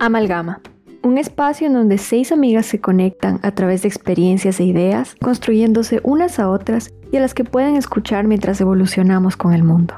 Amalgama. 0.00 0.60
Un 1.02 1.18
espacio 1.18 1.66
en 1.66 1.74
donde 1.74 1.98
seis 1.98 2.30
amigas 2.30 2.66
se 2.66 2.80
conectan 2.80 3.40
a 3.42 3.50
través 3.50 3.82
de 3.82 3.88
experiencias 3.88 4.60
e 4.60 4.64
ideas, 4.64 5.16
construyéndose 5.20 6.00
unas 6.04 6.38
a 6.38 6.48
otras 6.48 6.92
y 7.10 7.16
a 7.16 7.20
las 7.20 7.34
que 7.34 7.44
pueden 7.44 7.74
escuchar 7.74 8.26
mientras 8.26 8.60
evolucionamos 8.60 9.36
con 9.36 9.54
el 9.54 9.64
mundo. 9.64 9.94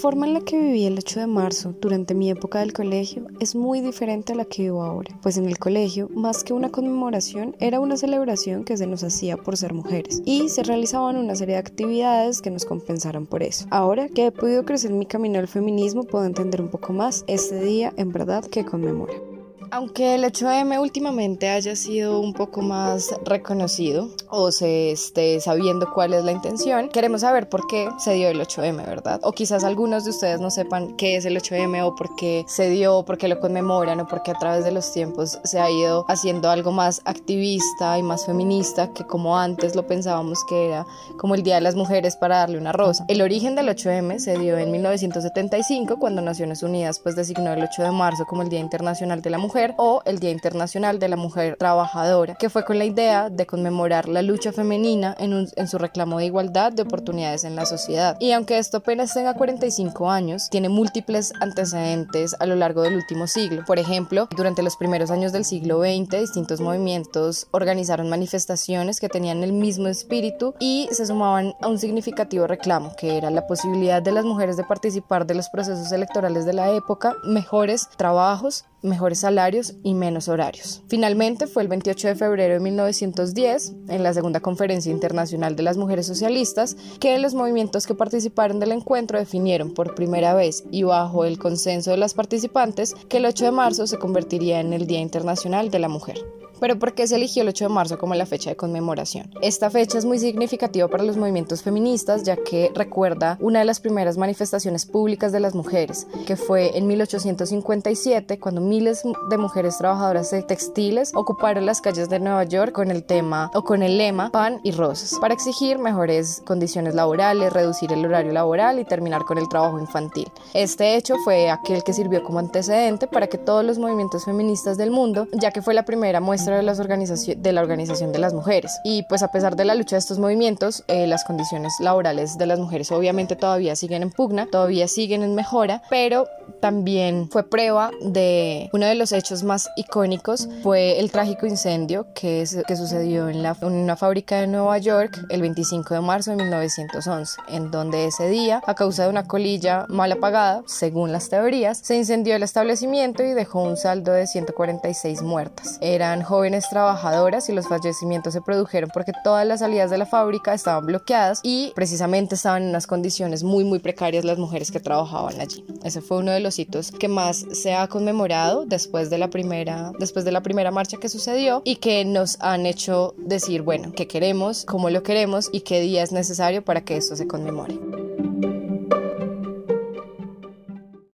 Forma 0.00 0.26
en 0.26 0.32
la 0.32 0.40
que 0.40 0.58
viví 0.58 0.86
el 0.86 0.96
8 0.96 1.20
de 1.20 1.26
marzo 1.26 1.74
durante 1.78 2.14
mi 2.14 2.30
época 2.30 2.60
del 2.60 2.72
colegio 2.72 3.26
es 3.38 3.54
muy 3.54 3.82
diferente 3.82 4.32
a 4.32 4.36
la 4.36 4.46
que 4.46 4.62
vivo 4.62 4.82
ahora, 4.82 5.14
pues 5.20 5.36
en 5.36 5.44
el 5.44 5.58
colegio, 5.58 6.08
más 6.14 6.42
que 6.42 6.54
una 6.54 6.70
conmemoración, 6.70 7.54
era 7.60 7.80
una 7.80 7.98
celebración 7.98 8.64
que 8.64 8.78
se 8.78 8.86
nos 8.86 9.04
hacía 9.04 9.36
por 9.36 9.58
ser 9.58 9.74
mujeres 9.74 10.22
y 10.24 10.48
se 10.48 10.62
realizaban 10.62 11.16
una 11.16 11.36
serie 11.36 11.56
de 11.56 11.60
actividades 11.60 12.40
que 12.40 12.50
nos 12.50 12.64
compensaran 12.64 13.26
por 13.26 13.42
eso. 13.42 13.66
Ahora 13.70 14.08
que 14.08 14.26
he 14.26 14.32
podido 14.32 14.64
crecer 14.64 14.90
mi 14.90 15.04
camino 15.04 15.38
al 15.38 15.48
feminismo, 15.48 16.04
puedo 16.04 16.24
entender 16.24 16.62
un 16.62 16.68
poco 16.68 16.94
más 16.94 17.22
este 17.26 17.62
día 17.62 17.92
en 17.98 18.10
verdad 18.10 18.42
que 18.46 18.64
conmemora. 18.64 19.29
Aunque 19.72 20.16
el 20.16 20.24
8M 20.24 20.80
últimamente 20.80 21.48
haya 21.48 21.76
sido 21.76 22.18
un 22.18 22.32
poco 22.32 22.60
más 22.60 23.14
reconocido 23.24 24.08
o 24.28 24.50
se 24.50 24.90
esté 24.90 25.38
sabiendo 25.40 25.92
cuál 25.92 26.12
es 26.12 26.24
la 26.24 26.32
intención, 26.32 26.88
queremos 26.88 27.20
saber 27.20 27.48
por 27.48 27.68
qué 27.68 27.88
se 27.98 28.14
dio 28.14 28.28
el 28.28 28.40
8M, 28.40 28.84
¿verdad? 28.84 29.20
O 29.22 29.30
quizás 29.30 29.62
algunos 29.62 30.04
de 30.04 30.10
ustedes 30.10 30.40
no 30.40 30.50
sepan 30.50 30.96
qué 30.96 31.14
es 31.14 31.24
el 31.24 31.36
8M 31.36 31.84
o 31.84 31.94
por 31.94 32.16
qué 32.16 32.44
se 32.48 32.68
dio, 32.68 33.04
por 33.04 33.16
qué 33.16 33.28
lo 33.28 33.38
conmemoran 33.38 34.00
o 34.00 34.08
por 34.08 34.24
qué 34.24 34.32
a 34.32 34.38
través 34.38 34.64
de 34.64 34.72
los 34.72 34.92
tiempos 34.92 35.38
se 35.44 35.60
ha 35.60 35.70
ido 35.70 36.04
haciendo 36.08 36.50
algo 36.50 36.72
más 36.72 37.00
activista 37.04 37.96
y 37.96 38.02
más 38.02 38.26
feminista 38.26 38.92
que 38.92 39.06
como 39.06 39.38
antes 39.38 39.76
lo 39.76 39.86
pensábamos 39.86 40.44
que 40.48 40.66
era 40.66 40.84
como 41.16 41.36
el 41.36 41.44
Día 41.44 41.54
de 41.54 41.60
las 41.60 41.76
Mujeres 41.76 42.16
para 42.16 42.38
darle 42.38 42.58
una 42.58 42.72
rosa. 42.72 43.04
El 43.06 43.22
origen 43.22 43.54
del 43.54 43.68
8M 43.68 44.18
se 44.18 44.36
dio 44.36 44.58
en 44.58 44.72
1975 44.72 45.96
cuando 46.00 46.22
Naciones 46.22 46.64
Unidas 46.64 46.98
pues 46.98 47.14
designó 47.14 47.52
el 47.52 47.62
8 47.62 47.84
de 47.84 47.92
marzo 47.92 48.26
como 48.26 48.42
el 48.42 48.48
Día 48.48 48.58
Internacional 48.58 49.22
de 49.22 49.30
la 49.30 49.38
Mujer 49.38 49.59
o 49.76 50.02
el 50.04 50.18
Día 50.18 50.30
Internacional 50.30 50.98
de 50.98 51.08
la 51.08 51.16
Mujer 51.16 51.56
Trabajadora, 51.58 52.34
que 52.36 52.50
fue 52.50 52.64
con 52.64 52.78
la 52.78 52.84
idea 52.84 53.28
de 53.30 53.46
conmemorar 53.46 54.08
la 54.08 54.22
lucha 54.22 54.52
femenina 54.52 55.14
en, 55.18 55.48
su 55.68 55.78
reclamo 55.78 56.18
de 56.18 56.26
igualdad 56.26 56.72
de 56.72 56.82
oportunidades 56.82 57.44
en 57.44 57.56
la 57.56 57.66
sociedad. 57.66 58.16
Y 58.20 58.32
aunque 58.32 58.58
esto 58.58 58.78
apenas 58.78 59.12
tenga 59.12 59.34
45 59.34 60.10
años, 60.10 60.48
tiene 60.50 60.68
múltiples 60.68 61.32
antecedentes 61.40 62.34
a 62.38 62.46
lo 62.46 62.56
largo 62.56 62.82
del 62.82 62.96
último 62.96 63.26
siglo. 63.26 63.64
Por 63.66 63.78
ejemplo, 63.78 64.28
durante 64.36 64.62
los 64.62 64.76
primeros 64.76 65.10
años 65.10 65.32
del 65.32 65.44
siglo 65.44 65.80
XX, 65.80 66.20
distintos 66.20 66.60
movimientos 66.60 67.46
organizaron 67.50 68.08
manifestaciones 68.08 69.00
que 69.00 69.08
tenían 69.08 69.44
el 69.44 69.52
mismo 69.52 69.88
espíritu 69.88 70.54
y 70.58 70.88
se 70.92 71.06
sumaban 71.06 71.54
a 71.60 71.68
un 71.68 71.78
significativo 71.78 72.46
reclamo, 72.46 72.94
que 72.96 73.16
era 73.16 73.30
la 73.30 73.46
posibilidad 73.46 74.00
de 74.02 74.12
las 74.12 74.24
mujeres 74.24 74.56
de 74.56 74.64
participar 74.64 75.26
de 75.26 75.34
los 75.34 75.48
procesos 75.50 75.92
electorales 75.92 76.46
de 76.46 76.54
la 76.54 76.70
época, 76.70 77.14
mejores 77.24 77.88
trabajos 77.96 78.64
mejores 78.82 79.20
salarios 79.20 79.74
y 79.82 79.94
menos 79.94 80.28
horarios. 80.28 80.82
Finalmente 80.88 81.46
fue 81.46 81.62
el 81.62 81.68
28 81.68 82.08
de 82.08 82.14
febrero 82.14 82.54
de 82.54 82.60
1910, 82.60 83.72
en 83.88 84.02
la 84.02 84.14
Segunda 84.14 84.40
Conferencia 84.40 84.92
Internacional 84.92 85.56
de 85.56 85.62
las 85.62 85.76
Mujeres 85.76 86.06
Socialistas, 86.06 86.76
que 86.98 87.18
los 87.18 87.34
movimientos 87.34 87.86
que 87.86 87.94
participaron 87.94 88.60
del 88.60 88.72
encuentro 88.72 89.18
definieron 89.18 89.74
por 89.74 89.94
primera 89.94 90.34
vez 90.34 90.64
y 90.70 90.82
bajo 90.82 91.24
el 91.24 91.38
consenso 91.38 91.90
de 91.90 91.96
las 91.96 92.14
participantes 92.14 92.94
que 93.08 93.18
el 93.18 93.26
8 93.26 93.46
de 93.46 93.50
marzo 93.50 93.86
se 93.86 93.98
convertiría 93.98 94.60
en 94.60 94.72
el 94.72 94.86
Día 94.86 95.00
Internacional 95.00 95.70
de 95.70 95.78
la 95.78 95.88
Mujer. 95.88 96.18
Pero 96.60 96.78
¿por 96.78 96.94
qué 96.94 97.06
se 97.06 97.16
eligió 97.16 97.42
el 97.42 97.48
8 97.48 97.64
de 97.64 97.74
marzo 97.74 97.98
como 97.98 98.14
la 98.14 98.26
fecha 98.26 98.50
de 98.50 98.56
conmemoración? 98.56 99.30
Esta 99.40 99.70
fecha 99.70 99.98
es 99.98 100.04
muy 100.04 100.18
significativa 100.18 100.88
para 100.88 101.04
los 101.04 101.16
movimientos 101.16 101.62
feministas 101.62 102.22
ya 102.22 102.36
que 102.36 102.70
recuerda 102.74 103.38
una 103.40 103.60
de 103.60 103.64
las 103.64 103.80
primeras 103.80 104.18
manifestaciones 104.18 104.86
públicas 104.86 105.32
de 105.32 105.40
las 105.40 105.54
mujeres, 105.54 106.06
que 106.26 106.36
fue 106.36 106.76
en 106.76 106.86
1857 106.86 108.38
cuando 108.38 108.60
miles 108.60 109.02
de 109.30 109.38
mujeres 109.38 109.78
trabajadoras 109.78 110.30
de 110.30 110.42
textiles 110.42 111.12
ocuparon 111.14 111.66
las 111.66 111.80
calles 111.80 112.08
de 112.08 112.20
Nueva 112.20 112.44
York 112.44 112.72
con 112.72 112.90
el 112.90 113.04
tema 113.04 113.50
o 113.54 113.64
con 113.64 113.82
el 113.82 113.96
lema 113.96 114.30
pan 114.30 114.60
y 114.62 114.72
rosas 114.72 115.18
para 115.20 115.34
exigir 115.34 115.78
mejores 115.78 116.42
condiciones 116.46 116.94
laborales, 116.94 117.52
reducir 117.52 117.92
el 117.92 118.04
horario 118.04 118.32
laboral 118.32 118.78
y 118.78 118.84
terminar 118.84 119.24
con 119.24 119.38
el 119.38 119.48
trabajo 119.48 119.78
infantil. 119.78 120.30
Este 120.54 120.96
hecho 120.96 121.16
fue 121.24 121.50
aquel 121.50 121.82
que 121.82 121.92
sirvió 121.92 122.22
como 122.22 122.38
antecedente 122.38 123.06
para 123.06 123.28
que 123.28 123.38
todos 123.38 123.64
los 123.64 123.78
movimientos 123.78 124.24
feministas 124.24 124.76
del 124.76 124.90
mundo, 124.90 125.26
ya 125.32 125.50
que 125.50 125.62
fue 125.62 125.74
la 125.74 125.84
primera 125.84 126.20
muestra 126.20 126.49
de, 126.56 126.62
las 126.62 126.78
de 126.78 127.52
la 127.52 127.60
Organización 127.60 128.12
de 128.12 128.18
las 128.18 128.34
Mujeres. 128.34 128.78
Y 128.84 129.02
pues 129.04 129.22
a 129.22 129.30
pesar 129.30 129.56
de 129.56 129.64
la 129.64 129.74
lucha 129.74 129.96
de 129.96 130.00
estos 130.00 130.18
movimientos, 130.18 130.84
eh, 130.88 131.06
las 131.06 131.24
condiciones 131.24 131.72
laborales 131.80 132.38
de 132.38 132.46
las 132.46 132.58
mujeres 132.58 132.90
obviamente 132.92 133.36
todavía 133.36 133.76
siguen 133.76 134.02
en 134.02 134.10
pugna, 134.10 134.46
todavía 134.46 134.88
siguen 134.88 135.22
en 135.22 135.34
mejora, 135.34 135.82
pero 135.90 136.26
también 136.60 137.28
fue 137.30 137.48
prueba 137.48 137.90
de 138.02 138.68
uno 138.72 138.86
de 138.86 138.94
los 138.94 139.12
hechos 139.12 139.42
más 139.42 139.68
icónicos, 139.76 140.48
fue 140.62 140.98
el 141.00 141.10
trágico 141.10 141.46
incendio 141.46 142.06
que, 142.14 142.44
que 142.66 142.76
sucedió 142.76 143.28
en, 143.28 143.42
la, 143.42 143.56
en 143.60 143.72
una 143.72 143.96
fábrica 143.96 144.40
de 144.40 144.46
Nueva 144.46 144.78
York 144.78 145.18
el 145.30 145.40
25 145.40 145.94
de 145.94 146.00
marzo 146.00 146.30
de 146.30 146.36
1911, 146.38 147.40
en 147.48 147.70
donde 147.70 148.06
ese 148.06 148.28
día, 148.28 148.62
a 148.66 148.74
causa 148.74 149.04
de 149.04 149.10
una 149.10 149.26
colilla 149.26 149.86
mal 149.88 150.12
apagada, 150.12 150.62
según 150.66 151.12
las 151.12 151.28
teorías, 151.28 151.78
se 151.82 151.96
incendió 151.96 152.34
el 152.34 152.42
establecimiento 152.42 153.22
y 153.22 153.32
dejó 153.32 153.62
un 153.62 153.76
saldo 153.76 154.12
de 154.12 154.26
146 154.26 155.22
muertas. 155.22 155.78
Eran 155.80 156.22
jóvenes 156.22 156.39
jóvenes 156.40 156.70
trabajadoras 156.70 157.50
y 157.50 157.52
los 157.52 157.68
fallecimientos 157.68 158.32
se 158.32 158.40
produjeron 158.40 158.88
porque 158.94 159.12
todas 159.22 159.46
las 159.46 159.60
salidas 159.60 159.90
de 159.90 159.98
la 159.98 160.06
fábrica 160.06 160.54
estaban 160.54 160.86
bloqueadas 160.86 161.40
y 161.42 161.70
precisamente 161.74 162.34
estaban 162.34 162.62
en 162.62 162.70
unas 162.70 162.86
condiciones 162.86 163.42
muy 163.42 163.62
muy 163.62 163.78
precarias 163.78 164.24
las 164.24 164.38
mujeres 164.38 164.70
que 164.70 164.80
trabajaban 164.80 165.38
allí. 165.38 165.62
Ese 165.84 166.00
fue 166.00 166.16
uno 166.16 166.30
de 166.32 166.40
los 166.40 166.58
hitos 166.58 166.92
que 166.92 167.08
más 167.08 167.44
se 167.52 167.74
ha 167.74 167.86
conmemorado 167.88 168.64
después 168.64 169.10
de 169.10 169.18
la 169.18 169.28
primera 169.28 169.92
después 169.98 170.24
de 170.24 170.32
la 170.32 170.40
primera 170.40 170.70
marcha 170.70 170.96
que 170.96 171.10
sucedió 171.10 171.60
y 171.66 171.76
que 171.76 172.06
nos 172.06 172.40
han 172.40 172.64
hecho 172.64 173.12
decir, 173.18 173.60
bueno, 173.60 173.92
qué 173.94 174.06
queremos, 174.08 174.64
cómo 174.64 174.88
lo 174.88 175.02
queremos 175.02 175.50
y 175.52 175.60
qué 175.60 175.82
día 175.82 176.02
es 176.02 176.10
necesario 176.10 176.64
para 176.64 176.80
que 176.80 176.96
esto 176.96 177.16
se 177.16 177.26
conmemore. 177.26 177.89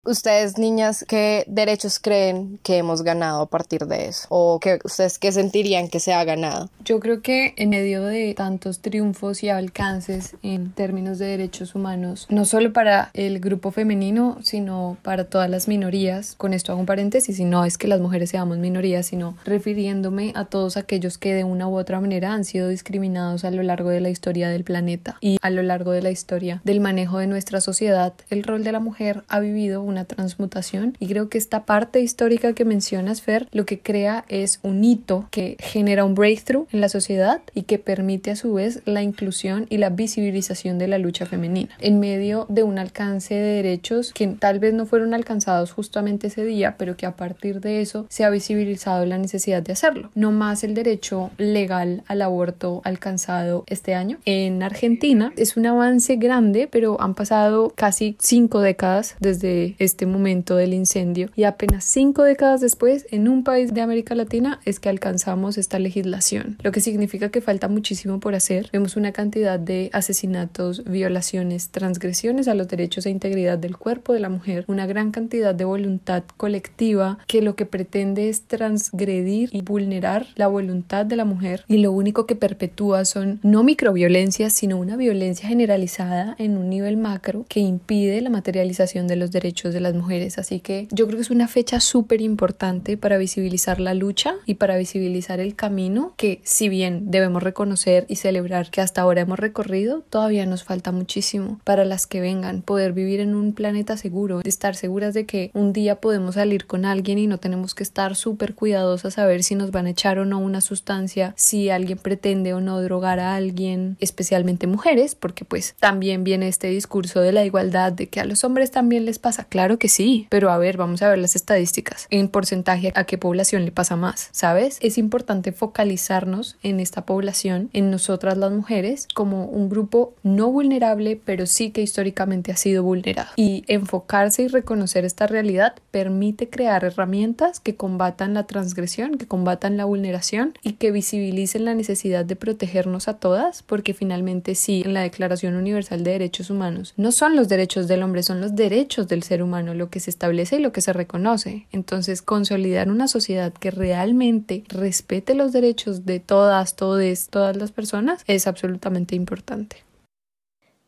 Ustedes, 0.07 0.57
niñas, 0.57 1.05
¿qué 1.09 1.43
derechos 1.49 1.99
creen 1.99 2.61
que 2.63 2.77
hemos 2.77 3.03
ganado 3.03 3.43
a 3.43 3.47
partir 3.47 3.87
de 3.87 4.07
eso? 4.07 4.29
¿O 4.31 4.61
que 4.61 4.79
ustedes 4.85 5.19
qué 5.19 5.33
sentirían 5.33 5.89
que 5.89 5.99
se 5.99 6.13
ha 6.13 6.23
ganado? 6.23 6.71
Yo 6.85 7.01
creo 7.01 7.23
que 7.23 7.55
en 7.57 7.71
medio 7.71 8.05
de 8.05 8.33
tantos 8.35 8.79
triunfos 8.79 9.43
y 9.43 9.49
alcances 9.49 10.37
en 10.45 10.71
términos 10.71 11.19
de 11.19 11.27
derechos 11.27 11.75
humanos, 11.75 12.29
no 12.31 12.45
solo 12.45 12.73
para 12.73 13.11
el 13.15 13.41
grupo 13.41 13.73
femenino, 13.73 14.39
sino 14.43 14.97
para 15.03 15.25
todas 15.25 15.51
las 15.51 15.67
minorías, 15.67 16.37
con 16.37 16.55
esto 16.55 16.71
hago 16.71 16.81
un 16.81 16.87
paréntesis, 16.87 17.41
y 17.41 17.45
no 17.45 17.65
es 17.65 17.77
que 17.77 17.89
las 17.89 18.01
mujeres 18.01 18.31
seamos 18.31 18.59
minorías, 18.59 19.07
sino 19.07 19.37
refiriéndome 19.45 20.33
a 20.37 20.45
todos 20.45 20.77
aquellos 20.77 21.19
que 21.19 21.35
de 21.35 21.43
una 21.43 21.67
u 21.67 21.77
otra 21.77 22.01
manera 22.01 22.33
han 22.33 22.45
sido 22.45 22.69
discriminados 22.69 23.45
a 23.45 23.51
lo 23.51 23.65
largo 23.65 23.91
de 23.91 24.01
la 24.01 24.11
historia 24.11 24.51
del 24.51 24.63
planeta 24.63 25.17
y 25.21 25.39
a 25.43 25.51
lo 25.51 25.65
largo 25.65 25.91
de 25.91 26.03
la 26.03 26.13
historia 26.13 26.61
del 26.63 26.79
manejo 26.79 27.19
de 27.19 27.27
nuestra 27.27 27.61
sociedad, 27.61 28.15
el 28.31 28.45
rol 28.45 28.63
de 28.63 28.71
la 28.71 28.79
mujer 28.79 29.25
ha 29.27 29.41
vivido 29.41 29.83
una 29.83 29.96
transmutación. 30.05 30.97
Y 31.01 31.09
creo 31.09 31.29
que 31.29 31.39
esta 31.39 31.65
parte 31.65 32.01
histórica 32.01 32.53
que 32.53 32.65
mencionas, 32.65 33.23
Fer, 33.23 33.49
lo 33.53 33.67
que 33.67 33.81
crea 33.81 34.25
es 34.29 34.61
un 34.63 34.85
hito 34.85 35.27
que 35.31 35.57
genera 35.61 36.05
un 36.05 36.15
breakthrough 36.15 36.67
en 36.73 36.81
la 36.81 36.89
sociedad 36.89 37.41
y 37.55 37.63
que 37.63 37.79
permite 37.79 38.31
a 38.31 38.37
su 38.37 38.55
vez 38.55 38.83
la 38.85 39.03
inclusión 39.03 39.67
y 39.71 39.79
la 39.79 39.91
visibilización 39.91 40.79
de 40.79 40.89
la 40.89 40.99
lucha 40.99 41.27
femenina. 41.27 41.71
En 41.81 42.01
medio 42.01 42.47
de 42.49 42.63
un 42.63 42.79
alcance 42.79 43.35
de 43.35 43.57
derechos 43.57 44.13
que 44.13 44.27
tal 44.27 44.59
vez 44.59 44.75
no 44.75 44.87
fueron 44.87 45.15
alcanzados 45.15 45.73
justamente 45.73 46.29
ese 46.29 46.45
día, 46.45 46.77
pero 46.79 46.97
que 46.97 47.07
a 47.07 47.17
partir 47.17 47.61
de 47.61 47.81
eso 47.81 48.07
se 48.09 48.25
ha 48.25 48.31
visibilizado 48.31 49.05
la 49.07 49.19
necesidad 49.19 49.63
de 49.63 49.73
hacerlo. 49.73 50.11
No 50.15 50.33
más 50.33 50.65
el 50.65 50.75
derecho 50.75 51.31
legal 51.39 52.03
al 52.07 52.23
aborto 52.23 52.81
alcanzado 52.85 53.65
este 53.67 53.95
año. 53.95 54.19
En 54.25 54.63
Argentina 54.63 55.33
es 55.37 55.57
un 55.57 55.67
avance 55.67 56.17
grande, 56.17 56.69
pero 56.71 57.01
han 57.01 57.15
pasado 57.15 57.73
casi 57.75 58.17
cinco 58.19 58.61
décadas 58.61 59.17
desde 59.21 59.77
este 59.87 60.05
momento 60.07 60.57
del 60.57 60.75
incendio 60.75 61.31
y 61.35 61.45
apenas 61.45 61.85
cinco 61.85 62.23
décadas 62.23 62.61
después 62.61 63.07
en 63.11 63.29
un 63.29 63.45
país 63.45 63.73
de 63.73 63.81
América 63.81 64.15
Latina 64.15 64.61
es 64.65 64.81
que 64.81 64.89
alcanzamos 64.89 65.59
esta 65.59 65.79
legislación, 65.79 66.59
lo 66.63 66.73
que 66.73 66.81
significa 66.81 67.31
que 67.31 67.41
falta 67.41 67.69
muchísimo 67.69 68.21
por 68.21 68.35
hacer. 68.35 68.69
Vemos 68.73 68.97
una 68.97 69.13
cantidad 69.13 69.59
de 69.59 69.91
asesinatos, 69.93 70.85
violaciones, 70.85 71.71
transgresiones 71.71 72.49
a 72.49 72.55
los 72.55 72.69
derechos 72.69 73.07
e 73.07 73.11
integridad 73.11 73.59
del 73.59 73.77
cuerpo 73.77 74.13
de 74.13 74.21
la 74.21 74.29
mujer, 74.29 74.65
una 74.69 74.87
gran 74.87 75.11
cantidad 75.11 75.55
de 75.55 75.65
voluntad 75.65 76.25
colectiva 76.37 77.19
que 77.27 77.43
lo 77.43 77.57
que 77.57 77.67
pretende 77.67 78.29
es 78.29 78.43
transgredir 78.43 79.51
y 79.53 79.63
vulnerar 79.63 80.27
la 80.35 80.49
voluntad 80.49 81.07
de 81.07 81.17
la 81.17 81.25
mujer 81.25 81.65
y 81.69 81.79
lo 81.79 81.93
único 81.93 82.27
que 82.27 82.37
perpetúa 82.37 83.05
son 83.05 83.41
no 83.43 83.63
microviolencias 83.65 84.53
sino 84.53 84.79
una 84.79 84.97
violencia 84.97 85.49
generalizada 85.49 86.35
en 86.39 86.57
un 86.57 86.69
nivel 86.69 86.97
macro 86.97 87.45
que 87.49 87.61
impide 87.61 88.21
la 88.21 88.31
materialización 88.31 89.07
de 89.07 89.17
los 89.17 89.31
derechos 89.31 89.75
de 89.77 89.81
las 89.81 89.95
mujeres. 89.95 90.39
Así 90.39 90.61
que 90.61 90.89
yo 90.91 91.07
creo 91.07 91.19
que 91.19 91.23
es 91.23 91.31
una 91.31 91.49
fecha 91.49 91.81
súper 91.81 92.21
importante 92.21 92.97
para 92.97 93.19
visibilizar 93.19 93.81
la 93.81 93.95
lucha 93.95 94.35
y 94.47 94.55
para 94.55 94.77
visibilizar 94.77 95.41
el 95.41 95.55
camino 95.55 96.15
que 96.17 96.41
si 96.43 96.69
bien 96.69 97.11
debemos 97.11 97.43
reconocer 97.43 98.07
y 98.09 98.17
celebrar 98.17 98.71
que 98.71 98.81
hasta 98.81 99.03
ahora 99.03 99.21
hemos 99.21 99.39
recorrido, 99.39 100.03
todavía 100.11 100.47
nos 100.47 100.65
falta 100.65 100.93
muchísimo 100.93 101.61
para 101.65 101.85
las 101.85 102.07
que 102.07 102.21
vengan, 102.21 102.63
poder 102.63 102.93
vivir 102.93 103.21
en 103.21 103.35
un 103.35 103.53
planeta 103.53 103.97
seguro, 103.97 104.41
estar 104.45 104.75
seguras 104.75 105.15
de 105.15 105.27
que 105.27 105.51
un 105.55 105.73
día 105.73 106.01
podemos 106.01 106.35
salir 106.35 106.67
con 106.67 106.85
alguien 106.85 107.19
y 107.19 107.27
no 107.27 107.39
tenemos 107.39 107.75
que 107.75 107.83
estar 107.83 108.17
súper 108.17 108.55
cuidadosas 108.55 109.19
a 109.19 109.27
ver 109.27 109.43
si 109.43 109.55
nos 109.55 109.71
van 109.71 109.87
a 109.87 109.91
echar 109.91 110.19
o 110.19 110.25
no 110.25 110.39
una 110.39 110.61
sustancia, 110.61 111.35
si 111.37 111.71
alguien 111.71 111.99
pretende 111.99 112.55
o 112.55 112.61
no 112.61 112.81
drogar 112.81 113.21
a 113.21 113.35
alguien, 113.35 113.97
especialmente 114.01 114.67
mujeres, 114.67 115.15
porque 115.15 115.45
pues 115.45 115.75
también 115.79 116.25
viene 116.25 116.49
este 116.49 116.69
discurso 116.69 117.21
de 117.21 117.33
la 117.33 117.45
igualdad, 117.45 117.93
de 117.93 118.09
que 118.09 118.21
a 118.21 118.25
los 118.25 118.45
hombres 118.45 118.71
también 118.71 119.05
les 119.05 119.19
pasa. 119.19 119.45
Claro 119.45 119.66
que 119.79 119.89
sí, 119.89 120.27
pero 120.31 120.51
a 120.51 120.59
ver, 120.59 120.77
vamos 120.77 121.03
a 121.03 121.09
ver 121.09 121.19
las 121.19 121.35
estadísticas. 121.35 122.07
En 122.11 122.29
porcentaje, 122.29 122.93
¿a 122.95 123.05
qué 123.05 123.19
población 123.19 123.65
le 123.65 123.73
pasa 123.73 123.97
más? 123.97 124.29
¿Sabes? 124.31 124.79
Es 124.81 124.99
importante 124.99 125.53
focalizarnos 125.53 126.57
en 126.63 126.79
esta 126.79 127.05
población, 127.05 127.71
en 127.73 127.91
nosotras 127.91 128.39
las 128.39 128.53
mujeres, 128.53 129.09
como 129.15 129.47
un 129.47 129.69
grupo 129.69 130.15
no 130.23 130.51
vulnerable, 130.51 131.21
pero 131.25 131.47
sí 131.47 131.71
que 131.71 131.83
históricamente 131.83 132.53
ha 132.53 132.57
sido 132.57 132.83
vulnerado. 132.83 133.31
Y 133.37 133.65
enfocarse 133.67 134.43
y 134.43 134.49
reconocer 134.49 135.05
esta 135.05 135.27
realidad 135.27 135.75
permite 135.91 136.49
crear 136.49 136.85
herramientas 136.85 137.59
que 137.59 137.75
combatan 137.75 138.35
la 138.35 138.47
transgresión, 138.47 139.19
que 139.19 139.27
combatan 139.27 139.77
la 139.77 139.85
vulneración 139.85 140.55
y 140.63 140.75
que 140.75 140.93
visibilicen 140.93 141.65
la 141.65 141.75
necesidad 141.75 142.25
de 142.25 142.37
protegernos 142.37 143.09
a 143.09 143.15
todas, 143.15 143.63
porque 143.63 143.95
finalmente 143.95 144.55
sí, 144.55 144.83
en 144.85 144.95
la 144.95 145.03
Declaración 145.03 145.57
Universal 145.57 146.05
de 146.05 146.13
Derechos 146.13 146.51
Humanos 146.51 146.95
no 146.97 147.13
son 147.13 147.37
los 147.37 147.49
derechos 147.49 147.89
del 147.89 148.03
hombre, 148.03 148.23
son 148.23 148.41
los 148.41 148.55
derechos 148.55 149.09
del 149.09 149.23
ser 149.23 149.43
humano 149.43 149.56
lo 149.63 149.91
que 149.91 150.01
se 150.01 150.11
establece 150.11 150.57
y 150.57 150.61
lo 150.61 150.73
que 150.73 150.81
se 150.81 150.93
reconoce. 150.93 151.67
Entonces, 151.73 152.23
consolidar 152.23 152.89
una 152.89 153.09
sociedad 153.09 153.53
que 153.53 153.71
realmente 153.71 154.65
respete 154.69 155.35
los 155.35 155.53
derechos 155.53 156.05
de 156.07 156.21
todas, 156.21 156.77
todes, 156.77 157.29
todas 157.29 157.57
las 157.57 157.73
personas 157.73 158.25
es 158.27 158.47
absolutamente 158.47 159.15
importante. 159.15 159.85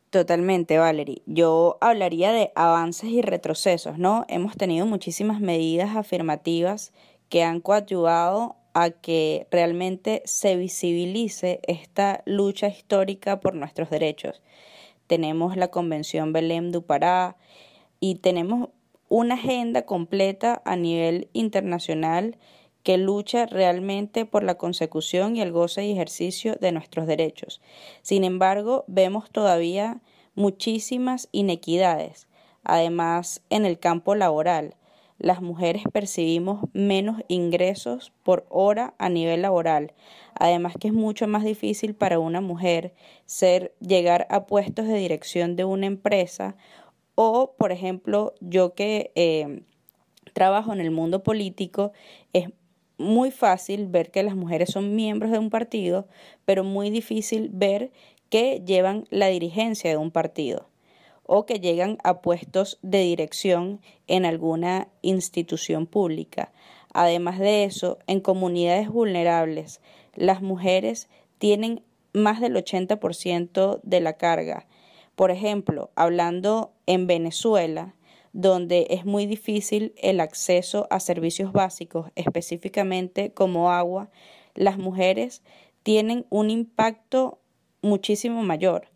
Totalmente, 0.09 0.79
Valerie. 0.79 1.21
Yo 1.27 1.77
hablaría 1.81 2.31
de 2.31 2.51
avances 2.55 3.11
y 3.11 3.21
retrocesos, 3.21 3.99
¿no? 3.99 4.25
Hemos 4.27 4.57
tenido 4.57 4.87
muchísimas 4.87 5.39
medidas 5.39 5.95
afirmativas 5.95 6.93
que 7.29 7.43
han 7.43 7.61
coadyuvado 7.61 8.55
a 8.73 8.89
que 8.89 9.47
realmente 9.51 10.23
se 10.25 10.55
visibilice 10.55 11.59
esta 11.67 12.23
lucha 12.25 12.67
histórica 12.67 13.39
por 13.39 13.53
nuestros 13.53 13.91
derechos. 13.91 14.41
Tenemos 15.05 15.57
la 15.57 15.69
Convención 15.69 16.33
Belém 16.33 16.71
du 16.71 16.83
Pará 16.83 17.35
y 17.99 18.15
tenemos 18.15 18.69
una 19.07 19.35
agenda 19.35 19.83
completa 19.83 20.61
a 20.65 20.75
nivel 20.75 21.29
internacional 21.33 22.37
que 22.83 22.97
lucha 22.97 23.45
realmente 23.45 24.25
por 24.25 24.43
la 24.43 24.55
consecución 24.55 25.35
y 25.35 25.41
el 25.41 25.51
goce 25.51 25.85
y 25.85 25.91
ejercicio 25.91 26.55
de 26.55 26.71
nuestros 26.71 27.07
derechos. 27.07 27.61
Sin 28.01 28.23
embargo, 28.23 28.85
vemos 28.87 29.29
todavía 29.31 30.01
muchísimas 30.35 31.27
inequidades, 31.31 32.27
además 32.63 33.41
en 33.49 33.65
el 33.65 33.79
campo 33.79 34.15
laboral 34.15 34.75
las 35.19 35.41
mujeres 35.41 35.83
percibimos 35.91 36.61
menos 36.71 37.21
ingresos 37.27 38.13
por 38.23 38.45
hora 38.47 38.93
a 38.97 39.09
nivel 39.09 39.41
laboral. 39.41 39.91
Además 40.33 40.75
que 40.79 40.87
es 40.87 40.93
mucho 40.93 41.27
más 41.27 41.43
difícil 41.43 41.93
para 41.93 42.19
una 42.19 42.39
mujer 42.39 42.93
ser 43.25 43.75
llegar 43.81 44.27
a 44.29 44.45
puestos 44.45 44.87
de 44.87 44.95
dirección 44.95 45.57
de 45.57 45.65
una 45.65 45.87
empresa 45.87 46.55
o, 47.21 47.53
por 47.57 47.73
ejemplo, 47.73 48.33
yo 48.39 48.75
que 48.75 49.11
eh, 49.15 49.63
trabajo 50.31 50.71
en 50.71 50.79
el 50.79 50.89
mundo 50.89 51.21
político, 51.21 51.91
es 52.31 52.47
muy 52.97 53.29
fácil 53.29 53.87
ver 53.87 54.09
que 54.09 54.23
las 54.23 54.37
mujeres 54.37 54.69
son 54.69 54.95
miembros 54.95 55.29
de 55.29 55.37
un 55.37 55.49
partido, 55.49 56.07
pero 56.45 56.63
muy 56.63 56.89
difícil 56.89 57.49
ver 57.51 57.91
que 58.29 58.63
llevan 58.65 59.05
la 59.09 59.27
dirigencia 59.27 59.89
de 59.89 59.97
un 59.97 60.11
partido 60.11 60.69
o 61.23 61.45
que 61.45 61.59
llegan 61.59 61.97
a 62.05 62.21
puestos 62.21 62.79
de 62.83 63.01
dirección 63.01 63.81
en 64.07 64.23
alguna 64.23 64.87
institución 65.01 65.87
pública. 65.87 66.53
Además 66.93 67.37
de 67.37 67.65
eso, 67.65 67.97
en 68.07 68.21
comunidades 68.21 68.87
vulnerables, 68.87 69.81
las 70.15 70.41
mujeres 70.41 71.09
tienen 71.37 71.83
más 72.13 72.39
del 72.39 72.55
80% 72.55 73.81
de 73.83 73.99
la 73.99 74.13
carga. 74.13 74.67
Por 75.19 75.31
ejemplo, 75.31 75.91
hablando 75.95 76.71
en 76.85 77.05
Venezuela, 77.05 77.93
donde 78.31 78.87
es 78.89 79.03
muy 79.03 79.25
difícil 79.25 79.93
el 79.97 80.21
acceso 80.21 80.87
a 80.91 81.01
servicios 81.01 81.51
básicos, 81.51 82.09
específicamente 82.15 83.33
como 83.33 83.69
agua, 83.69 84.09
las 84.55 84.77
mujeres 84.77 85.43
tienen 85.83 86.25
un 86.29 86.49
impacto 86.49 87.41
muchísimo 87.81 88.43
mayor. 88.43 88.87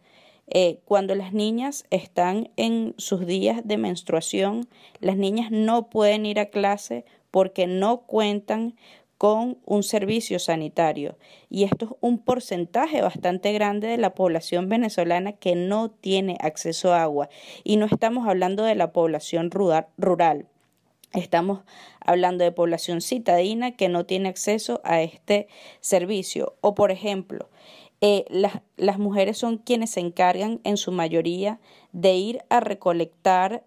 Eh, 0.47 0.79
cuando 0.85 1.13
las 1.13 1.33
niñas 1.33 1.83
están 1.89 2.51
en 2.55 2.95
sus 2.97 3.25
días 3.25 3.59
de 3.65 3.75
menstruación, 3.75 4.69
las 5.01 5.17
niñas 5.17 5.51
no 5.51 5.89
pueden 5.89 6.25
ir 6.25 6.39
a 6.39 6.45
clase 6.45 7.03
porque 7.31 7.67
no 7.67 8.03
cuentan 8.03 8.77
con 9.17 9.57
un 9.65 9.83
servicio 9.83 10.39
sanitario. 10.39 11.17
Y 11.49 11.63
esto 11.63 11.85
es 11.85 11.91
un 12.01 12.19
porcentaje 12.19 13.01
bastante 13.01 13.53
grande 13.53 13.87
de 13.87 13.97
la 13.97 14.13
población 14.13 14.69
venezolana 14.69 15.33
que 15.33 15.55
no 15.55 15.89
tiene 15.89 16.37
acceso 16.41 16.93
a 16.93 17.03
agua. 17.03 17.29
Y 17.63 17.77
no 17.77 17.85
estamos 17.85 18.27
hablando 18.27 18.63
de 18.63 18.75
la 18.75 18.91
población 18.91 19.51
rural. 19.51 20.47
Estamos 21.13 21.61
hablando 21.99 22.43
de 22.43 22.51
población 22.51 22.99
citadina 22.99 23.75
que 23.75 23.87
no 23.87 24.05
tiene 24.05 24.29
acceso 24.29 24.81
a 24.83 25.01
este 25.01 25.47
servicio. 25.79 26.55
O, 26.61 26.73
por 26.73 26.91
ejemplo, 26.91 27.49
eh, 28.01 28.25
las, 28.29 28.61
las 28.77 28.97
mujeres 28.97 29.37
son 29.37 29.57
quienes 29.57 29.91
se 29.91 29.99
encargan 29.99 30.59
en 30.63 30.75
su 30.75 30.91
mayoría 30.91 31.59
de 31.91 32.15
ir 32.15 32.43
a 32.49 32.59
recolectar 32.59 33.63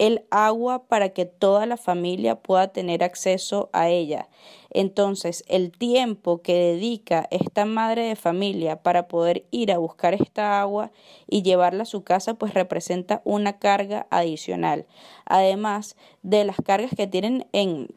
el 0.00 0.24
agua 0.30 0.86
para 0.86 1.10
que 1.10 1.26
toda 1.26 1.66
la 1.66 1.76
familia 1.76 2.36
pueda 2.36 2.68
tener 2.68 3.04
acceso 3.04 3.68
a 3.74 3.90
ella. 3.90 4.28
Entonces, 4.70 5.44
el 5.48 5.72
tiempo 5.72 6.42
que 6.42 6.54
dedica 6.54 7.26
esta 7.30 7.64
madre 7.64 8.04
de 8.04 8.16
familia 8.16 8.82
para 8.82 9.08
poder 9.08 9.44
ir 9.50 9.72
a 9.72 9.78
buscar 9.78 10.14
esta 10.14 10.60
agua 10.60 10.92
y 11.28 11.42
llevarla 11.42 11.82
a 11.82 11.86
su 11.86 12.04
casa, 12.04 12.34
pues 12.34 12.54
representa 12.54 13.20
una 13.24 13.58
carga 13.58 14.06
adicional. 14.10 14.86
Además 15.26 15.96
de 16.22 16.44
las 16.44 16.56
cargas 16.64 16.92
que 16.96 17.06
tienen 17.06 17.46
en, 17.52 17.88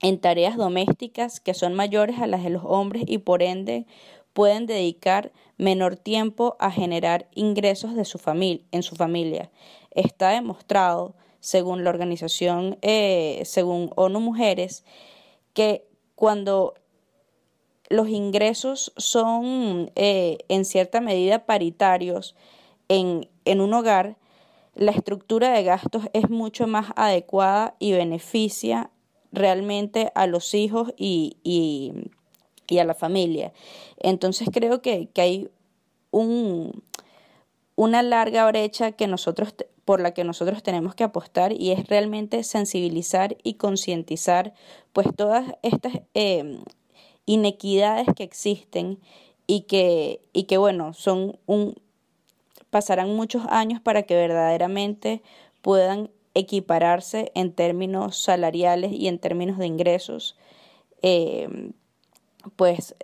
en 0.00 0.18
tareas 0.18 0.56
domésticas 0.56 1.40
que 1.40 1.54
son 1.54 1.74
mayores 1.74 2.18
a 2.18 2.26
las 2.26 2.42
de 2.42 2.50
los 2.50 2.64
hombres 2.64 3.04
y 3.06 3.18
por 3.18 3.42
ende 3.42 3.86
pueden 4.32 4.66
dedicar 4.66 5.32
menor 5.56 5.96
tiempo 5.96 6.56
a 6.58 6.70
generar 6.70 7.26
ingresos 7.34 7.94
de 7.94 8.04
su 8.04 8.20
en 8.70 8.82
su 8.82 8.94
familia. 8.96 9.50
Está 9.92 10.30
demostrado, 10.30 11.14
según 11.40 11.84
la 11.84 11.90
organización, 11.90 12.78
eh, 12.82 13.40
según 13.44 13.90
ONU 13.96 14.20
Mujeres, 14.20 14.84
que 15.54 15.86
cuando 16.16 16.74
los 17.88 18.08
ingresos 18.08 18.92
son 18.96 19.92
eh, 19.94 20.38
en 20.48 20.64
cierta 20.64 21.00
medida 21.00 21.46
paritarios 21.46 22.34
en, 22.88 23.28
en, 23.44 23.60
un 23.60 23.72
hogar, 23.74 24.16
la 24.74 24.90
estructura 24.90 25.52
de 25.52 25.62
gastos 25.62 26.04
es 26.12 26.28
mucho 26.28 26.66
más 26.66 26.88
adecuada 26.96 27.76
y 27.78 27.92
beneficia 27.92 28.90
realmente 29.32 30.10
a 30.14 30.26
los 30.26 30.54
hijos 30.54 30.92
y, 30.96 31.36
y, 31.44 32.10
y 32.68 32.78
a 32.78 32.84
la 32.84 32.94
familia. 32.94 33.52
Entonces 33.98 34.48
creo 34.52 34.82
que, 34.82 35.08
hay 35.16 35.50
un, 36.10 36.82
una 37.76 38.02
larga 38.02 38.46
brecha 38.46 38.92
que 38.92 39.06
nosotros, 39.06 39.54
por 39.86 40.00
la 40.00 40.12
que 40.12 40.24
nosotros 40.24 40.64
tenemos 40.64 40.96
que 40.96 41.04
apostar 41.04 41.52
y 41.52 41.70
es 41.70 41.86
realmente 41.86 42.42
sensibilizar 42.42 43.38
y 43.44 43.54
concientizar 43.54 44.52
pues 44.92 45.06
todas 45.16 45.54
estas 45.62 45.94
em, 46.12 46.58
inequidades 47.24 48.08
que 48.14 48.24
existen 48.24 48.98
y 49.46 49.62
que, 49.62 50.20
y 50.32 50.42
que 50.44 50.58
bueno, 50.58 50.92
son 50.92 51.38
un, 51.46 51.76
pasarán 52.70 53.14
muchos 53.14 53.44
años 53.48 53.80
para 53.80 54.02
que 54.02 54.16
verdaderamente 54.16 55.22
puedan 55.62 56.10
equipararse 56.34 57.30
en 57.36 57.52
términos 57.52 58.18
salariales 58.18 58.90
y 58.92 59.06
en 59.06 59.20
términos 59.20 59.56
de 59.56 59.66
ingresos. 59.66 60.36
Em, 61.00 61.74
pues 62.56 62.96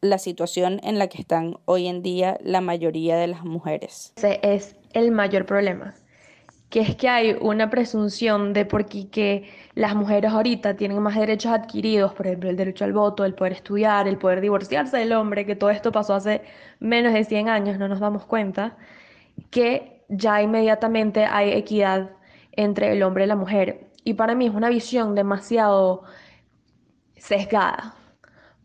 la 0.00 0.18
situación 0.18 0.80
en 0.82 0.98
la 0.98 1.08
que 1.08 1.20
están 1.20 1.58
hoy 1.64 1.86
en 1.86 2.02
día 2.02 2.38
la 2.42 2.60
mayoría 2.60 3.16
de 3.16 3.26
las 3.26 3.44
mujeres. 3.44 4.12
Ese 4.16 4.40
es 4.42 4.76
el 4.92 5.10
mayor 5.10 5.46
problema, 5.46 5.94
que 6.70 6.80
es 6.80 6.96
que 6.96 7.08
hay 7.08 7.36
una 7.40 7.70
presunción 7.70 8.52
de 8.52 8.64
por 8.64 8.86
qué 8.86 9.50
las 9.74 9.94
mujeres 9.94 10.32
ahorita 10.32 10.76
tienen 10.76 11.00
más 11.00 11.16
derechos 11.16 11.52
adquiridos, 11.52 12.12
por 12.14 12.26
ejemplo, 12.26 12.50
el 12.50 12.56
derecho 12.56 12.84
al 12.84 12.92
voto, 12.92 13.24
el 13.24 13.34
poder 13.34 13.52
estudiar, 13.52 14.08
el 14.08 14.18
poder 14.18 14.40
divorciarse 14.40 14.96
del 14.96 15.12
hombre, 15.12 15.46
que 15.46 15.56
todo 15.56 15.70
esto 15.70 15.92
pasó 15.92 16.14
hace 16.14 16.42
menos 16.80 17.12
de 17.12 17.24
100 17.24 17.48
años, 17.48 17.78
no 17.78 17.88
nos 17.88 18.00
damos 18.00 18.24
cuenta, 18.24 18.76
que 19.50 20.04
ya 20.08 20.42
inmediatamente 20.42 21.24
hay 21.24 21.52
equidad 21.52 22.10
entre 22.52 22.92
el 22.92 23.02
hombre 23.02 23.24
y 23.24 23.26
la 23.26 23.36
mujer. 23.36 23.86
Y 24.04 24.14
para 24.14 24.34
mí 24.34 24.46
es 24.46 24.54
una 24.54 24.68
visión 24.68 25.14
demasiado 25.14 26.04
sesgada, 27.16 27.94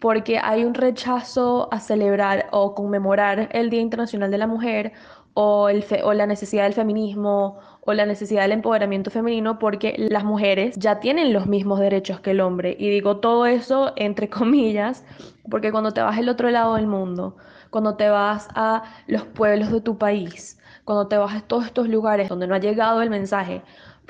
porque 0.01 0.39
hay 0.41 0.65
un 0.65 0.73
rechazo 0.73 1.69
a 1.71 1.79
celebrar 1.79 2.47
o 2.51 2.73
conmemorar 2.73 3.49
el 3.51 3.69
Día 3.69 3.81
Internacional 3.81 4.31
de 4.31 4.39
la 4.39 4.47
Mujer 4.47 4.93
o, 5.35 5.69
el 5.69 5.85
o 6.03 6.13
la 6.13 6.25
necesidad 6.25 6.63
del 6.63 6.73
feminismo 6.73 7.59
o 7.81 7.93
la 7.93 8.07
necesidad 8.07 8.41
del 8.41 8.53
empoderamiento 8.53 9.11
femenino 9.11 9.59
porque 9.59 9.93
las 9.97 10.23
mujeres 10.23 10.75
ya 10.77 10.99
tienen 10.99 11.33
los 11.33 11.45
mismos 11.45 11.79
derechos 11.79 12.19
que 12.19 12.31
el 12.31 12.41
hombre. 12.41 12.75
Y 12.79 12.89
digo 12.89 13.17
todo 13.17 13.45
eso 13.45 13.93
entre 13.95 14.27
comillas, 14.39 15.05
porque 15.51 15.71
cuando 15.71 15.91
te 15.93 16.01
vas 16.01 16.17
al 16.17 16.29
otro 16.29 16.49
lado 16.49 16.75
del 16.75 16.87
mundo, 16.87 17.37
cuando 17.69 17.95
te 17.95 18.09
vas 18.09 18.47
a 18.55 18.83
los 19.05 19.23
pueblos 19.25 19.71
de 19.71 19.81
tu 19.81 19.99
país, 19.99 20.59
cuando 20.83 21.07
te 21.09 21.17
vas 21.17 21.35
a 21.35 21.41
todos 21.41 21.67
estos 21.67 21.87
lugares 21.87 22.27
donde 22.27 22.47
no 22.47 22.55
ha 22.55 22.59
llegado 22.59 23.03
el 23.03 23.11
mensaje 23.11 23.61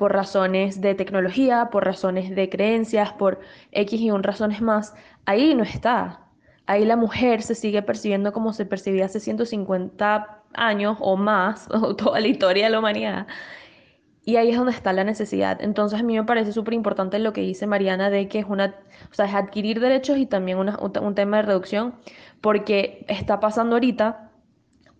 por 0.02 0.12
razones 0.12 0.80
de 0.80 0.94
tecnología, 0.94 1.68
por 1.70 1.84
razones 1.84 2.34
de 2.34 2.48
creencias, 2.48 3.12
por 3.12 3.40
X 3.70 4.00
y 4.00 4.10
un 4.10 4.22
razones 4.22 4.60
más, 4.60 4.94
ahí 5.26 5.54
no 5.54 5.62
está. 5.62 6.20
Ahí 6.66 6.84
la 6.84 6.96
mujer 6.96 7.42
se 7.42 7.54
sigue 7.54 7.82
percibiendo 7.82 8.32
como 8.32 8.52
se 8.52 8.66
percibía 8.66 9.06
hace 9.06 9.20
150 9.20 10.42
años 10.54 10.96
o 11.00 11.16
más, 11.16 11.68
o 11.72 11.96
toda 11.96 12.20
la 12.20 12.28
historia 12.28 12.64
de 12.66 12.70
la 12.70 12.78
humanidad. 12.78 13.26
Y 14.24 14.36
ahí 14.36 14.50
es 14.50 14.56
donde 14.56 14.72
está 14.72 14.92
la 14.92 15.02
necesidad. 15.02 15.60
Entonces 15.60 15.98
a 15.98 16.02
mí 16.04 16.14
me 16.14 16.24
parece 16.24 16.52
súper 16.52 16.74
importante 16.74 17.18
lo 17.18 17.32
que 17.32 17.40
dice 17.40 17.66
Mariana 17.66 18.08
de 18.08 18.28
que 18.28 18.38
es 18.38 18.46
una, 18.46 18.76
o 19.10 19.14
sea, 19.14 19.26
es 19.26 19.34
adquirir 19.34 19.80
derechos 19.80 20.16
y 20.18 20.26
también 20.26 20.58
un 20.58 21.14
tema 21.14 21.38
de 21.38 21.42
reducción, 21.42 21.94
porque 22.40 23.04
está 23.08 23.40
pasando 23.40 23.76
ahorita, 23.76 24.30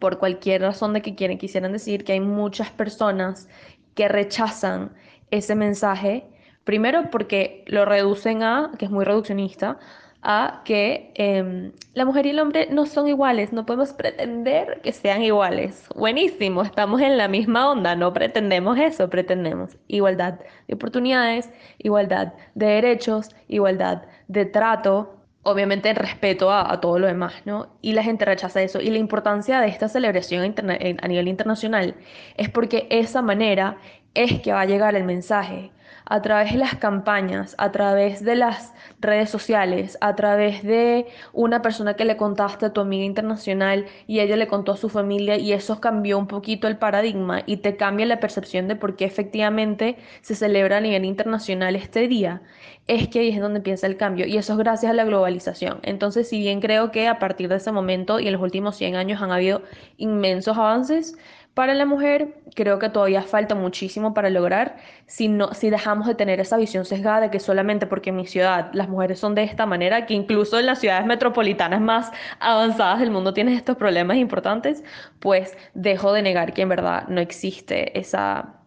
por 0.01 0.19
cualquier 0.19 0.63
razón 0.63 0.93
de 0.93 1.03
que 1.03 1.15
quieren, 1.15 1.39
quisieran 1.39 1.73
decir, 1.73 2.03
que 2.03 2.15
hay 2.15 2.21
muchas 2.21 2.71
personas 2.71 3.49
que 3.95 4.09
rechazan 4.09 4.93
ese 5.31 5.55
mensaje, 5.55 6.27
primero 6.65 7.11
porque 7.11 7.65
lo 7.69 7.85
reducen 7.85 8.43
a, 8.43 8.73
que 8.79 8.87
es 8.87 8.91
muy 8.91 9.05
reduccionista, 9.05 9.79
a 10.23 10.63
que 10.65 11.11
em, 11.17 11.73
la 11.95 12.05
mujer 12.05 12.27
y 12.27 12.31
el 12.31 12.39
hombre 12.39 12.69
no 12.71 12.87
son 12.87 13.09
iguales, 13.09 13.53
no 13.53 13.67
podemos 13.67 13.93
pretender 13.93 14.81
que 14.83 14.93
sean 14.93 15.23
iguales. 15.23 15.87
Buenísimo, 15.97 16.63
estamos 16.63 17.01
en 17.01 17.19
la 17.19 17.27
misma 17.27 17.71
onda, 17.71 17.97
no 17.97 18.13
pretendemos 18.13 18.79
eso, 18.79 19.11
pretendemos 19.11 19.77
igualdad 19.89 20.39
de 20.69 20.75
oportunidades, 20.75 21.51
igualdad 21.79 22.35
de 22.55 22.67
derechos, 22.67 23.35
igualdad 23.49 24.03
de 24.29 24.45
trato, 24.47 25.17
obviamente 25.43 25.89
en 25.91 25.97
respeto 25.97 26.53
a, 26.53 26.81
todo 26.81 27.01
lo 27.01 27.09
demás, 27.09 27.35
¿no? 27.45 27.67
Y 27.83 27.93
la 27.93 28.05
gente 28.05 28.25
rechaza 28.25 28.63
eso. 28.63 28.81
Y 28.81 28.91
la 28.91 28.99
importancia 28.99 29.61
de 29.61 29.69
esta 29.69 29.89
celebración 29.89 30.55
a 31.03 31.09
nivel 31.09 31.27
internacional 31.27 31.97
es 32.37 32.49
porque 32.49 32.87
esa 32.91 33.23
manera 33.23 33.79
es 34.15 34.41
que 34.41 34.53
va 34.53 34.61
a 34.61 34.67
llegar 34.67 34.95
el 34.95 35.05
mensaje 35.05 35.73
a 36.05 36.23
través 36.23 36.53
de 36.53 36.59
las 36.59 36.77
campañas, 36.77 37.55
a 37.59 37.73
través 37.73 38.25
de 38.25 38.37
las 38.37 38.73
redes 39.01 39.31
sociales, 39.31 39.99
a 40.01 40.15
través 40.15 40.63
de 40.63 41.07
una 41.33 41.63
persona 41.63 41.95
que 41.95 42.05
le 42.05 42.17
contaste 42.17 42.67
a 42.67 42.73
tu 42.73 42.81
amiga 42.81 43.05
internacional 43.05 43.87
y 44.07 44.21
ella 44.21 44.37
le 44.37 44.47
contó 44.47 44.73
a 44.73 44.77
su 44.77 44.89
familia 44.89 45.37
y 45.37 45.53
eso 45.53 45.81
cambió 45.81 46.19
un 46.19 46.27
poquito 46.27 46.69
el 46.69 46.77
paradigma 46.77 47.43
y 47.47 47.59
te 47.59 47.77
cambia 47.77 48.07
la 48.07 48.21
percepción 48.21 48.69
de 48.69 48.77
por 48.77 48.97
qué 48.97 49.05
efectivamente 49.05 49.97
se 50.21 50.35
celebra 50.35 50.79
a 50.79 50.81
nivel 50.81 51.05
internacional 51.05 51.77
este 51.77 52.09
día, 52.09 52.43
es 52.89 53.09
que 53.09 53.21
ahí 53.21 53.29
es 53.29 53.41
donde 53.41 53.59
empieza 53.59 53.87
el 53.87 53.97
cambio 53.97 54.27
y 54.27 54.37
eso 54.37 54.53
es 54.55 54.59
gracias 54.59 54.91
a 54.91 54.95
la 54.95 55.05
globalización. 55.05 55.79
Entonces, 55.83 56.29
si 56.29 56.39
bien 56.39 56.61
creo 56.61 56.91
que 56.91 57.09
a 57.09 57.19
partir 57.19 57.49
de 57.49 57.57
ese 57.57 57.73
momento 57.73 58.19
y 58.19 58.27
en 58.27 58.33
los 58.33 58.43
últimos 58.43 58.77
100 58.77 58.97
años 58.97 59.23
han 59.23 59.31
habido 59.31 59.63
inmensos 59.99 60.59
avances, 60.59 61.17
para 61.55 61.75
la 61.75 61.85
mujer 61.85 62.35
creo 62.55 62.79
que 62.79 62.89
todavía 62.89 63.23
falta 63.23 63.55
muchísimo 63.55 64.15
para 64.15 64.31
lograr 64.31 64.77
si, 65.07 65.29
no, 65.29 65.53
si 65.53 65.69
dejamos 65.69 66.07
de 66.07 66.15
tener 66.15 66.41
esa 66.41 66.57
visión 66.57 66.85
sesgada 66.85 67.21
de 67.21 67.31
que 67.31 67.41
solamente 67.41 67.87
porque 67.87 68.11
en 68.11 68.17
mi 68.17 68.27
ciudad 68.27 68.71
las 68.73 68.89
mujeres 68.89 69.19
son 69.19 69.35
de 69.35 69.43
esta 69.43 69.67
manera, 69.67 70.07
que 70.07 70.15
incluso 70.15 70.59
en 70.59 70.67
las 70.67 70.79
ciudades 70.79 71.07
metropolitanas 71.07 71.81
más 71.81 72.11
avanzadas 72.41 73.01
del 73.01 73.11
mundo 73.11 73.35
tienes 73.35 73.57
estos 73.57 73.77
problemas 73.77 74.17
importantes, 74.17 74.83
pues 75.19 75.57
dejo 75.75 76.13
de 76.13 76.23
negar 76.23 76.55
que 76.55 76.63
en 76.63 76.71
verdad 76.71 77.07
no 77.09 77.21
existe 77.21 77.99
esa, 77.99 78.61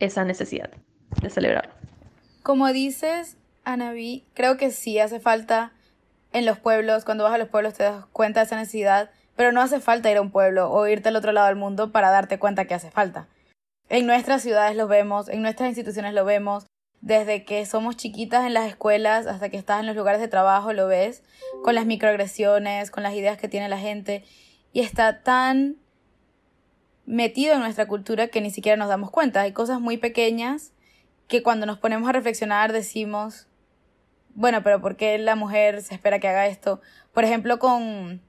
esa 0.00 0.24
necesidad 0.24 0.70
de 1.20 1.30
celebrar. 1.30 1.70
Como 2.42 2.72
dices, 2.72 3.36
Anaví, 3.64 4.24
creo 4.34 4.56
que 4.56 4.72
sí 4.72 4.98
hace 4.98 5.20
falta 5.20 5.72
en 6.32 6.44
los 6.44 6.58
pueblos, 6.58 7.04
cuando 7.04 7.22
vas 7.24 7.34
a 7.34 7.38
los 7.38 7.48
pueblos 7.48 7.74
te 7.74 7.84
das 7.84 8.06
cuenta 8.06 8.40
de 8.40 8.46
esa 8.46 8.56
necesidad 8.56 9.10
pero 9.42 9.50
no 9.50 9.60
hace 9.60 9.80
falta 9.80 10.08
ir 10.08 10.18
a 10.18 10.20
un 10.20 10.30
pueblo 10.30 10.70
o 10.70 10.86
irte 10.86 11.08
al 11.08 11.16
otro 11.16 11.32
lado 11.32 11.48
del 11.48 11.56
mundo 11.56 11.90
para 11.90 12.12
darte 12.12 12.38
cuenta 12.38 12.66
que 12.66 12.74
hace 12.74 12.92
falta. 12.92 13.26
En 13.88 14.06
nuestras 14.06 14.40
ciudades 14.40 14.76
lo 14.76 14.86
vemos, 14.86 15.28
en 15.28 15.42
nuestras 15.42 15.68
instituciones 15.68 16.14
lo 16.14 16.24
vemos, 16.24 16.64
desde 17.00 17.44
que 17.44 17.66
somos 17.66 17.96
chiquitas 17.96 18.46
en 18.46 18.54
las 18.54 18.68
escuelas 18.68 19.26
hasta 19.26 19.48
que 19.48 19.56
estás 19.56 19.80
en 19.80 19.86
los 19.86 19.96
lugares 19.96 20.20
de 20.20 20.28
trabajo 20.28 20.72
lo 20.72 20.86
ves, 20.86 21.24
con 21.64 21.74
las 21.74 21.86
microagresiones, 21.86 22.92
con 22.92 23.02
las 23.02 23.14
ideas 23.14 23.36
que 23.36 23.48
tiene 23.48 23.68
la 23.68 23.78
gente, 23.78 24.22
y 24.72 24.78
está 24.78 25.24
tan 25.24 25.74
metido 27.04 27.54
en 27.54 27.62
nuestra 27.62 27.88
cultura 27.88 28.28
que 28.28 28.40
ni 28.40 28.52
siquiera 28.52 28.76
nos 28.76 28.90
damos 28.90 29.10
cuenta. 29.10 29.40
Hay 29.40 29.50
cosas 29.50 29.80
muy 29.80 29.96
pequeñas 29.96 30.72
que 31.26 31.42
cuando 31.42 31.66
nos 31.66 31.78
ponemos 31.78 32.08
a 32.08 32.12
reflexionar 32.12 32.72
decimos, 32.72 33.48
bueno, 34.36 34.62
pero 34.62 34.80
¿por 34.80 34.94
qué 34.94 35.18
la 35.18 35.34
mujer 35.34 35.82
se 35.82 35.94
espera 35.94 36.20
que 36.20 36.28
haga 36.28 36.46
esto? 36.46 36.80
Por 37.12 37.24
ejemplo, 37.24 37.58
con 37.58 38.22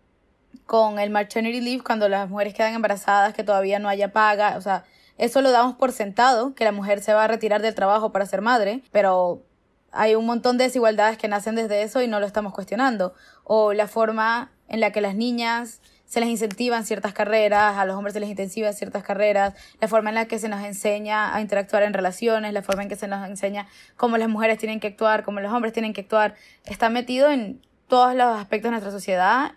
con 0.66 1.00
el 1.00 1.10
maternity 1.10 1.62
leave 1.62 1.84
cuando 1.84 2.10
las 2.10 2.30
mujeres 2.30 2.54
quedan 2.54 2.74
embarazadas, 2.74 3.34
que 3.34 3.44
todavía 3.44 3.80
no 3.80 3.90
haya 3.90 4.12
paga, 4.12 4.56
o 4.58 4.62
sea, 4.62 4.84
eso 5.18 5.42
lo 5.42 5.52
damos 5.52 5.76
por 5.76 5.92
sentado, 5.92 6.56
que 6.56 6.64
la 6.64 6.72
mujer 6.72 7.02
se 7.02 7.14
va 7.14 7.26
a 7.26 7.28
retirar 7.28 7.62
del 7.62 7.76
trabajo 7.76 8.12
para 8.12 8.26
ser 8.26 8.42
madre, 8.42 8.84
pero 8.92 9.44
hay 9.92 10.16
un 10.16 10.26
montón 10.26 10.58
de 10.58 10.66
desigualdades 10.66 11.18
que 11.18 11.28
nacen 11.28 11.56
desde 11.56 11.84
eso 11.84 12.02
y 12.02 12.08
no 12.08 12.20
lo 12.20 12.26
estamos 12.26 12.52
cuestionando. 12.54 13.14
O 13.44 13.74
la 13.74 13.88
forma 13.88 14.52
en 14.68 14.80
la 14.80 14.92
que 14.92 15.02
las 15.02 15.16
niñas 15.16 15.82
se 16.06 16.20
les 16.20 16.30
incentivan 16.30 16.86
ciertas 16.86 17.14
carreras, 17.14 17.78
a 17.78 17.86
los 17.86 17.96
hombres 17.96 18.14
se 18.14 18.20
les 18.20 18.30
intensiva 18.30 18.74
ciertas 18.74 19.04
carreras, 19.04 19.54
la 19.80 19.88
forma 19.88 20.10
en 20.10 20.16
la 20.16 20.26
que 20.26 20.40
se 20.40 20.50
nos 20.50 20.64
enseña 20.64 21.36
a 21.36 21.42
interactuar 21.42 21.84
en 21.84 21.94
relaciones, 21.94 22.54
la 22.54 22.62
forma 22.62 22.84
en 22.84 22.90
que 22.90 22.96
se 22.96 23.08
nos 23.08 23.28
enseña 23.28 23.68
cómo 23.98 24.18
las 24.18 24.30
mujeres 24.30 24.58
tienen 24.58 24.80
que 24.80 24.88
actuar, 24.88 25.24
cómo 25.24 25.40
los 25.40 25.52
hombres 25.52 25.74
tienen 25.74 25.94
que 25.94 26.02
actuar, 26.02 26.36
está 26.66 26.90
metido 26.90 27.30
en 27.30 27.62
todos 27.88 28.16
los 28.16 28.28
aspectos 28.40 28.70
de 28.70 28.72
nuestra 28.72 28.92
sociedad 28.92 29.54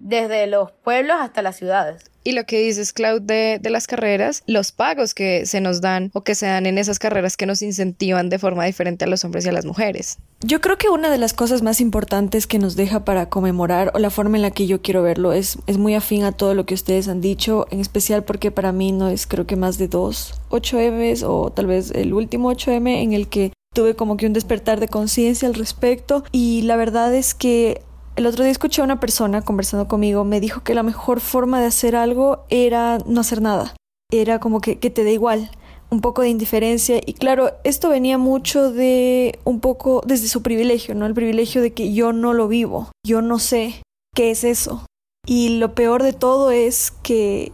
desde 0.00 0.46
los 0.46 0.72
pueblos 0.72 1.16
hasta 1.20 1.42
las 1.42 1.56
ciudades. 1.56 2.02
Y 2.22 2.32
lo 2.32 2.44
que 2.44 2.60
dices, 2.60 2.92
Cloud, 2.92 3.22
de, 3.22 3.58
de, 3.62 3.70
las 3.70 3.86
carreras, 3.86 4.42
los 4.46 4.72
pagos 4.72 5.14
que 5.14 5.46
se 5.46 5.62
nos 5.62 5.80
dan 5.80 6.10
o 6.12 6.22
que 6.22 6.34
se 6.34 6.46
dan 6.46 6.66
en 6.66 6.76
esas 6.76 6.98
carreras 6.98 7.38
que 7.38 7.46
nos 7.46 7.62
incentivan 7.62 8.28
de 8.28 8.38
forma 8.38 8.66
diferente 8.66 9.06
a 9.06 9.08
los 9.08 9.24
hombres 9.24 9.46
y 9.46 9.48
a 9.48 9.52
las 9.52 9.64
mujeres. 9.64 10.18
Yo 10.40 10.60
creo 10.60 10.76
que 10.76 10.90
una 10.90 11.10
de 11.10 11.16
las 11.16 11.32
cosas 11.32 11.62
más 11.62 11.80
importantes 11.80 12.46
que 12.46 12.58
nos 12.58 12.76
deja 12.76 13.06
para 13.06 13.30
conmemorar 13.30 13.90
o 13.94 13.98
la 13.98 14.10
forma 14.10 14.36
en 14.36 14.42
la 14.42 14.50
que 14.50 14.66
yo 14.66 14.82
quiero 14.82 15.02
verlo 15.02 15.32
es, 15.32 15.56
es 15.66 15.78
muy 15.78 15.94
afín 15.94 16.24
a 16.24 16.32
todo 16.32 16.54
lo 16.54 16.66
que 16.66 16.74
ustedes 16.74 17.08
han 17.08 17.22
dicho, 17.22 17.66
en 17.70 17.80
especial 17.80 18.22
porque 18.24 18.50
para 18.50 18.72
mí 18.72 18.92
no 18.92 19.08
es 19.08 19.26
creo 19.26 19.46
que 19.46 19.56
más 19.56 19.78
de 19.78 19.88
dos 19.88 20.34
8M 20.50 21.22
o 21.26 21.50
tal 21.50 21.66
vez 21.66 21.90
el 21.90 22.12
último 22.12 22.52
8M 22.52 23.02
en 23.02 23.14
el 23.14 23.28
que 23.28 23.52
tuve 23.72 23.94
como 23.94 24.16
que 24.16 24.26
un 24.26 24.32
despertar 24.32 24.80
de 24.80 24.88
conciencia 24.88 25.48
al 25.48 25.54
respecto 25.54 26.24
y 26.32 26.62
la 26.62 26.76
verdad 26.76 27.14
es 27.14 27.34
que 27.34 27.82
el 28.20 28.26
otro 28.26 28.44
día 28.44 28.52
escuché 28.52 28.82
a 28.82 28.84
una 28.84 29.00
persona 29.00 29.40
conversando 29.42 29.88
conmigo, 29.88 30.24
me 30.24 30.40
dijo 30.40 30.62
que 30.62 30.74
la 30.74 30.82
mejor 30.82 31.20
forma 31.20 31.58
de 31.58 31.66
hacer 31.66 31.96
algo 31.96 32.44
era 32.50 32.98
no 33.06 33.22
hacer 33.22 33.40
nada, 33.40 33.74
era 34.12 34.40
como 34.40 34.60
que, 34.60 34.78
que 34.78 34.90
te 34.90 35.04
da 35.04 35.10
igual, 35.10 35.50
un 35.88 36.02
poco 36.02 36.20
de 36.20 36.28
indiferencia 36.28 37.00
y 37.04 37.14
claro, 37.14 37.52
esto 37.64 37.88
venía 37.88 38.18
mucho 38.18 38.70
de 38.70 39.38
un 39.44 39.60
poco 39.60 40.02
desde 40.04 40.28
su 40.28 40.42
privilegio, 40.42 40.94
¿no? 40.94 41.06
El 41.06 41.14
privilegio 41.14 41.62
de 41.62 41.72
que 41.72 41.94
yo 41.94 42.12
no 42.12 42.34
lo 42.34 42.46
vivo, 42.46 42.90
yo 43.04 43.22
no 43.22 43.38
sé 43.38 43.82
qué 44.14 44.30
es 44.30 44.44
eso. 44.44 44.84
Y 45.26 45.58
lo 45.58 45.74
peor 45.74 46.02
de 46.02 46.12
todo 46.12 46.50
es 46.50 46.90
que 46.90 47.52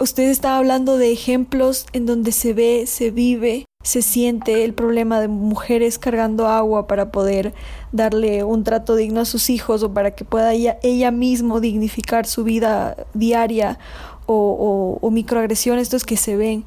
usted 0.00 0.24
está 0.24 0.56
hablando 0.58 0.98
de 0.98 1.12
ejemplos 1.12 1.86
en 1.92 2.06
donde 2.06 2.32
se 2.32 2.54
ve, 2.54 2.86
se 2.86 3.12
vive 3.12 3.66
se 3.88 4.02
siente 4.02 4.64
el 4.64 4.74
problema 4.74 5.20
de 5.20 5.28
mujeres 5.28 5.98
cargando 5.98 6.46
agua 6.46 6.86
para 6.86 7.10
poder 7.10 7.54
darle 7.92 8.44
un 8.44 8.64
trato 8.64 8.96
digno 8.96 9.20
a 9.20 9.24
sus 9.24 9.48
hijos 9.48 9.82
o 9.82 9.94
para 9.94 10.10
que 10.10 10.24
pueda 10.24 10.52
ella, 10.52 11.10
misma 11.10 11.58
dignificar 11.60 12.26
su 12.26 12.44
vida 12.44 13.06
diaria 13.14 13.78
o, 14.26 14.98
o, 15.00 15.10
microagresiones 15.10 15.84
estos 15.84 16.04
que 16.04 16.18
se 16.18 16.36
ven 16.36 16.64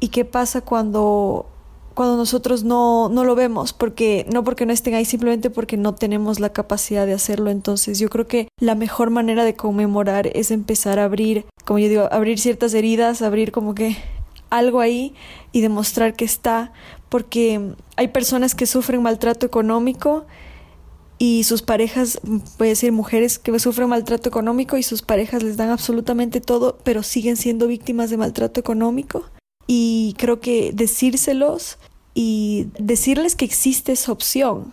y 0.00 0.08
qué 0.08 0.26
pasa 0.26 0.60
cuando 0.60 1.46
cuando 1.94 2.16
nosotros 2.16 2.62
no, 2.62 3.08
no 3.08 3.24
lo 3.24 3.34
vemos, 3.34 3.72
porque 3.72 4.24
no 4.32 4.44
porque 4.44 4.64
no 4.64 4.72
estén 4.72 4.94
ahí, 4.94 5.04
simplemente 5.04 5.50
porque 5.50 5.76
no 5.76 5.94
tenemos 5.94 6.40
la 6.40 6.50
capacidad 6.50 7.04
de 7.04 7.12
hacerlo. 7.12 7.50
Entonces 7.50 7.98
yo 7.98 8.08
creo 8.08 8.26
que 8.26 8.48
la 8.58 8.74
mejor 8.74 9.10
manera 9.10 9.44
de 9.44 9.54
conmemorar 9.54 10.30
es 10.34 10.50
empezar 10.50 10.98
a 10.98 11.04
abrir, 11.04 11.44
como 11.64 11.78
yo 11.78 11.88
digo, 11.88 12.08
abrir 12.10 12.38
ciertas 12.38 12.72
heridas, 12.72 13.20
abrir 13.20 13.52
como 13.52 13.74
que 13.74 13.96
algo 14.50 14.80
ahí 14.80 15.14
y 15.52 15.60
demostrar 15.60 16.14
que 16.14 16.24
está, 16.24 16.72
porque 17.08 17.74
hay 17.96 18.08
personas 18.08 18.54
que 18.54 18.66
sufren 18.66 19.02
maltrato 19.02 19.46
económico 19.46 20.26
y 21.18 21.44
sus 21.44 21.60
parejas, 21.60 22.18
voy 22.58 22.68
a 22.68 22.70
decir 22.70 22.92
mujeres 22.92 23.38
que 23.38 23.58
sufren 23.58 23.90
maltrato 23.90 24.28
económico 24.28 24.78
y 24.78 24.82
sus 24.82 25.02
parejas 25.02 25.42
les 25.42 25.58
dan 25.58 25.68
absolutamente 25.68 26.40
todo, 26.40 26.78
pero 26.82 27.02
siguen 27.02 27.36
siendo 27.36 27.66
víctimas 27.66 28.08
de 28.08 28.16
maltrato 28.16 28.58
económico. 28.58 29.24
Y 29.66 30.14
creo 30.16 30.40
que 30.40 30.72
decírselos 30.72 31.78
y 32.14 32.68
decirles 32.78 33.36
que 33.36 33.44
existe 33.44 33.92
esa 33.92 34.12
opción 34.12 34.72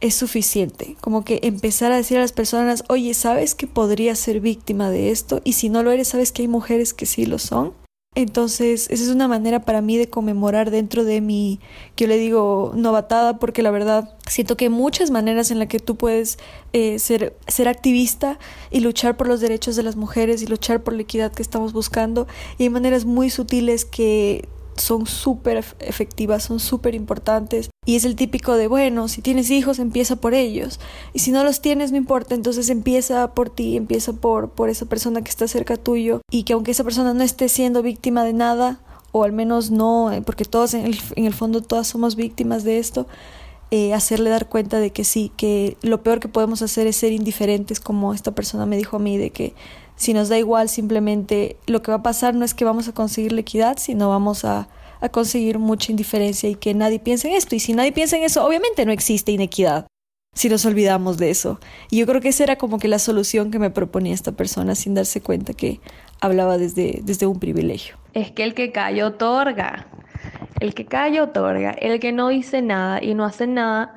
es 0.00 0.14
suficiente. 0.14 0.96
Como 1.00 1.24
que 1.24 1.40
empezar 1.42 1.90
a 1.90 1.96
decir 1.96 2.18
a 2.18 2.20
las 2.20 2.32
personas, 2.32 2.84
oye, 2.88 3.12
¿sabes 3.14 3.56
que 3.56 3.66
podrías 3.66 4.20
ser 4.20 4.38
víctima 4.38 4.90
de 4.90 5.10
esto? 5.10 5.40
Y 5.42 5.54
si 5.54 5.68
no 5.68 5.82
lo 5.82 5.90
eres, 5.90 6.08
¿sabes 6.08 6.30
que 6.30 6.42
hay 6.42 6.48
mujeres 6.48 6.94
que 6.94 7.06
sí 7.06 7.26
lo 7.26 7.38
son? 7.40 7.72
Entonces, 8.18 8.90
esa 8.90 9.04
es 9.04 9.10
una 9.10 9.28
manera 9.28 9.60
para 9.60 9.80
mí 9.80 9.96
de 9.96 10.08
conmemorar 10.08 10.72
dentro 10.72 11.04
de 11.04 11.20
mi, 11.20 11.60
que 11.94 12.06
yo 12.06 12.08
le 12.08 12.18
digo, 12.18 12.72
novatada, 12.74 13.38
porque 13.38 13.62
la 13.62 13.70
verdad 13.70 14.12
siento 14.26 14.56
que 14.56 14.64
hay 14.64 14.70
muchas 14.70 15.12
maneras 15.12 15.52
en 15.52 15.60
las 15.60 15.68
que 15.68 15.78
tú 15.78 15.94
puedes 15.94 16.36
eh, 16.72 16.98
ser, 16.98 17.36
ser 17.46 17.68
activista 17.68 18.40
y 18.72 18.80
luchar 18.80 19.16
por 19.16 19.28
los 19.28 19.38
derechos 19.38 19.76
de 19.76 19.84
las 19.84 19.94
mujeres 19.94 20.42
y 20.42 20.48
luchar 20.48 20.82
por 20.82 20.94
la 20.94 21.02
equidad 21.02 21.30
que 21.30 21.42
estamos 21.42 21.72
buscando. 21.72 22.26
Y 22.58 22.64
hay 22.64 22.70
maneras 22.70 23.04
muy 23.04 23.30
sutiles 23.30 23.84
que 23.84 24.48
son 24.78 25.06
súper 25.06 25.64
efectivas, 25.80 26.44
son 26.44 26.60
súper 26.60 26.94
importantes. 26.94 27.70
Y 27.86 27.96
es 27.96 28.04
el 28.04 28.16
típico 28.16 28.54
de, 28.54 28.66
bueno, 28.66 29.08
si 29.08 29.22
tienes 29.22 29.50
hijos, 29.50 29.78
empieza 29.78 30.16
por 30.16 30.34
ellos. 30.34 30.80
Y 31.12 31.20
si 31.20 31.30
no 31.30 31.44
los 31.44 31.60
tienes, 31.60 31.90
no 31.90 31.96
importa, 31.96 32.34
entonces 32.34 32.70
empieza 32.70 33.34
por 33.34 33.50
ti, 33.50 33.76
empieza 33.76 34.12
por, 34.12 34.50
por 34.50 34.68
esa 34.68 34.86
persona 34.86 35.22
que 35.22 35.30
está 35.30 35.48
cerca 35.48 35.76
tuyo. 35.76 36.20
Y 36.30 36.42
que 36.42 36.52
aunque 36.52 36.72
esa 36.72 36.84
persona 36.84 37.14
no 37.14 37.22
esté 37.22 37.48
siendo 37.48 37.82
víctima 37.82 38.24
de 38.24 38.32
nada, 38.32 38.80
o 39.12 39.24
al 39.24 39.32
menos 39.32 39.70
no, 39.70 40.12
eh, 40.12 40.22
porque 40.22 40.44
todos 40.44 40.74
en 40.74 40.86
el, 40.86 40.98
en 41.16 41.24
el 41.24 41.34
fondo 41.34 41.62
todas 41.62 41.86
somos 41.86 42.14
víctimas 42.14 42.64
de 42.64 42.78
esto, 42.78 43.06
eh, 43.70 43.92
hacerle 43.92 44.30
dar 44.30 44.48
cuenta 44.48 44.80
de 44.80 44.90
que 44.92 45.04
sí, 45.04 45.30
que 45.36 45.76
lo 45.82 46.02
peor 46.02 46.20
que 46.20 46.28
podemos 46.28 46.62
hacer 46.62 46.86
es 46.86 46.96
ser 46.96 47.12
indiferentes, 47.12 47.80
como 47.80 48.14
esta 48.14 48.32
persona 48.32 48.64
me 48.64 48.78
dijo 48.78 48.96
a 48.96 48.98
mí, 48.98 49.18
de 49.18 49.30
que 49.30 49.54
si 49.98 50.14
nos 50.14 50.28
da 50.28 50.38
igual, 50.38 50.68
simplemente 50.68 51.56
lo 51.66 51.82
que 51.82 51.90
va 51.90 51.98
a 51.98 52.02
pasar 52.02 52.34
no 52.34 52.44
es 52.44 52.54
que 52.54 52.64
vamos 52.64 52.88
a 52.88 52.94
conseguir 52.94 53.32
la 53.32 53.40
equidad, 53.40 53.78
sino 53.78 54.08
vamos 54.08 54.44
a, 54.44 54.68
a 55.00 55.08
conseguir 55.08 55.58
mucha 55.58 55.90
indiferencia 55.90 56.48
y 56.48 56.54
que 56.54 56.72
nadie 56.72 57.00
piense 57.00 57.28
en 57.28 57.34
esto. 57.34 57.56
Y 57.56 57.60
si 57.60 57.74
nadie 57.74 57.92
piensa 57.92 58.16
en 58.16 58.22
eso, 58.22 58.46
obviamente 58.46 58.86
no 58.86 58.92
existe 58.92 59.32
inequidad 59.32 59.86
si 60.34 60.48
nos 60.48 60.64
olvidamos 60.66 61.18
de 61.18 61.30
eso. 61.30 61.58
Y 61.90 61.98
yo 61.98 62.06
creo 62.06 62.20
que 62.20 62.28
esa 62.28 62.44
era 62.44 62.56
como 62.56 62.78
que 62.78 62.86
la 62.86 63.00
solución 63.00 63.50
que 63.50 63.58
me 63.58 63.70
proponía 63.70 64.14
esta 64.14 64.30
persona 64.30 64.76
sin 64.76 64.94
darse 64.94 65.20
cuenta 65.20 65.52
que 65.52 65.80
hablaba 66.20 66.58
desde, 66.58 67.00
desde 67.02 67.26
un 67.26 67.40
privilegio. 67.40 67.96
Es 68.14 68.30
que 68.30 68.44
el 68.44 68.54
que 68.54 68.70
calla 68.70 69.04
otorga. 69.08 69.88
El 70.60 70.74
que 70.74 70.86
calla 70.86 71.24
otorga. 71.24 71.72
El 71.72 71.98
que 71.98 72.12
no 72.12 72.28
dice 72.28 72.62
nada 72.62 73.02
y 73.02 73.14
no 73.14 73.24
hace 73.24 73.48
nada 73.48 73.96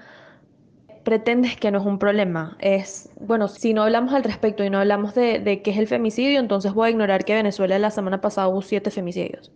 pretendes 1.04 1.56
que 1.58 1.72
no 1.72 1.80
es 1.80 1.86
un 1.86 2.00
problema. 2.00 2.58
Es, 2.60 3.10
bueno, 3.20 3.48
si 3.48 3.74
no 3.74 3.84
hablamos 3.84 4.14
al 4.14 4.24
respecto 4.24 4.64
y 4.64 4.70
no 4.70 4.80
hablamos 4.80 5.16
de, 5.16 5.62
qué 5.64 5.72
es 5.72 5.78
el 5.78 5.88
femicidio, 5.88 6.40
entonces 6.40 6.74
voy 6.74 6.88
a 6.88 6.92
ignorar 6.92 7.26
que 7.26 7.34
Venezuela 7.34 7.78
la 7.80 7.92
semana 7.92 8.22
pasada 8.22 8.48
hubo 8.48 8.62
siete 8.62 8.92
femicidios 8.92 9.52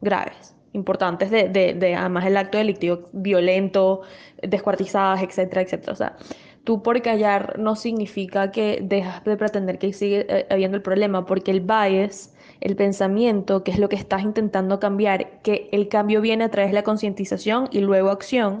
graves, 0.00 0.54
importantes 0.72 1.30
de, 1.30 1.48
de, 1.48 1.74
de 1.74 1.94
además 1.94 2.26
el 2.26 2.36
acto 2.36 2.58
delictivo 2.58 3.08
violento, 3.12 4.02
descuartizadas, 4.42 5.22
etcétera, 5.22 5.62
etcétera. 5.62 5.92
O 5.92 5.96
sea, 5.96 6.16
tú 6.64 6.82
por 6.82 7.00
callar 7.00 7.58
no 7.58 7.76
significa 7.76 8.50
que 8.50 8.80
dejas 8.82 9.24
de 9.24 9.36
pretender 9.36 9.78
que 9.78 9.92
sigue 9.92 10.26
eh, 10.28 10.46
habiendo 10.50 10.76
el 10.76 10.82
problema, 10.82 11.24
porque 11.24 11.50
el 11.52 11.60
bias, 11.60 12.34
el 12.60 12.76
pensamiento, 12.76 13.64
que 13.64 13.70
es 13.70 13.78
lo 13.78 13.88
que 13.88 13.96
estás 13.96 14.22
intentando 14.22 14.80
cambiar, 14.80 15.40
que 15.42 15.68
el 15.72 15.88
cambio 15.88 16.20
viene 16.20 16.44
a 16.44 16.50
través 16.50 16.70
de 16.70 16.74
la 16.74 16.82
concientización 16.82 17.68
y 17.70 17.80
luego 17.80 18.10
acción, 18.10 18.58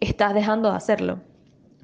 estás 0.00 0.34
dejando 0.34 0.70
de 0.70 0.76
hacerlo. 0.76 1.20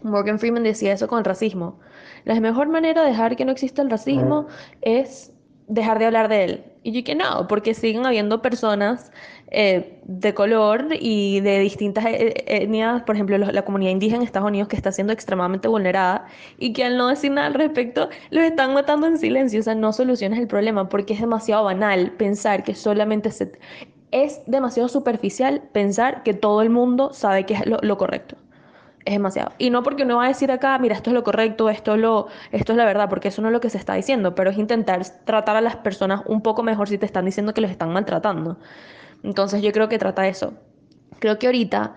Morgan 0.03 0.39
Freeman 0.39 0.63
decía 0.63 0.93
eso 0.93 1.09
con 1.09 1.19
el 1.19 1.25
racismo. 1.25 1.79
La 2.25 2.39
mejor 2.41 2.69
manera 2.69 3.03
de 3.03 3.11
dejar 3.11 3.37
que 3.37 3.45
no 3.45 3.53
exista 3.53 3.83
el 3.83 3.91
racismo 3.91 4.47
es 4.83 5.33
dejar 5.67 5.99
de 5.99 6.07
hablar 6.07 6.29
de 6.29 6.45
él. 6.45 6.65
Y 6.83 6.93
yo 6.93 7.05
que 7.05 7.15
no, 7.15 7.47
porque 7.49 7.75
siguen 7.75 8.07
habiendo 8.07 8.41
personas 8.41 9.13
eh, 9.51 10.01
de 10.05 10.35
color 10.35 10.87
y 10.99 11.41
de 11.41 11.59
distintas 11.61 12.07
e, 12.07 12.29
e, 12.29 12.63
etnias, 12.63 13.03
por 13.03 13.15
ejemplo, 13.15 13.37
la 13.39 13.65
comunidad 13.65 13.91
indígena 13.91 14.19
en 14.19 14.23
Estados 14.25 14.49
Unidos 14.49 14.69
que 14.69 14.77
está 14.77 14.93
siendo 14.93 15.13
extremadamente 15.13 15.69
vulnerada 15.69 16.27
y 16.59 16.73
que 16.73 16.85
al 16.85 16.97
no 16.97 17.09
decir 17.09 17.33
nada 17.33 17.49
al 17.49 17.55
respecto 17.55 18.09
los 18.31 18.45
están 18.45 18.75
matando 18.75 19.07
en 19.07 19.19
silencio. 19.19 19.61
O 19.61 19.63
sea, 19.63 19.75
no 19.75 19.93
soluciones 19.93 20.39
el 20.39 20.47
problema 20.47 20.89
porque 20.89 21.15
es 21.15 21.21
demasiado 21.21 21.65
banal 21.65 22.13
pensar 22.13 22.65
que 22.65 22.75
solamente 22.75 23.31
se... 23.31 23.53
Es 24.11 24.41
demasiado 24.47 24.89
superficial 24.89 25.63
pensar 25.73 26.23
que 26.23 26.33
todo 26.33 26.63
el 26.63 26.71
mundo 26.71 27.13
sabe 27.13 27.45
que 27.45 27.55
es 27.55 27.63
lo 27.67 27.99
correcto 27.99 28.37
es 29.09 29.15
demasiado. 29.15 29.53
Y 29.59 29.71
no 29.71 29.83
porque 29.83 30.03
uno 30.03 30.19
va 30.19 30.27
a 30.27 30.29
decir 30.29 30.53
acá, 30.53 30.79
mira, 30.79 30.95
esto 30.95 31.11
es 31.11 31.15
lo 31.15 31.25
correcto, 31.25 31.71
esto, 31.71 31.97
lo, 31.97 32.29
esto 32.53 32.73
es 32.73 32.77
la 32.77 32.85
verdad, 32.85 33.09
porque 33.09 33.29
eso 33.29 33.41
no 33.41 33.49
es 33.49 33.53
lo 33.53 33.61
que 33.61 33.71
se 33.71 33.79
está 33.79 33.95
diciendo, 33.95 34.35
pero 34.35 34.51
es 34.51 34.59
intentar 34.59 35.03
tratar 35.25 35.57
a 35.57 35.61
las 35.63 35.77
personas 35.77 36.23
un 36.27 36.43
poco 36.43 36.63
mejor 36.63 36.89
si 36.89 36.99
te 36.99 37.07
están 37.07 37.25
diciendo 37.25 37.55
que 37.55 37.63
los 37.63 37.71
están 37.71 37.93
maltratando. 37.93 38.59
Entonces 39.23 39.63
yo 39.63 39.73
creo 39.73 39.89
que 39.89 39.99
trata 39.99 40.29
eso. 40.29 40.53
Creo 41.19 41.39
que 41.39 41.47
ahorita 41.47 41.95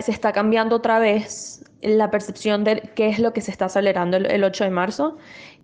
se 0.00 0.10
está 0.10 0.32
cambiando 0.32 0.76
otra 0.76 0.98
vez 0.98 1.62
la 1.82 2.10
percepción 2.10 2.64
de 2.64 2.90
qué 2.96 3.08
es 3.08 3.18
lo 3.18 3.32
que 3.32 3.42
se 3.42 3.50
está 3.50 3.68
celebrando 3.68 4.16
el, 4.16 4.26
el 4.26 4.42
8 4.42 4.64
de 4.64 4.70
marzo 4.70 5.18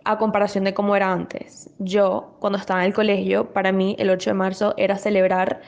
a 0.05 0.19
comparación 0.19 0.65
de 0.65 0.75
cómo 0.75 0.95
era 0.95 1.11
antes. 1.11 1.71
Yo, 1.79 2.37
cuando 2.39 2.59
estaba 2.59 2.81
en 2.81 2.89
el 2.89 2.93
colegio, 2.93 3.53
para 3.53 3.73
mí 3.73 3.97
el 3.99 4.11
8 4.11 4.31
de 4.31 4.35
marzo 4.35 4.75
era 4.77 4.97
celebrar 4.97 5.63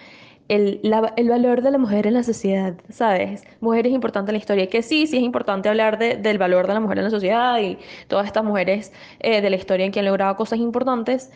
el, 0.48 0.80
el, 1.16 1.28
valor 1.28 1.62
de 1.62 1.70
la 1.70 1.78
mujer 1.78 2.06
en 2.06 2.14
la 2.14 2.22
sociedad, 2.22 2.74
¿sabes? 2.88 3.44
Mujer 3.60 3.86
es 3.86 3.92
importante 3.92 4.30
en 4.30 4.34
la 4.34 4.38
historia, 4.38 4.68
que 4.68 4.82
sí, 4.82 5.06
sí 5.06 5.16
es 5.16 5.22
importante 5.22 5.68
hablar 5.68 5.98
de, 5.98 6.16
del 6.16 6.38
valor 6.38 6.66
de 6.66 6.74
la 6.74 6.80
mujer 6.80 6.98
en 6.98 7.04
la 7.04 7.10
sociedad 7.10 7.58
y 7.60 7.78
todas 8.08 8.26
estas 8.26 8.44
mujeres 8.44 8.92
eh, 9.20 9.40
de 9.40 9.50
la 9.50 9.56
historia 9.56 9.86
en 9.86 9.92
que 9.92 10.00
han 10.00 10.06
logrado 10.06 10.36
cosas 10.36 10.58
importantes, 10.60 11.30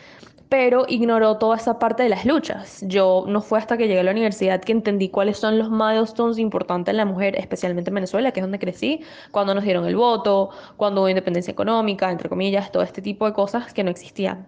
pero 0.47 0.85
ignoró 0.87 1.37
toda 1.37 1.57
esa 1.57 1.79
parte 1.79 2.03
de 2.03 2.09
las 2.09 2.25
luchas. 2.25 2.83
Yo 2.87 3.25
no 3.27 3.41
fue 3.41 3.59
hasta 3.59 3.77
que 3.77 3.87
llegué 3.87 4.01
a 4.01 4.03
la 4.03 4.11
universidad 4.11 4.61
que 4.61 4.73
entendí 4.73 5.09
cuáles 5.09 5.37
son 5.37 5.57
los 5.57 5.69
milestones 5.71 6.37
importantes 6.39 6.91
en 6.91 6.97
la 6.97 7.05
mujer, 7.05 7.37
especialmente 7.37 7.89
en 7.89 7.95
Venezuela, 7.95 8.31
que 8.31 8.39
es 8.39 8.43
donde 8.43 8.59
crecí, 8.59 9.01
cuando 9.31 9.55
nos 9.55 9.63
dieron 9.63 9.85
el 9.85 9.95
voto, 9.95 10.49
cuando 10.77 11.01
hubo 11.01 11.09
independencia 11.09 11.51
económica, 11.51 12.11
entre 12.11 12.29
comillas, 12.29 12.71
todo 12.71 12.83
este 12.83 13.01
tipo 13.01 13.25
de 13.25 13.33
cosas 13.33 13.73
que 13.73 13.83
no 13.83 13.91
existían. 13.91 14.47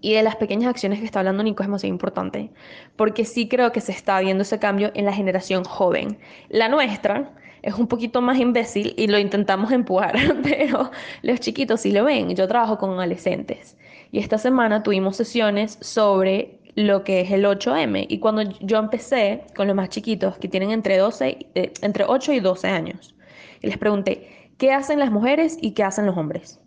Y 0.00 0.14
de 0.14 0.22
las 0.22 0.36
pequeñas 0.36 0.70
acciones 0.70 1.00
que 1.00 1.04
está 1.04 1.18
hablando 1.20 1.42
Nico 1.42 1.62
es 1.62 1.68
demasiado 1.68 1.92
importante, 1.92 2.50
porque 2.96 3.24
sí 3.24 3.48
creo 3.48 3.72
que 3.72 3.80
se 3.80 3.92
está 3.92 4.20
viendo 4.20 4.42
ese 4.42 4.58
cambio 4.58 4.92
en 4.94 5.04
la 5.04 5.12
generación 5.12 5.64
joven. 5.64 6.18
La 6.48 6.68
nuestra 6.68 7.32
es 7.62 7.74
un 7.74 7.88
poquito 7.88 8.20
más 8.20 8.38
imbécil 8.38 8.94
y 8.96 9.08
lo 9.08 9.18
intentamos 9.18 9.72
empujar, 9.72 10.14
pero 10.42 10.90
los 11.22 11.40
chiquitos 11.40 11.80
sí 11.80 11.92
lo 11.92 12.04
ven. 12.04 12.34
Yo 12.34 12.46
trabajo 12.46 12.78
con 12.78 12.90
adolescentes 12.90 13.76
y 14.12 14.20
esta 14.20 14.38
semana 14.38 14.82
tuvimos 14.82 15.16
sesiones 15.16 15.78
sobre 15.80 16.58
lo 16.74 17.02
que 17.02 17.20
es 17.22 17.30
el 17.32 17.44
8M 17.44 18.06
y 18.08 18.20
cuando 18.20 18.42
yo 18.42 18.78
empecé 18.78 19.44
con 19.56 19.66
los 19.66 19.74
más 19.74 19.88
chiquitos 19.88 20.38
que 20.38 20.48
tienen 20.48 20.70
entre, 20.70 20.96
12, 20.96 21.46
eh, 21.54 21.72
entre 21.82 22.04
8 22.04 22.32
y 22.32 22.40
12 22.40 22.68
años, 22.68 23.16
y 23.60 23.66
les 23.66 23.78
pregunté, 23.78 24.52
¿qué 24.58 24.72
hacen 24.72 25.00
las 25.00 25.10
mujeres 25.10 25.58
y 25.60 25.72
qué 25.72 25.82
hacen 25.82 26.06
los 26.06 26.16
hombres? 26.16 26.60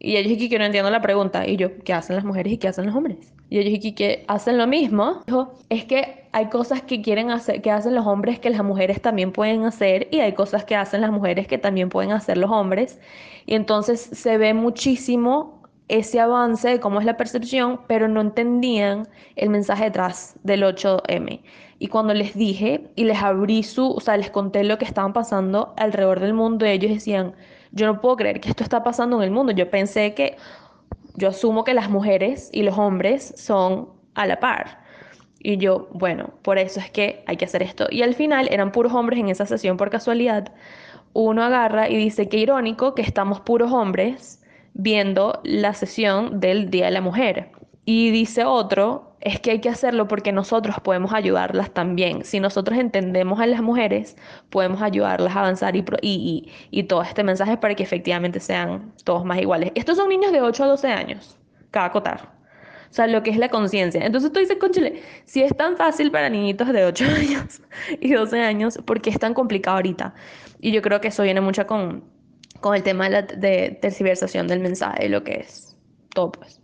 Y 0.00 0.16
ellos 0.16 0.32
dije 0.32 0.48
que 0.48 0.58
no 0.58 0.64
entiendo 0.64 0.90
la 0.90 1.00
pregunta. 1.00 1.46
Y 1.46 1.56
yo, 1.56 1.76
¿qué 1.78 1.92
hacen 1.92 2.16
las 2.16 2.24
mujeres 2.24 2.52
y 2.52 2.58
qué 2.58 2.68
hacen 2.68 2.86
los 2.86 2.94
hombres? 2.94 3.32
Y 3.50 3.58
ellos 3.58 3.72
dije 3.80 3.94
que 3.94 4.24
hacen 4.28 4.58
lo 4.58 4.66
mismo. 4.66 5.22
Dijo, 5.26 5.54
es 5.70 5.84
que 5.84 6.28
hay 6.32 6.46
cosas 6.46 6.82
que 6.82 7.02
quieren 7.02 7.30
hacer, 7.30 7.62
que 7.62 7.70
hacen 7.70 7.94
los 7.94 8.06
hombres 8.06 8.38
que 8.38 8.50
las 8.50 8.62
mujeres 8.62 9.00
también 9.00 9.32
pueden 9.32 9.64
hacer 9.64 10.08
y 10.10 10.20
hay 10.20 10.34
cosas 10.34 10.64
que 10.64 10.76
hacen 10.76 11.00
las 11.00 11.10
mujeres 11.10 11.46
que 11.46 11.58
también 11.58 11.88
pueden 11.88 12.12
hacer 12.12 12.36
los 12.36 12.50
hombres. 12.50 13.00
Y 13.46 13.54
entonces 13.54 14.00
se 14.00 14.38
ve 14.38 14.54
muchísimo 14.54 15.62
ese 15.88 16.20
avance 16.20 16.68
de 16.68 16.80
cómo 16.80 17.00
es 17.00 17.06
la 17.06 17.16
percepción, 17.16 17.80
pero 17.88 18.08
no 18.08 18.20
entendían 18.20 19.08
el 19.36 19.50
mensaje 19.50 19.84
detrás 19.84 20.36
del 20.42 20.62
8M. 20.62 21.40
Y 21.78 21.86
cuando 21.88 22.12
les 22.12 22.34
dije 22.34 22.90
y 22.94 23.04
les 23.04 23.22
abrí 23.22 23.62
su, 23.62 23.92
o 23.92 24.00
sea, 24.00 24.16
les 24.16 24.30
conté 24.30 24.64
lo 24.64 24.78
que 24.78 24.84
estaban 24.84 25.12
pasando 25.12 25.74
alrededor 25.76 26.20
del 26.20 26.34
mundo, 26.34 26.66
ellos 26.66 26.92
decían, 26.92 27.34
yo 27.72 27.86
no 27.86 28.00
puedo 28.00 28.16
creer 28.16 28.40
que 28.40 28.48
esto 28.48 28.62
está 28.62 28.82
pasando 28.82 29.16
en 29.18 29.22
el 29.24 29.30
mundo. 29.30 29.52
Yo 29.52 29.70
pensé 29.70 30.14
que, 30.14 30.36
yo 31.14 31.28
asumo 31.28 31.64
que 31.64 31.74
las 31.74 31.90
mujeres 31.90 32.48
y 32.52 32.62
los 32.62 32.78
hombres 32.78 33.34
son 33.36 33.90
a 34.14 34.26
la 34.26 34.40
par. 34.40 34.82
Y 35.40 35.56
yo, 35.56 35.88
bueno, 35.92 36.30
por 36.42 36.58
eso 36.58 36.80
es 36.80 36.90
que 36.90 37.22
hay 37.26 37.36
que 37.36 37.44
hacer 37.44 37.62
esto. 37.62 37.86
Y 37.90 38.02
al 38.02 38.14
final 38.14 38.48
eran 38.50 38.72
puros 38.72 38.92
hombres 38.92 39.20
en 39.20 39.28
esa 39.28 39.46
sesión 39.46 39.76
por 39.76 39.90
casualidad. 39.90 40.52
Uno 41.12 41.42
agarra 41.42 41.88
y 41.88 41.96
dice, 41.96 42.28
qué 42.28 42.38
irónico 42.38 42.94
que 42.94 43.02
estamos 43.02 43.40
puros 43.40 43.72
hombres 43.72 44.42
viendo 44.74 45.40
la 45.44 45.74
sesión 45.74 46.40
del 46.40 46.70
Día 46.70 46.86
de 46.86 46.90
la 46.92 47.00
Mujer. 47.00 47.50
Y 47.90 48.10
dice 48.10 48.44
otro, 48.44 49.16
es 49.22 49.40
que 49.40 49.50
hay 49.50 49.60
que 49.62 49.70
hacerlo 49.70 50.08
porque 50.08 50.30
nosotros 50.30 50.76
podemos 50.82 51.14
ayudarlas 51.14 51.72
también. 51.72 52.22
Si 52.22 52.38
nosotros 52.38 52.78
entendemos 52.78 53.40
a 53.40 53.46
las 53.46 53.62
mujeres, 53.62 54.14
podemos 54.50 54.82
ayudarlas 54.82 55.34
a 55.34 55.40
avanzar 55.40 55.74
y, 55.74 55.82
y, 56.02 56.52
y, 56.70 56.82
todo 56.82 57.00
este 57.00 57.24
mensaje 57.24 57.56
para 57.56 57.74
que 57.74 57.82
efectivamente 57.82 58.40
sean 58.40 58.92
todos 59.04 59.24
más 59.24 59.38
iguales. 59.38 59.72
Estos 59.74 59.96
son 59.96 60.10
niños 60.10 60.32
de 60.32 60.42
8 60.42 60.64
a 60.64 60.66
12 60.66 60.88
años, 60.88 61.38
cada 61.70 61.90
cotar. 61.90 62.30
O 62.90 62.92
sea, 62.92 63.06
lo 63.06 63.22
que 63.22 63.30
es 63.30 63.38
la 63.38 63.48
conciencia. 63.48 64.04
Entonces 64.04 64.30
tú 64.34 64.40
dices, 64.40 64.58
conchile, 64.58 65.00
si 65.24 65.42
es 65.42 65.56
tan 65.56 65.78
fácil 65.78 66.10
para 66.10 66.28
niñitos 66.28 66.68
de 66.68 66.84
8 66.84 67.04
años 67.16 67.62
y 68.00 68.12
12 68.12 68.38
años, 68.38 68.78
¿por 68.84 69.00
qué 69.00 69.08
es 69.08 69.18
tan 69.18 69.32
complicado 69.32 69.76
ahorita? 69.76 70.14
Y 70.60 70.72
yo 70.72 70.82
creo 70.82 71.00
que 71.00 71.08
eso 71.08 71.22
viene 71.22 71.40
mucho 71.40 71.66
con, 71.66 72.04
el 72.74 72.82
tema 72.82 73.04
de, 73.04 73.10
la, 73.10 73.22
de 73.22 73.78
del 73.80 74.60
mensaje, 74.60 75.08
lo 75.08 75.24
que 75.24 75.36
es 75.36 75.74
todo, 76.12 76.32
pues. 76.32 76.60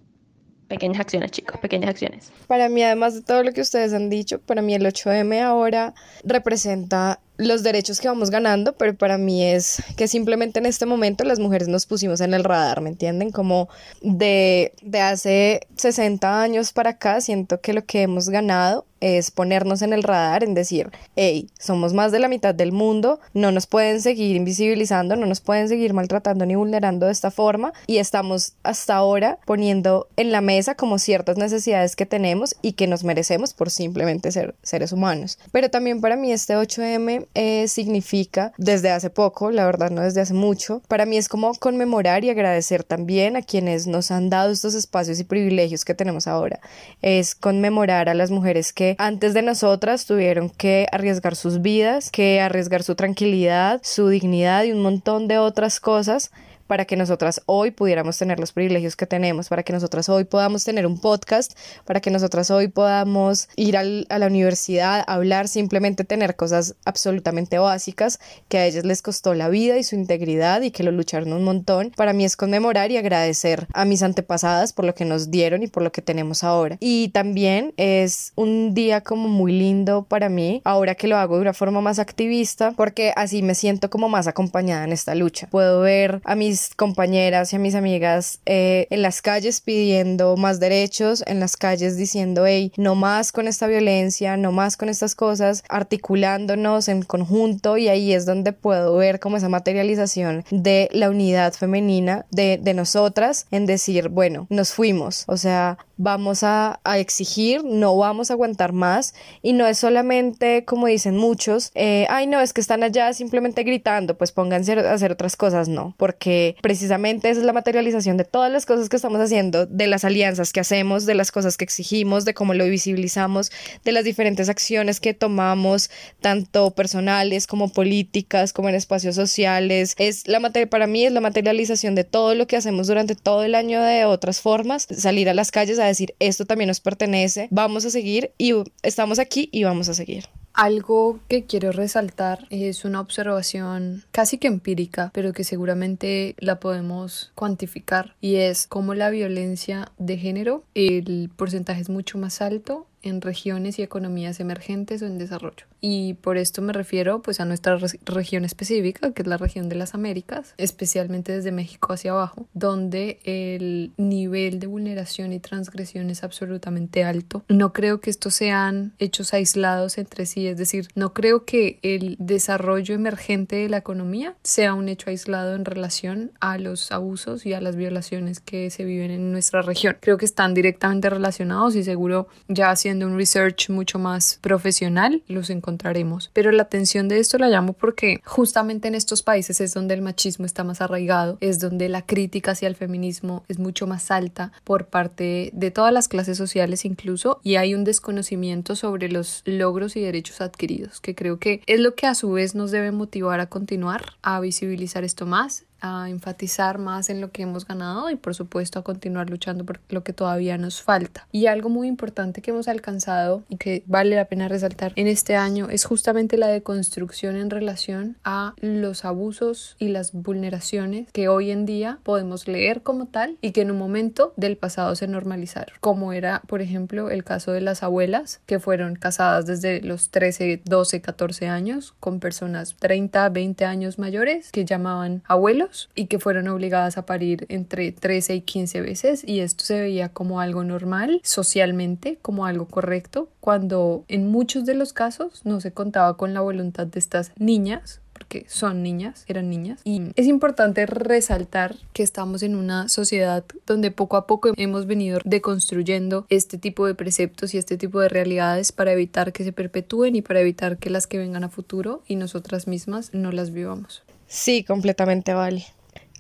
Pequeñas 0.69 1.01
acciones, 1.01 1.31
chicos, 1.31 1.59
pequeñas 1.61 1.91
acciones. 1.91 2.33
Para 2.47 2.69
mí, 2.69 2.83
además 2.83 3.15
de 3.15 3.23
todo 3.23 3.43
lo 3.43 3.53
que 3.53 3.61
ustedes 3.61 3.93
han 3.93 4.09
dicho, 4.09 4.41
para 4.41 4.63
mí 4.63 4.75
el 4.75 4.85
8M 4.85 5.43
ahora 5.43 5.95
representa 6.25 7.21
los 7.37 7.63
derechos 7.63 8.01
que 8.01 8.09
vamos 8.09 8.31
ganando, 8.31 8.77
pero 8.77 8.95
para 8.95 9.19
mí 9.19 9.45
es 9.45 9.83
que 9.97 10.07
simplemente 10.07 10.61
en 10.61 10.67
este 10.67 10.87
momento 10.87 11.25
las 11.25 11.39
mujeres 11.39 11.69
nos 11.69 11.87
pusimos 11.87 12.21
en 12.21 12.33
el 12.33 12.45
radar, 12.45 12.81
¿me 12.81 12.91
entienden? 12.91 13.31
Como 13.31 13.69
de, 14.03 14.73
de 14.83 15.01
hace 15.01 15.67
60 15.77 16.43
años 16.43 16.73
para 16.73 16.91
acá, 16.91 17.21
siento 17.21 17.61
que 17.61 17.73
lo 17.73 17.85
que 17.85 18.03
hemos 18.03 18.29
ganado 18.29 18.87
es 19.05 19.31
ponernos 19.31 19.83
en 19.83 19.93
el 19.93 20.03
radar, 20.03 20.43
en 20.43 20.55
decir, 20.55 20.91
hey, 21.15 21.51
somos 21.59 21.93
más 21.93 22.11
de 22.11 22.19
la 22.19 22.29
mitad 22.29 22.55
del 22.55 22.73
mundo, 22.73 23.21
no 23.35 23.53
nos 23.53 23.67
pueden 23.67 24.01
seguir 24.01 24.35
invisibilizando, 24.35 25.15
no 25.15 25.27
nos 25.27 25.43
pueden 25.43 25.69
seguir 25.69 25.93
maltratando 25.93 26.47
ni 26.47 26.55
vulnerando 26.55 27.05
de 27.05 27.13
esta 27.13 27.31
forma 27.31 27.75
y 27.87 27.99
estamos 27.99 28.55
hasta 28.63 28.95
ahora 28.95 29.39
poniendo 29.45 30.09
en 30.17 30.33
la 30.33 30.41
mesa 30.41 30.75
como 30.75 30.99
ciertas 30.99 31.37
necesidades 31.37 31.97
que 31.97 32.07
tenemos 32.07 32.57
y 32.63 32.73
que 32.73 32.87
nos 32.87 33.05
merecemos 33.05 33.53
por 33.53 33.69
simplemente 33.69 34.33
ser 34.33 34.55
seres 34.63 34.91
humanos. 34.91 35.39
Pero 35.53 35.69
también 35.69 36.01
para 36.01 36.17
mí 36.17 36.33
este 36.33 36.57
8M 36.57 37.27
eh, 37.35 37.69
significa 37.69 38.55
desde 38.57 38.91
hace 38.91 39.11
poco, 39.11 39.51
la 39.51 39.67
verdad 39.67 39.91
no 39.91 40.01
desde 40.01 40.23
hace 40.23 40.33
mucho, 40.33 40.81
para 40.89 41.05
mí 41.05 41.19
es 41.19 41.29
como 41.29 41.53
conmemorar 41.53 42.25
y 42.25 42.31
agradecer 42.31 42.85
también 42.85 43.37
a 43.37 43.43
quienes 43.43 43.87
nos 43.87 44.11
han 44.11 44.31
dado 44.31 44.51
estos 44.51 44.75
espacios 44.75 45.21
y 45.21 45.25
privilegios 45.25 45.85
que 45.85 45.93
tenemos 45.93 46.27
ahora. 46.27 46.61
Es 47.03 47.35
conmemorar 47.35 48.09
a 48.09 48.15
las 48.15 48.31
mujeres 48.31 48.73
que 48.73 48.94
antes 48.99 49.35
de 49.35 49.43
nosotras 49.43 50.07
tuvieron 50.07 50.51
que 50.51 50.87
arriesgar 50.93 51.37
sus 51.37 51.63
vidas, 51.63 52.11
que 52.11 52.41
arriesgar 52.41 52.83
su 52.83 52.95
tranquilidad, 52.95 53.81
su 53.83 54.09
dignidad 54.09 54.65
y 54.65 54.73
un 54.73 54.83
montón 54.83 55.29
de 55.29 55.39
otras 55.39 55.81
cosas 55.81 56.31
para 56.67 56.85
que 56.85 56.97
nosotras 56.97 57.43
hoy 57.47 57.71
pudiéramos 57.71 58.19
tener 58.19 58.41
los 58.41 58.53
privilegios 58.53 58.97
que 58.97 59.07
tenemos, 59.07 59.49
para 59.49 59.63
que 59.63 59.73
nosotras 59.73 60.09
hoy 60.09 60.25
podamos 60.25 60.65
tener 60.65 60.87
un 60.87 61.01
podcast, 61.01 61.53
para 61.85 62.01
que 62.01 62.11
nosotras 62.11 62.51
hoy 62.51 62.69
podamos 62.69 63.49
ir 63.57 63.77
al, 63.77 64.07
a 64.09 64.19
la 64.19 64.27
universidad, 64.27 65.05
hablar, 65.07 65.49
simplemente 65.49 66.05
tener 66.05 66.37
cosas 66.37 66.75
absolutamente 66.85 67.59
básicas 67.59 68.19
que 68.49 68.59
a 68.59 68.67
ellas 68.67 68.85
les 68.85 69.03
costó 69.03 69.35
la 69.35 69.49
vida 69.49 69.77
y 69.77 69.85
su 69.85 69.95
integridad 69.95 70.63
y 70.63 70.71
que 70.71 70.83
lo 70.83 70.93
lucharon 70.93 71.33
un 71.33 71.45
montón. 71.45 71.93
Para 71.97 72.13
mí 72.13 72.25
es 72.25 72.37
conmemorar 72.37 72.91
y 72.91 72.97
agradecer 72.97 73.67
a 73.73 73.85
mis 73.85 74.03
antepasadas 74.03 74.73
por 74.73 74.85
lo 74.85 74.95
que 74.95 75.05
nos 75.05 75.31
dieron 75.31 75.63
y 75.63 75.67
por 75.67 75.83
lo 75.83 75.93
que 75.93 76.03
tenemos 76.03 76.45
ahora. 76.45 76.77
Y 76.81 77.09
también 77.09 77.73
es 77.77 78.33
un 78.37 78.75
día 78.75 79.03
como 79.03 79.29
muy 79.29 79.53
lindo 79.53 80.05
para 80.05 80.29
mí, 80.29 80.63
ahora 80.65 80.95
que 80.95 81.09
lo 81.09 81.17
hago 81.17 81.37
de 81.37 81.43
una 81.43 81.55
forma 81.55 81.81
más 81.81 81.99
activista, 81.99 82.73
porque 82.73 83.13
así 83.17 83.43
me 83.43 83.55
siento 83.55 83.91
como 83.91 84.09
más 84.09 84.27
acompañada 84.27 84.85
en 84.85 84.93
esta 84.93 85.15
lucha. 85.15 85.49
Puedo 85.51 85.81
ver 85.81 86.21
a 86.25 86.35
mis 86.35 86.54
compañeras 86.77 87.53
y 87.53 87.57
a 87.57 87.59
mis 87.59 87.75
amigas 87.75 88.41
eh, 88.47 88.87
en 88.91 89.03
las 89.03 89.23
calles 89.23 89.61
pidiendo 89.61 90.37
más 90.37 90.61
derechos, 90.61 91.23
en 91.27 91.41
las 91.41 91.57
calles 91.57 91.97
diciendo, 91.97 92.47
hey, 92.47 92.73
no 92.77 92.95
más 92.95 93.33
con 93.33 93.49
esta 93.49 93.67
violencia, 93.67 94.37
no 94.37 94.53
más 94.53 94.77
con 94.77 94.89
estas 94.89 95.15
cosas, 95.15 95.65
articulándonos 95.69 96.89
en 96.89 97.03
conjunto 97.03 97.77
y 97.77 97.89
ahí 97.89 98.13
es 98.13 98.27
donde 98.27 98.53
puedo 98.53 98.97
ver 98.97 99.21
como 99.21 99.37
esa 99.37 99.49
materialización 99.49 100.45
de 100.51 100.89
la 100.93 101.11
unidad 101.11 101.53
femenina 101.53 102.27
de, 102.31 102.59
de 102.59 102.75
nosotras 102.75 103.47
en 103.51 103.67
decir, 103.67 104.09
bueno, 104.09 104.47
nos 104.51 104.73
fuimos, 104.73 105.25
o 105.27 105.37
sea, 105.37 105.79
vamos 105.97 106.43
a, 106.43 106.81
exigir, 106.97 107.65
no 107.65 107.97
vamos 107.97 108.31
a 108.31 108.35
aguantar 108.35 108.73
más 108.73 109.15
y 109.43 109.53
no 109.53 109.67
es 109.67 109.79
solamente 109.79 110.65
como 110.65 110.87
dicen 110.87 111.17
muchos, 111.17 111.71
eh, 111.75 112.07
ay 112.11 112.27
no, 112.27 112.41
es 112.41 112.53
que 112.53 112.61
están 112.61 112.83
allá 112.83 113.13
simplemente 113.13 113.63
gritando, 113.63 114.17
pues 114.17 114.33
pónganse 114.33 114.73
a 114.75 114.93
hacer 114.93 115.13
otras 115.13 115.37
cosas, 115.37 115.69
no, 115.69 115.95
porque 115.97 116.44
precisamente 116.63 117.31
esa 117.31 117.41
es 117.41 117.47
la 117.47 117.53
materialización 117.53 118.17
de 118.17 118.25
todas 118.25 118.51
las 118.51 118.67
cosas 118.67 118.89
que 118.89 118.97
estamos 118.97 119.21
haciendo, 119.21 119.67
de 119.67 119.87
las 119.87 120.05
alianzas 120.05 120.53
que 120.53 120.61
hacemos, 120.61 121.07
de 121.07 121.15
las 121.15 121.33
cosas 121.33 121.57
que 121.57 121.65
exigimos, 121.65 122.25
de 122.25 122.35
cómo 122.35 122.55
lo 122.55 122.65
visibilizamos, 122.67 123.51
de 123.85 123.93
las 123.93 124.05
diferentes 124.05 124.49
acciones 124.49 125.01
que 125.01 125.15
tomamos, 125.15 125.91
tanto 126.21 126.71
personales 126.73 127.47
como 127.47 127.69
políticas, 127.69 128.53
como 128.53 128.69
en 128.69 128.75
espacios 128.75 129.15
sociales, 129.15 129.95
es 129.99 130.27
la 130.29 130.45
para 130.71 130.87
mí 130.87 131.05
es 131.05 131.13
la 131.13 131.21
materialización 131.21 131.95
de 131.95 132.05
todo 132.05 132.35
lo 132.35 132.47
que 132.47 132.57
hacemos 132.57 132.87
durante 132.87 133.15
todo 133.15 133.45
el 133.45 133.55
año 133.55 133.83
de 133.83 134.05
otras 134.05 134.41
formas, 134.41 134.87
salir 134.97 135.29
a 135.29 135.35
las 135.35 135.51
calles 135.51 135.79
a 135.79 135.85
decir 135.85 136.15
esto 136.19 136.45
también 136.45 136.69
nos 136.69 136.81
pertenece, 136.81 137.49
vamos 137.51 137.85
a 137.85 137.91
seguir 137.91 138.33
y 138.39 138.53
estamos 138.83 139.19
aquí 139.19 139.49
y 139.53 139.65
vamos 139.65 139.89
a 139.89 139.95
seguir. 139.95 140.25
Algo 140.55 141.19
que 141.27 141.47
quiero 141.47 141.73
resaltar 141.73 142.47
es 142.49 142.85
una 142.85 143.01
observación 143.01 144.05
casi 144.13 144.39
que 144.39 144.47
empírica, 144.47 145.11
pero 145.13 145.33
que 145.33 145.43
seguramente 145.43 146.37
la 146.39 146.61
podemos 146.61 147.33
cuantificar 147.35 148.15
y 148.21 148.37
es 148.37 148.69
cómo 148.69 148.95
la 148.95 149.11
violencia 149.11 149.91
de 149.99 150.17
género, 150.17 150.63
el 150.77 151.29
porcentaje 151.35 151.81
es 151.81 151.91
mucho 151.91 152.19
más 152.19 152.41
alto 152.41 152.87
en 153.03 153.21
regiones 153.21 153.81
y 153.81 153.83
economías 153.83 154.39
emergentes 154.39 155.03
o 155.03 155.07
en 155.07 155.19
desarrollo. 155.19 155.67
Y 155.87 156.15
por 156.15 156.39
esto 156.39 156.63
me 156.63 156.73
refiero 156.73 157.21
pues 157.21 157.41
a 157.41 157.45
nuestra 157.45 157.77
región 158.07 158.47
específica, 158.47 159.13
que 159.13 159.21
es 159.21 159.29
la 159.29 159.37
región 159.37 159.69
de 159.69 159.77
las 159.77 159.95
Américas, 159.95 160.55
especialmente 160.57 161.33
desde 161.33 161.53
México 161.53 161.93
hacia 161.93 162.13
abajo, 162.13 162.49
donde 162.55 163.19
el 163.25 163.93
nivel 163.99 164.61
de 164.61 164.67
vulneración 164.67 165.35
y 165.35 165.41
transgresión 165.41 166.09
es 166.09 166.25
absolutamente 166.25 167.05
alto. 167.05 167.45
No 167.51 167.75
creo 167.75 168.01
que 168.01 168.09
estos 168.09 168.33
sean 168.33 168.95
hechos 168.99 169.35
aislados 169.35 169.99
entre 169.99 170.25
sí, 170.25 170.47
es 170.47 170.57
decir, 170.57 170.89
no 170.95 171.13
creo 171.13 171.45
que 171.45 171.81
el 171.83 172.17
desarrollo 172.19 172.95
emergente 172.95 173.57
de 173.57 173.69
la 173.69 173.77
economía 173.77 174.37
sea 174.43 174.73
un 174.73 174.89
hecho 174.89 175.11
aislado 175.11 175.55
en 175.55 175.67
relación 175.67 176.33
a 176.41 176.57
los 176.57 176.93
abusos 176.93 177.45
y 177.45 177.53
a 177.53 177.61
las 177.61 177.77
violaciones 177.77 178.41
que 178.41 178.71
se 178.71 178.85
viven 178.85 179.11
en 179.11 179.33
nuestra 179.33 179.61
región. 179.61 179.99
Creo 180.01 180.17
que 180.17 180.25
están 180.25 180.55
directamente 180.55 181.11
relacionados 181.11 181.77
y 181.77 181.85
seguro 181.85 182.29
ya 182.49 182.71
haciendo 182.71 183.07
un 183.07 183.19
research 183.19 183.69
mucho 183.69 183.99
más 183.99 184.39
profesional, 184.41 185.23
los 185.29 185.51
encontraremos. 185.75 186.31
Pero 186.33 186.53
la 186.53 186.63
atención 186.63 187.09
de 187.09 187.19
esto 187.19 187.39
la 187.39 187.49
llamo 187.49 187.73
porque 187.73 188.21
justamente 188.25 188.89
en 188.89 188.95
estos 188.95 189.23
países 189.23 189.61
es 189.61 189.75
donde 189.75 189.95
el 189.95 190.03
machismo 190.03 190.47
está 190.47 190.65
más 190.65 190.81
arraigado, 190.81 191.37
es 191.41 191.59
donde 191.59 191.89
la 191.89 192.03
crítica 192.03 192.53
hacia 192.53 192.69
el 192.69 192.77
feminismo 192.77 193.45
es 193.49 193.59
mucho 193.59 193.87
más 193.87 194.11
alta 194.11 194.53
por 194.63 194.87
parte 194.87 195.51
de 195.53 195.71
todas 195.71 195.93
las 195.93 196.09
clases 196.09 196.39
sociales 196.39 196.85
incluso 196.85 197.41
y 197.43 197.57
hay 197.57 197.75
un 197.75 197.85
desconocimiento 197.85 198.77
sobre 198.77 199.09
los 199.09 199.43
logros 199.45 199.97
y 199.97 200.01
derechos 200.01 200.41
adquiridos, 200.41 201.01
que 201.01 201.15
creo 201.15 201.39
que 201.39 201.63
es 201.67 201.81
lo 201.81 201.95
que 201.95 202.07
a 202.07 202.15
su 202.15 202.31
vez 202.31 202.55
nos 202.55 202.71
debe 202.71 202.93
motivar 202.93 203.41
a 203.41 203.47
continuar 203.47 204.15
a 204.23 204.41
visibilizar 204.41 205.05
esto 205.05 205.27
más 205.27 205.65
a 205.85 206.09
enfatizar 206.09 206.79
más 206.79 207.11
en 207.11 207.21
lo 207.21 207.31
que 207.31 207.43
hemos 207.43 207.67
ganado 207.67 208.09
y 208.09 208.17
por 208.17 208.35
supuesto 208.35 208.79
a 208.79 208.83
continuar 208.83 209.29
luchando 209.29 209.65
por 209.67 209.81
lo 209.91 210.03
que 210.03 210.15
todavía 210.15 210.57
nos 210.57 210.81
falta. 210.81 211.29
Y 211.31 211.47
algo 211.47 211.69
muy 211.69 211.89
importante 211.89 212.41
que 212.41 212.53
hemos 212.53 212.69
alcanzado 212.69 213.43
y 213.51 213.59
que 213.59 213.83
vale 213.87 214.17
la 214.17 214.25
pena 214.25 214.49
resaltar 214.49 214.95
en 214.97 215.09
este 215.09 215.37
año 215.37 215.69
es 215.69 215.85
justamente 215.85 216.39
la 216.39 216.49
deconstrucción 216.49 217.37
en 217.37 217.51
relación 217.51 218.17
a 218.25 218.55
los 218.61 219.05
abusos 219.05 219.77
y 219.79 219.89
las 219.89 220.13
vulneraciones 220.13 221.13
que 221.13 221.29
hoy 221.29 221.51
en 221.51 221.67
día 221.67 221.99
podemos 222.03 222.49
leer 222.49 222.81
como 222.83 223.05
tal 223.05 223.37
y 223.43 223.53
que 223.53 223.61
en 223.61 223.71
un 223.71 223.79
momento 223.79 224.33
del 224.39 224.57
pasado 224.57 224.97
se 224.97 225.07
normalizaron, 225.07 225.77
como 225.81 226.15
era 226.15 226.41
por 226.47 226.63
ejemplo 226.63 227.11
el 227.11 227.25
caso 227.25 227.53
de 227.53 227.61
las 227.61 227.83
abuelas 227.83 228.41
que 228.47 228.59
fueron 228.59 228.97
casadas 228.97 229.45
desde 229.45 229.83
los 229.83 230.09
13, 230.09 230.63
12, 230.65 231.03
14 231.03 231.49
años 231.49 231.95
con 232.01 232.21
personas 232.21 232.75
30, 232.79 233.29
20 233.29 233.65
años 233.67 233.99
mayores 233.99 234.51
que 234.51 234.65
llamaban 234.65 235.23
abuelos 235.27 235.74
y 235.95 236.07
que 236.07 236.19
fueron 236.19 236.49
obligadas 236.49 236.99
a 236.99 237.07
parir 237.07 237.47
entre 237.49 237.93
13 237.93 238.35
y 238.37 238.41
15 238.43 238.81
veces 238.81 239.25
y 239.27 239.41
esto 239.41 239.65
se 239.65 239.81
veía 239.81 240.09
como 240.09 240.41
algo 240.41 240.65
normal 240.65 241.21
socialmente, 241.23 242.19
como 242.23 242.47
algo 242.47 242.67
correcto, 242.67 243.29
cuando 243.41 244.05
en 244.09 244.31
muchos 244.31 244.65
de 244.65 244.75
los 244.75 244.93
casos 244.93 245.43
no 245.45 245.61
se 245.61 245.73
contaba 245.73 246.17
con 246.17 246.35
la 246.35 246.41
voluntad 246.41 246.87
de 246.87 246.99
estas 246.99 247.33
niñas 247.37 248.01
porque 248.15 248.47
son 248.49 248.83
niñas, 248.83 249.25
eran 249.27 249.51
niñas. 249.51 249.81
Y 249.85 250.03
es 250.15 250.27
importante 250.27 250.87
resaltar 250.87 251.77
que 251.93 252.03
estamos 252.03 252.43
en 252.43 252.55
una 252.55 252.89
sociedad 252.89 253.45
donde 253.67 253.91
poco 253.91 254.17
a 254.17 254.27
poco 254.27 254.53
hemos 254.57 254.87
venido 254.87 255.19
deconstruyendo 255.25 256.25
este 256.31 256.57
tipo 256.57 256.87
de 256.87 256.95
preceptos 256.95 257.55
y 257.55 257.59
este 257.59 257.77
tipo 257.77 258.01
de 258.01 258.09
realidades 258.09 258.73
para 258.73 258.93
evitar 258.93 259.33
que 259.33 259.45
se 259.45 259.53
perpetúen 259.53 260.15
y 260.15 260.23
para 260.23 260.41
evitar 260.41 260.79
que 260.79 260.91
las 260.91 261.07
que 261.07 261.19
vengan 261.19 261.45
a 261.45 261.49
futuro 261.49 262.03
y 262.07 262.17
nosotras 262.17 262.69
mismas 262.69 263.13
no 263.13 263.33
las 263.33 263.51
vivamos. 263.51 264.05
Sí, 264.35 264.65
completamente 264.65 265.33
vale. 265.33 265.65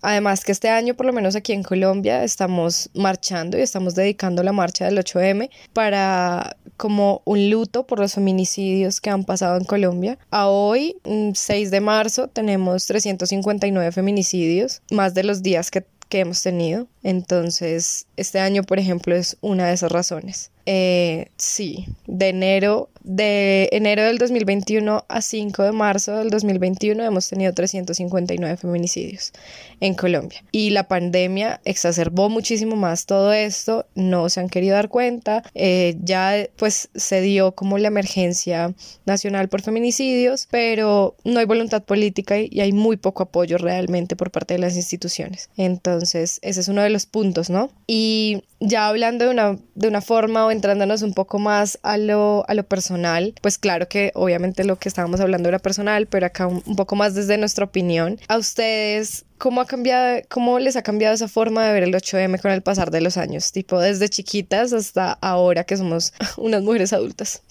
Además 0.00 0.44
que 0.44 0.52
este 0.52 0.68
año, 0.68 0.94
por 0.94 1.04
lo 1.04 1.12
menos 1.12 1.34
aquí 1.34 1.52
en 1.52 1.64
Colombia, 1.64 2.22
estamos 2.22 2.88
marchando 2.94 3.58
y 3.58 3.62
estamos 3.62 3.96
dedicando 3.96 4.44
la 4.44 4.52
marcha 4.52 4.84
del 4.84 4.98
8M 4.98 5.50
para 5.72 6.56
como 6.76 7.22
un 7.24 7.50
luto 7.50 7.88
por 7.88 7.98
los 7.98 8.14
feminicidios 8.14 9.00
que 9.00 9.10
han 9.10 9.24
pasado 9.24 9.56
en 9.56 9.64
Colombia. 9.64 10.16
A 10.30 10.46
hoy, 10.46 10.96
6 11.04 11.72
de 11.72 11.80
marzo, 11.80 12.28
tenemos 12.28 12.86
359 12.86 13.90
feminicidios, 13.90 14.80
más 14.92 15.14
de 15.14 15.24
los 15.24 15.42
días 15.42 15.72
que, 15.72 15.84
que 16.08 16.20
hemos 16.20 16.40
tenido. 16.40 16.86
Entonces, 17.02 18.06
este 18.16 18.38
año, 18.38 18.62
por 18.62 18.78
ejemplo, 18.78 19.16
es 19.16 19.38
una 19.40 19.66
de 19.66 19.74
esas 19.74 19.90
razones. 19.90 20.52
Eh, 20.66 21.30
sí, 21.36 21.86
de 22.06 22.28
enero 22.28 22.90
de 23.04 23.68
enero 23.72 24.02
del 24.02 24.16
2021 24.16 25.04
a 25.06 25.20
5 25.20 25.62
de 25.62 25.72
marzo 25.72 26.16
del 26.16 26.30
2021 26.30 27.04
hemos 27.04 27.28
tenido 27.28 27.52
359 27.52 28.56
feminicidios 28.56 29.32
en 29.80 29.94
Colombia. 29.94 30.42
Y 30.50 30.70
la 30.70 30.88
pandemia 30.88 31.60
exacerbó 31.66 32.30
muchísimo 32.30 32.76
más 32.76 33.04
todo 33.04 33.34
esto, 33.34 33.86
no 33.94 34.30
se 34.30 34.40
han 34.40 34.48
querido 34.48 34.74
dar 34.74 34.88
cuenta, 34.88 35.42
eh, 35.54 35.96
ya 36.02 36.48
pues 36.56 36.88
se 36.94 37.20
dio 37.20 37.52
como 37.52 37.76
la 37.76 37.88
emergencia 37.88 38.74
nacional 39.04 39.50
por 39.50 39.60
feminicidios, 39.60 40.48
pero 40.50 41.14
no 41.24 41.40
hay 41.40 41.46
voluntad 41.46 41.82
política 41.84 42.38
y 42.38 42.60
hay 42.60 42.72
muy 42.72 42.96
poco 42.96 43.24
apoyo 43.24 43.58
realmente 43.58 44.16
por 44.16 44.30
parte 44.30 44.54
de 44.54 44.60
las 44.60 44.76
instituciones. 44.76 45.50
Entonces, 45.58 46.38
ese 46.42 46.60
es 46.60 46.68
uno 46.68 46.80
de 46.80 46.90
los 46.90 47.04
puntos, 47.04 47.50
¿no? 47.50 47.70
Y 47.86 48.44
ya 48.60 48.88
hablando 48.88 49.26
de 49.26 49.30
una, 49.30 49.58
de 49.74 49.88
una 49.88 50.00
forma 50.00 50.46
o 50.46 50.50
entrándonos 50.50 51.02
un 51.02 51.12
poco 51.12 51.38
más 51.38 51.78
a 51.82 51.98
lo, 51.98 52.44
a 52.48 52.54
lo 52.54 52.64
personal, 52.64 52.93
pues 53.40 53.58
claro 53.58 53.88
que 53.88 54.12
obviamente 54.14 54.64
lo 54.64 54.76
que 54.76 54.88
estábamos 54.88 55.20
hablando 55.20 55.48
era 55.48 55.58
personal, 55.58 56.06
pero 56.06 56.26
acá 56.26 56.46
un, 56.46 56.76
poco 56.76 56.96
más 56.96 57.14
desde 57.14 57.38
nuestra 57.38 57.64
opinión. 57.64 58.18
A 58.28 58.36
ustedes, 58.36 59.24
¿cómo, 59.38 59.60
ha 59.60 59.66
cambiado, 59.66 60.20
¿cómo 60.28 60.58
les 60.58 60.76
ha 60.76 60.82
cambiado 60.82 61.14
esa 61.14 61.28
forma 61.28 61.64
de 61.66 61.72
ver 61.72 61.82
el 61.84 61.94
8M 61.94 62.40
con 62.40 62.50
el 62.50 62.62
pasar 62.62 62.90
de 62.90 63.00
los 63.00 63.16
años? 63.16 63.52
Tipo, 63.52 63.80
desde 63.80 64.08
chiquitas 64.08 64.72
hasta 64.72 65.12
ahora 65.12 65.64
que 65.64 65.76
somos 65.76 66.12
unas 66.36 66.62
mujeres 66.62 66.92
adultas. 66.92 67.42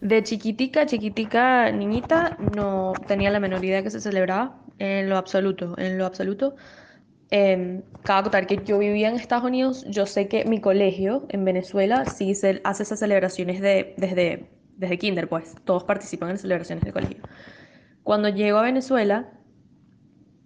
De 0.00 0.22
chiquitica, 0.22 0.86
chiquitica, 0.86 1.70
niñita, 1.72 2.36
no 2.54 2.92
tenía 3.06 3.30
la 3.30 3.40
menor 3.40 3.64
idea 3.64 3.82
que 3.82 3.90
se 3.90 4.00
celebraba 4.00 4.56
en 4.78 5.08
lo 5.08 5.16
absoluto, 5.16 5.74
en 5.78 5.98
lo 5.98 6.04
absoluto. 6.04 6.56
Eh, 7.36 7.82
cabe 8.04 8.20
acotar 8.20 8.46
que 8.46 8.62
yo 8.64 8.78
vivía 8.78 9.08
en 9.08 9.16
Estados 9.16 9.44
Unidos, 9.44 9.84
yo 9.88 10.06
sé 10.06 10.28
que 10.28 10.44
mi 10.44 10.60
colegio 10.60 11.26
en 11.30 11.44
Venezuela 11.44 12.04
sí 12.04 12.36
se 12.36 12.60
hace 12.62 12.84
esas 12.84 13.00
celebraciones 13.00 13.60
de, 13.60 13.92
desde, 13.96 14.48
desde 14.76 14.98
kinder, 14.98 15.28
pues, 15.28 15.56
todos 15.64 15.82
participan 15.82 16.30
en 16.30 16.38
celebraciones 16.38 16.84
de 16.84 16.92
colegio. 16.92 17.24
Cuando 18.04 18.28
llego 18.28 18.58
a 18.58 18.62
Venezuela, 18.62 19.32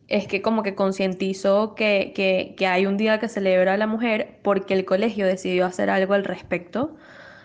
es 0.06 0.26
que 0.28 0.40
como 0.40 0.62
que 0.62 0.74
concientizo 0.74 1.74
que, 1.74 2.14
que, 2.14 2.54
que 2.56 2.66
hay 2.66 2.86
un 2.86 2.96
día 2.96 3.20
que 3.20 3.28
celebra 3.28 3.74
a 3.74 3.76
la 3.76 3.86
mujer 3.86 4.38
porque 4.42 4.72
el 4.72 4.86
colegio 4.86 5.26
decidió 5.26 5.66
hacer 5.66 5.90
algo 5.90 6.14
al 6.14 6.24
respecto. 6.24 6.96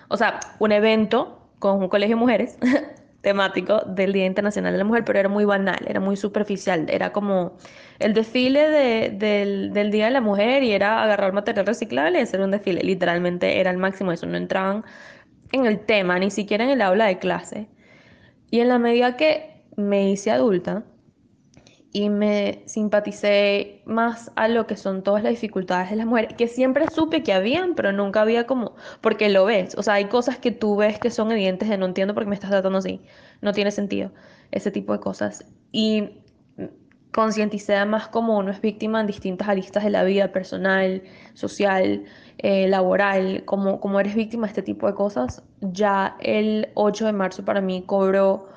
O 0.08 0.16
sea, 0.16 0.40
un 0.60 0.72
evento 0.72 1.50
con 1.60 1.82
un 1.82 1.90
colegio 1.90 2.16
de 2.16 2.20
mujeres 2.22 2.58
temático 3.22 3.82
del 3.88 4.14
Día 4.14 4.26
Internacional 4.26 4.72
de 4.72 4.78
la 4.78 4.86
Mujer, 4.86 5.04
pero 5.04 5.20
era 5.20 5.28
muy 5.28 5.44
banal, 5.44 5.84
era 5.86 6.00
muy 6.00 6.16
superficial, 6.16 6.86
era 6.90 7.12
como 7.12 7.58
el 8.00 8.14
desfile 8.14 8.70
de, 8.70 9.72
del, 9.72 9.92
Día 9.92 10.06
de 10.06 10.12
la 10.12 10.22
Mujer 10.22 10.64
y 10.64 10.72
era 10.72 11.04
agarrar 11.04 11.34
material 11.34 11.66
reciclable 11.66 12.20
y 12.20 12.22
hacer 12.22 12.42
un 12.42 12.52
desfile, 12.52 12.82
literalmente 12.84 13.60
era 13.60 13.72
el 13.72 13.78
máximo 13.78 14.12
eso, 14.12 14.26
no 14.26 14.38
entraban 14.38 14.84
en 15.52 15.66
el 15.66 15.80
tema, 15.86 16.20
ni 16.20 16.32
siquiera 16.32 16.64
en 16.64 16.72
el 16.72 16.82
aula 16.82 17.06
de 17.06 17.20
clase. 17.20 17.68
Y 18.50 18.60
en 18.60 18.70
la 18.70 18.80
medida 18.80 19.18
que 19.18 19.64
me 19.76 20.10
hice 20.10 20.32
adulta, 20.32 20.84
y 21.94 22.10
me 22.10 22.64
simpaticé 22.66 23.84
más 23.86 24.32
a 24.36 24.48
lo 24.48 24.66
que 24.66 24.76
son 24.76 25.04
todas 25.04 25.22
las 25.22 25.32
dificultades 25.32 25.92
de 25.92 25.96
las 25.96 26.08
mujeres, 26.08 26.34
que 26.34 26.48
siempre 26.48 26.86
supe 26.92 27.22
que 27.22 27.34
habían, 27.34 27.76
pero 27.76 27.92
nunca 27.92 28.22
había 28.22 28.48
como, 28.48 28.76
porque 29.00 29.30
lo 29.30 29.46
ves, 29.46 29.76
o 29.78 29.84
sea, 29.84 29.94
hay 29.94 30.06
cosas 30.06 30.40
que 30.40 30.52
tú 30.52 30.76
ves 30.76 30.98
que 30.98 31.12
son 31.12 31.32
evidentes 31.32 31.70
de 31.70 31.78
no 31.78 31.86
entiendo 31.86 32.16
por 32.16 32.24
qué 32.24 32.30
me 32.30 32.36
estás 32.36 32.50
tratando 32.50 32.80
así, 32.80 33.00
no 33.42 33.54
tiene 33.54 33.70
sentido, 33.70 34.12
ese 34.50 34.72
tipo 34.72 34.92
de 34.92 35.00
cosas. 35.00 35.46
Y 35.72 36.23
concienticé 37.14 37.76
además 37.76 38.08
como 38.08 38.38
uno 38.38 38.52
es 38.52 38.60
víctima 38.60 39.00
en 39.00 39.08
distintas 39.08 39.48
aristas 39.48 39.84
de 39.84 39.92
la 39.92 40.04
vida 40.04 40.32
personal, 40.32 41.04
social, 41.34 42.04
eh, 42.40 42.68
laboral, 42.68 43.44
como, 43.46 43.80
como 43.80 44.00
eres 44.00 44.16
víctima 44.16 44.48
de 44.48 44.52
este 44.52 44.64
tipo 44.64 44.88
de 44.88 44.96
cosas, 44.96 45.44
ya 45.62 46.18
el 46.20 46.70
8 46.74 47.06
de 47.06 47.14
marzo 47.14 47.46
para 47.46 47.62
mí 47.62 47.84
cobró 47.86 48.50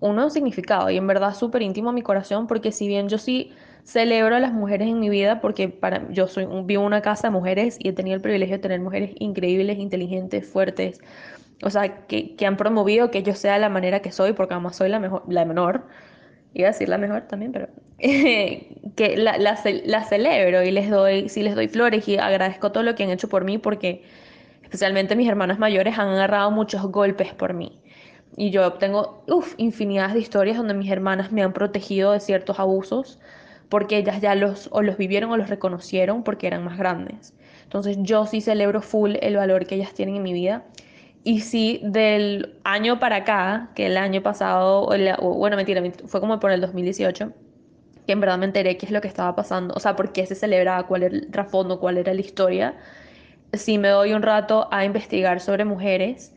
uno 0.00 0.30
significado 0.30 0.90
y 0.90 0.96
en 0.96 1.06
verdad 1.06 1.34
súper 1.34 1.62
íntimo 1.62 1.90
a 1.90 1.92
mi 1.92 2.02
corazón 2.02 2.46
porque 2.46 2.72
si 2.72 2.88
bien 2.88 3.08
yo 3.08 3.18
sí 3.18 3.52
celebro 3.84 4.36
a 4.36 4.40
las 4.40 4.52
mujeres 4.52 4.88
en 4.88 5.00
mi 5.00 5.08
vida 5.08 5.40
porque 5.40 5.68
para 5.68 6.08
yo 6.10 6.28
soy 6.28 6.46
vivo 6.64 6.82
en 6.82 6.86
una 6.86 7.02
casa 7.02 7.28
de 7.28 7.32
mujeres 7.32 7.76
y 7.78 7.88
he 7.88 7.92
tenido 7.92 8.16
el 8.16 8.22
privilegio 8.22 8.56
de 8.56 8.62
tener 8.62 8.80
mujeres 8.80 9.10
increíbles, 9.18 9.78
inteligentes, 9.78 10.46
fuertes, 10.46 11.00
o 11.64 11.70
sea, 11.70 12.06
que, 12.06 12.34
que 12.36 12.46
han 12.46 12.56
promovido 12.56 13.10
que 13.10 13.22
yo 13.22 13.34
sea 13.34 13.58
la 13.58 13.68
manera 13.68 14.00
que 14.00 14.12
soy 14.12 14.32
porque 14.32 14.54
además 14.54 14.76
soy 14.76 14.88
la 14.88 14.98
mejor, 14.98 15.22
la 15.28 15.44
menor, 15.44 15.84
iba 16.54 16.68
a 16.68 16.72
decir 16.72 16.88
la 16.88 16.98
mejor 16.98 17.22
también, 17.22 17.52
pero 17.52 17.68
que 17.98 19.16
la, 19.16 20.04
celebro 20.04 20.62
y 20.62 20.70
les 20.70 20.90
doy, 20.90 21.28
sí 21.28 21.42
les 21.42 21.54
doy 21.54 21.68
flores 21.68 22.08
y 22.08 22.18
agradezco 22.18 22.72
todo 22.72 22.82
lo 22.82 22.94
que 22.94 23.04
han 23.04 23.10
hecho 23.10 23.28
por 23.28 23.44
mí 23.44 23.58
porque 23.58 24.02
especialmente 24.62 25.16
mis 25.16 25.28
hermanas 25.28 25.58
mayores 25.58 25.98
han 25.98 26.08
agarrado 26.08 26.50
muchos 26.50 26.82
golpes 26.82 27.32
por 27.34 27.54
mí. 27.54 27.80
Y 28.36 28.50
yo 28.50 28.72
tengo 28.74 29.22
uf, 29.28 29.54
infinidad 29.58 30.10
de 30.10 30.20
historias 30.20 30.56
donde 30.56 30.74
mis 30.74 30.90
hermanas 30.90 31.32
me 31.32 31.42
han 31.42 31.52
protegido 31.52 32.12
de 32.12 32.20
ciertos 32.20 32.58
abusos 32.58 33.18
porque 33.68 33.98
ellas 33.98 34.20
ya 34.20 34.34
los, 34.34 34.68
o 34.72 34.82
los 34.82 34.96
vivieron 34.96 35.30
o 35.30 35.36
los 35.36 35.48
reconocieron 35.48 36.22
porque 36.24 36.46
eran 36.46 36.64
más 36.64 36.78
grandes. 36.78 37.34
Entonces 37.64 37.96
yo 38.00 38.26
sí 38.26 38.40
celebro 38.40 38.82
full 38.82 39.14
el 39.20 39.36
valor 39.36 39.66
que 39.66 39.76
ellas 39.76 39.94
tienen 39.94 40.16
en 40.16 40.22
mi 40.22 40.32
vida. 40.32 40.64
Y 41.24 41.40
sí, 41.40 41.80
del 41.84 42.58
año 42.64 42.98
para 42.98 43.16
acá, 43.16 43.70
que 43.74 43.86
el 43.86 43.96
año 43.96 44.22
pasado, 44.22 44.88
bueno, 45.20 45.56
mentira, 45.56 45.80
fue 46.06 46.20
como 46.20 46.40
por 46.40 46.50
el 46.50 46.60
2018, 46.60 47.32
que 48.06 48.12
en 48.12 48.20
verdad 48.20 48.38
me 48.38 48.46
enteré 48.46 48.76
qué 48.76 48.86
es 48.86 48.92
lo 48.92 49.00
que 49.00 49.08
estaba 49.08 49.36
pasando, 49.36 49.74
o 49.74 49.80
sea, 49.80 49.94
por 49.94 50.12
qué 50.12 50.26
se 50.26 50.34
celebraba, 50.34 50.86
cuál 50.88 51.04
era 51.04 51.14
el 51.14 51.30
trasfondo, 51.30 51.78
cuál 51.78 51.98
era 51.98 52.12
la 52.12 52.20
historia, 52.20 52.74
sí 53.52 53.78
me 53.78 53.88
doy 53.88 54.14
un 54.14 54.22
rato 54.22 54.68
a 54.72 54.84
investigar 54.84 55.40
sobre 55.40 55.64
mujeres 55.64 56.34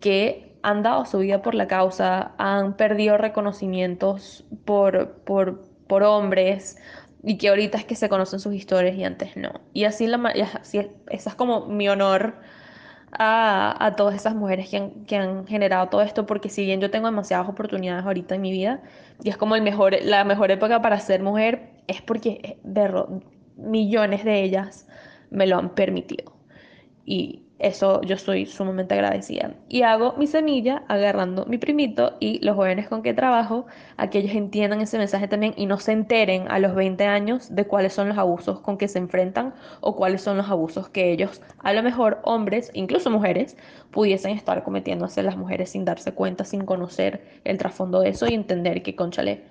que 0.00 0.56
han 0.62 0.82
dado 0.82 1.06
su 1.06 1.18
vida 1.18 1.42
por 1.42 1.54
la 1.54 1.66
causa, 1.66 2.32
han 2.38 2.76
perdido 2.76 3.18
reconocimientos 3.18 4.44
por, 4.64 5.22
por, 5.24 5.62
por 5.88 6.02
hombres 6.04 6.78
y 7.22 7.38
que 7.38 7.48
ahorita 7.48 7.78
es 7.78 7.84
que 7.84 7.96
se 7.96 8.08
conocen 8.08 8.40
sus 8.40 8.54
historias 8.54 8.96
y 8.96 9.04
antes 9.04 9.36
no. 9.36 9.60
Y 9.72 9.84
así, 9.84 10.06
la, 10.06 10.18
así 10.60 10.78
esa 11.08 11.30
es 11.30 11.36
como 11.36 11.66
mi 11.66 11.88
honor 11.88 12.34
a, 13.12 13.76
a 13.84 13.96
todas 13.96 14.14
esas 14.14 14.34
mujeres 14.34 14.68
que 14.68 14.76
han, 14.76 15.04
que 15.04 15.16
han, 15.16 15.46
generado 15.46 15.88
todo 15.88 16.02
esto, 16.02 16.26
porque 16.26 16.48
si 16.48 16.64
bien 16.64 16.80
yo 16.80 16.90
tengo 16.90 17.06
demasiadas 17.06 17.48
oportunidades 17.48 18.04
ahorita 18.04 18.34
en 18.36 18.40
mi 18.40 18.52
vida, 18.52 18.82
y 19.22 19.30
es 19.30 19.36
como 19.36 19.56
el 19.56 19.62
mejor, 19.62 19.96
la 20.02 20.24
mejor 20.24 20.50
época 20.50 20.80
para 20.82 20.98
ser 21.00 21.22
mujer, 21.22 21.70
es 21.86 22.02
porque 22.02 22.58
de, 22.62 23.04
millones 23.56 24.24
de 24.24 24.42
ellas 24.42 24.86
me 25.30 25.46
lo 25.46 25.58
han 25.58 25.70
permitido. 25.70 26.32
Y 27.04 27.42
eso 27.60 28.00
yo 28.02 28.16
soy 28.16 28.46
sumamente 28.46 28.94
agradecida. 28.94 29.54
Y 29.68 29.82
hago 29.82 30.14
mi 30.16 30.26
semilla 30.26 30.82
agarrando 30.88 31.44
mi 31.46 31.58
primito 31.58 32.16
y 32.18 32.44
los 32.44 32.56
jóvenes 32.56 32.88
con 32.88 33.02
que 33.02 33.14
trabajo, 33.14 33.66
a 33.96 34.10
que 34.10 34.18
ellos 34.18 34.34
entiendan 34.34 34.80
ese 34.80 34.98
mensaje 34.98 35.28
también 35.28 35.54
y 35.56 35.66
no 35.66 35.78
se 35.78 35.92
enteren 35.92 36.50
a 36.50 36.58
los 36.58 36.74
20 36.74 37.04
años 37.04 37.54
de 37.54 37.66
cuáles 37.66 37.92
son 37.92 38.08
los 38.08 38.18
abusos 38.18 38.60
con 38.60 38.78
que 38.78 38.88
se 38.88 38.98
enfrentan 38.98 39.54
o 39.80 39.94
cuáles 39.94 40.22
son 40.22 40.36
los 40.36 40.48
abusos 40.48 40.88
que 40.88 41.12
ellos, 41.12 41.42
a 41.58 41.72
lo 41.72 41.82
mejor 41.82 42.20
hombres, 42.24 42.70
incluso 42.74 43.10
mujeres, 43.10 43.56
pudiesen 43.90 44.36
estar 44.36 44.62
cometiendo 44.64 45.04
hacia 45.04 45.22
las 45.22 45.36
mujeres 45.36 45.70
sin 45.70 45.84
darse 45.84 46.12
cuenta, 46.12 46.44
sin 46.44 46.64
conocer 46.64 47.40
el 47.44 47.58
trasfondo 47.58 48.00
de 48.00 48.10
eso 48.10 48.26
y 48.26 48.34
entender 48.34 48.82
que, 48.82 48.96
conchale, 48.96 49.44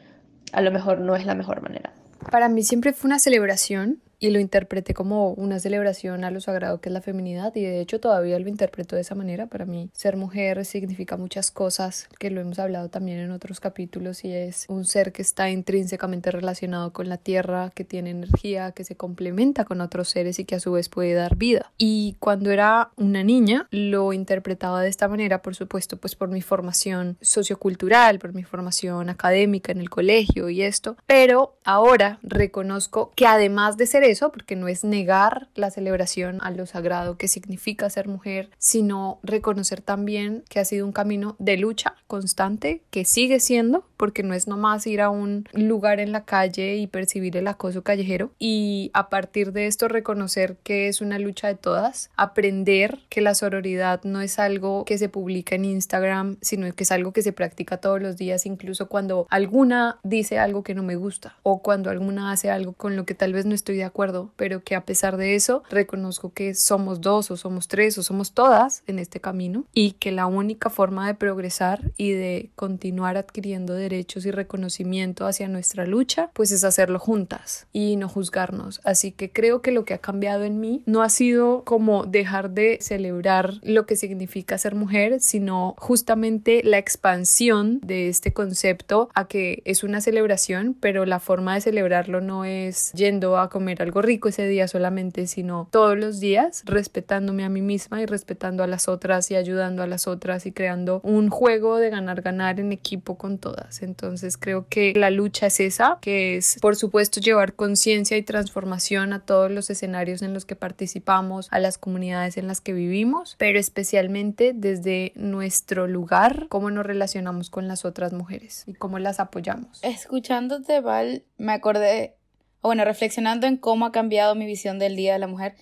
a 0.52 0.62
lo 0.62 0.72
mejor 0.72 1.00
no 1.00 1.16
es 1.16 1.26
la 1.26 1.36
mejor 1.36 1.62
manera. 1.62 1.94
Para 2.32 2.50
mí 2.50 2.64
siempre 2.64 2.94
fue 2.94 3.08
una 3.08 3.20
celebración 3.20 4.02
y 4.20 4.30
lo 4.30 4.40
interpreté 4.40 4.94
como 4.94 5.32
una 5.32 5.60
celebración 5.60 6.24
a 6.24 6.32
lo 6.32 6.42
sagrado 6.42 6.82
que 6.82 6.90
es 6.90 6.94
la 6.94 7.02
feminidad 7.02 7.56
y 7.56 7.62
de 7.62 7.80
hecho 7.80 8.00
todavía 8.00 8.40
lo 8.40 8.50
interpreto 8.50 8.96
de 8.96 9.02
esa 9.02 9.16
manera. 9.16 9.48
Para 9.48 9.66
mí 9.66 9.90
ser 9.94 10.18
mujer 10.18 10.66
significa 10.66 11.18
muchas 11.18 11.52
cosas 11.52 12.08
que 12.20 12.30
lo 12.30 12.42
hemos 12.42 12.60
hablado 12.60 12.90
también 12.90 13.20
en 13.20 13.32
otros 13.32 13.60
capítulos 13.60 14.26
y 14.26 14.34
es 14.34 14.66
un 14.68 14.86
ser 14.86 15.12
que 15.12 15.22
está 15.22 15.50
intrínsecamente 15.50 16.32
relacionado 16.32 16.92
con 16.92 17.10
la 17.10 17.18
tierra, 17.18 17.72
que 17.74 17.86
tiene 17.86 18.10
energía, 18.10 18.72
que 18.72 18.84
se 18.84 18.96
complementa 18.96 19.66
con 19.66 19.82
otros 19.82 20.10
seres 20.10 20.40
y 20.40 20.46
que 20.46 20.56
a 20.56 20.60
su 20.60 20.74
vez 20.74 20.90
puede 20.90 21.14
dar 21.14 21.36
vida. 21.36 21.72
Y 21.78 22.16
cuando 22.20 22.52
era 22.52 22.92
una 22.98 23.24
niña 23.24 23.68
lo 23.72 24.14
interpretaba 24.14 24.82
de 24.82 24.90
esta 24.90 25.08
manera, 25.08 25.42
por 25.42 25.56
supuesto, 25.56 25.98
pues 25.98 26.16
por 26.16 26.30
mi 26.30 26.42
formación 26.42 27.18
sociocultural, 27.22 28.20
por 28.20 28.34
mi 28.34 28.44
formación 28.44 29.10
académica 29.10 29.72
en 29.72 29.80
el 29.80 29.90
colegio 29.90 30.50
y 30.50 30.62
esto, 30.62 30.98
pero 31.06 31.56
ahora 31.64 32.20
reconozco 32.24 33.12
que 33.16 33.26
además 33.26 33.78
de 33.78 33.88
ser 33.88 34.04
eso, 34.12 34.32
porque 34.32 34.56
no 34.56 34.68
es 34.68 34.84
negar 34.84 35.50
la 35.56 35.72
celebración 35.72 36.40
a 36.42 36.52
lo 36.52 36.66
sagrado 36.66 37.18
que 37.18 37.28
significa 37.28 37.90
ser 37.90 38.08
mujer, 38.08 38.50
sino 38.58 39.20
reconocer 39.24 39.82
también 39.82 40.44
que 40.50 40.60
ha 40.60 40.66
sido 40.66 40.86
un 40.86 40.92
camino 40.92 41.36
de 41.40 41.58
lucha 41.58 41.96
constante, 42.08 42.82
que 42.90 43.06
sigue 43.06 43.40
siendo, 43.40 43.86
porque 43.98 44.24
no 44.24 44.34
es 44.34 44.48
nomás 44.48 44.88
ir 44.88 45.02
a 45.02 45.10
un 45.10 45.48
lugar 45.54 46.00
en 46.00 46.12
la 46.12 46.26
calle 46.26 46.78
y 46.78 46.88
percibir 46.88 47.38
el 47.38 47.48
acoso 47.48 47.84
callejero, 47.84 48.32
y 48.40 48.92
a 48.94 49.10
partir 49.10 49.52
de 49.52 49.68
esto 49.68 49.88
reconocer 49.88 50.58
que 50.64 50.88
es 50.88 51.02
una 51.02 51.20
lucha 51.20 51.48
de 51.48 51.56
todas, 51.56 52.10
aprender 52.16 53.00
que 53.10 53.22
la 53.22 53.36
sororidad 53.36 54.04
no 54.04 54.22
es 54.22 54.40
algo 54.40 54.86
que 54.86 54.98
se 54.98 55.10
publica 55.10 55.56
en 55.56 55.66
Instagram, 55.66 56.38
sino 56.42 56.74
que 56.74 56.84
es 56.84 56.92
algo 56.92 57.14
que 57.14 57.22
se 57.22 57.34
practica 57.34 57.78
todos 57.78 58.02
los 58.02 58.18
días, 58.18 58.46
incluso 58.46 58.88
cuando 58.88 59.28
alguna 59.30 60.00
dice 60.04 60.40
algo 60.40 60.64
que 60.64 60.76
no 60.76 60.84
me 60.84 60.96
gusta 60.96 61.36
o 61.44 61.62
cuando 61.62 61.90
alguna 61.90 62.32
hace 62.32 62.50
algo 62.50 62.74
con 62.74 62.96
lo 62.96 63.06
que 63.06 63.16
tal 63.16 63.34
vez 63.34 63.46
no 63.46 63.56
estoy 63.56 63.78
de 63.78 63.84
acuerdo 63.84 63.99
acuerdo, 64.00 64.32
pero 64.38 64.64
que 64.64 64.76
a 64.76 64.86
pesar 64.86 65.18
de 65.18 65.36
eso 65.36 65.62
reconozco 65.70 66.32
que 66.32 66.56
somos 66.56 67.02
dos 67.02 67.32
o 67.32 67.36
somos 67.36 67.68
tres 67.68 67.98
o 67.98 68.04
somos 68.04 68.32
todas 68.32 68.82
en 68.88 68.98
este 68.98 69.20
camino 69.20 69.66
y 69.74 69.92
que 69.92 70.14
la 70.14 70.26
única 70.26 70.70
forma 70.70 71.06
de 71.06 71.16
progresar 71.16 71.92
y 71.98 72.12
de 72.12 72.50
continuar 72.56 73.18
adquiriendo 73.18 73.74
derechos 73.74 74.26
y 74.26 74.32
reconocimiento 74.32 75.28
hacia 75.28 75.50
nuestra 75.50 75.86
lucha, 75.86 76.30
pues 76.34 76.52
es 76.54 76.64
hacerlo 76.64 76.98
juntas 76.98 77.68
y 77.74 77.98
no 77.98 78.08
juzgarnos. 78.08 78.80
Así 78.86 79.12
que 79.12 79.34
creo 79.34 79.62
que 79.62 79.74
lo 79.74 79.84
que 79.84 79.96
ha 79.96 79.98
cambiado 79.98 80.46
en 80.46 80.62
mí 80.62 80.82
no 80.86 81.02
ha 81.02 81.10
sido 81.10 81.66
como 81.66 82.06
dejar 82.06 82.52
de 82.52 82.78
celebrar 82.80 83.56
lo 83.64 83.86
que 83.86 83.98
significa 83.98 84.58
ser 84.58 84.76
mujer, 84.76 85.20
sino 85.20 85.76
justamente 85.78 86.62
la 86.64 86.78
expansión 86.78 87.82
de 87.82 88.08
este 88.08 88.32
concepto 88.32 89.10
a 89.14 89.28
que 89.28 89.62
es 89.66 89.84
una 89.84 90.00
celebración, 90.00 90.74
pero 90.80 91.06
la 91.06 91.20
forma 91.20 91.56
de 91.56 91.60
celebrarlo 91.60 92.22
no 92.22 92.46
es 92.46 92.94
yendo 92.94 93.38
a 93.38 93.50
comer 93.50 93.89
algo 93.90 94.04
rico 94.04 94.30
ese 94.30 94.48
día 94.48 94.68
solamente, 94.68 95.26
sino 95.26 95.68
todos 95.72 95.98
los 95.98 96.20
días 96.20 96.62
respetándome 96.66 97.44
a 97.44 97.50
mí 97.50 97.62
misma 97.62 98.02
y 98.02 98.06
respetando 98.06 98.64
a 98.64 98.68
las 98.68 98.88
otras 98.88 99.32
y 99.32 99.36
ayudando 99.36 99.82
a 99.82 99.88
las 99.88 100.06
otras 100.06 100.46
y 100.46 100.52
creando 100.52 101.02
un 101.04 101.30
juego 101.30 101.78
de 101.78 101.90
ganar-ganar 101.90 102.60
en 102.60 102.72
equipo 102.72 103.18
con 103.18 103.40
todas. 103.40 103.82
Entonces 103.82 104.38
creo 104.38 104.68
que 104.70 104.94
la 104.96 105.10
lucha 105.10 105.48
es 105.48 105.60
esa, 105.60 105.98
que 106.02 106.38
es 106.38 106.60
por 106.62 106.76
supuesto 106.76 107.20
llevar 107.20 107.54
conciencia 107.54 108.16
y 108.16 108.22
transformación 108.22 109.12
a 109.12 109.22
todos 109.22 109.50
los 109.50 109.72
escenarios 109.72 110.22
en 110.22 110.36
los 110.36 110.46
que 110.46 110.56
participamos, 110.56 111.48
a 111.50 111.58
las 111.58 111.80
comunidades 111.80 112.38
en 112.38 112.46
las 112.46 112.62
que 112.62 112.74
vivimos, 112.74 113.36
pero 113.40 113.58
especialmente 113.58 114.54
desde 114.54 115.14
nuestro 115.16 115.88
lugar, 115.88 116.46
cómo 116.50 116.70
nos 116.70 116.86
relacionamos 116.86 117.50
con 117.50 117.68
las 117.68 117.86
otras 117.86 118.14
mujeres 118.14 118.66
y 118.68 118.76
cómo 118.76 119.00
las 119.00 119.20
apoyamos. 119.20 119.80
Escuchándote, 119.82 120.80
Val, 120.80 121.24
me 121.38 121.54
acordé, 121.54 122.19
bueno, 122.62 122.86
reflexionando 122.86 123.48
en 123.48 123.58
cómo 123.58 123.86
ha 123.86 123.92
cambiado 123.92 124.36
mi 124.36 124.46
visión 124.46 124.80
del 124.80 124.96
Día 124.96 125.14
de 125.14 125.20
la 125.20 125.28
Mujer, 125.28 125.56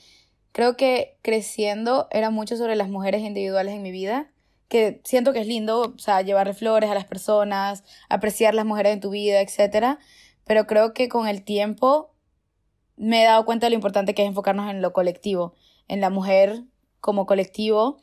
creo 0.51 0.75
que 0.77 1.17
creciendo 1.21 2.07
era 2.11 2.29
mucho 2.29 2.57
sobre 2.57 2.75
las 2.75 2.89
mujeres 2.89 3.21
individuales 3.21 3.75
en 3.75 3.83
mi 3.83 3.91
vida 3.91 4.31
que 4.67 5.01
siento 5.03 5.33
que 5.33 5.39
es 5.39 5.47
lindo, 5.47 5.93
o 5.95 5.99
sea, 5.99 6.21
llevarle 6.21 6.53
flores 6.53 6.89
a 6.89 6.93
las 6.93 7.05
personas, 7.05 7.83
apreciar 8.09 8.53
las 8.53 8.65
mujeres 8.65 8.93
en 8.93 8.99
tu 8.99 9.09
vida, 9.11 9.41
etcétera, 9.41 9.99
pero 10.45 10.67
creo 10.67 10.93
que 10.93 11.07
con 11.09 11.27
el 11.27 11.43
tiempo 11.43 12.13
me 12.97 13.21
he 13.21 13.25
dado 13.25 13.45
cuenta 13.45 13.67
de 13.67 13.71
lo 13.71 13.75
importante 13.75 14.13
que 14.13 14.23
es 14.23 14.27
enfocarnos 14.27 14.69
en 14.69 14.81
lo 14.81 14.91
colectivo, 14.91 15.53
en 15.87 16.01
la 16.01 16.09
mujer 16.09 16.63
como 16.99 17.25
colectivo 17.25 17.97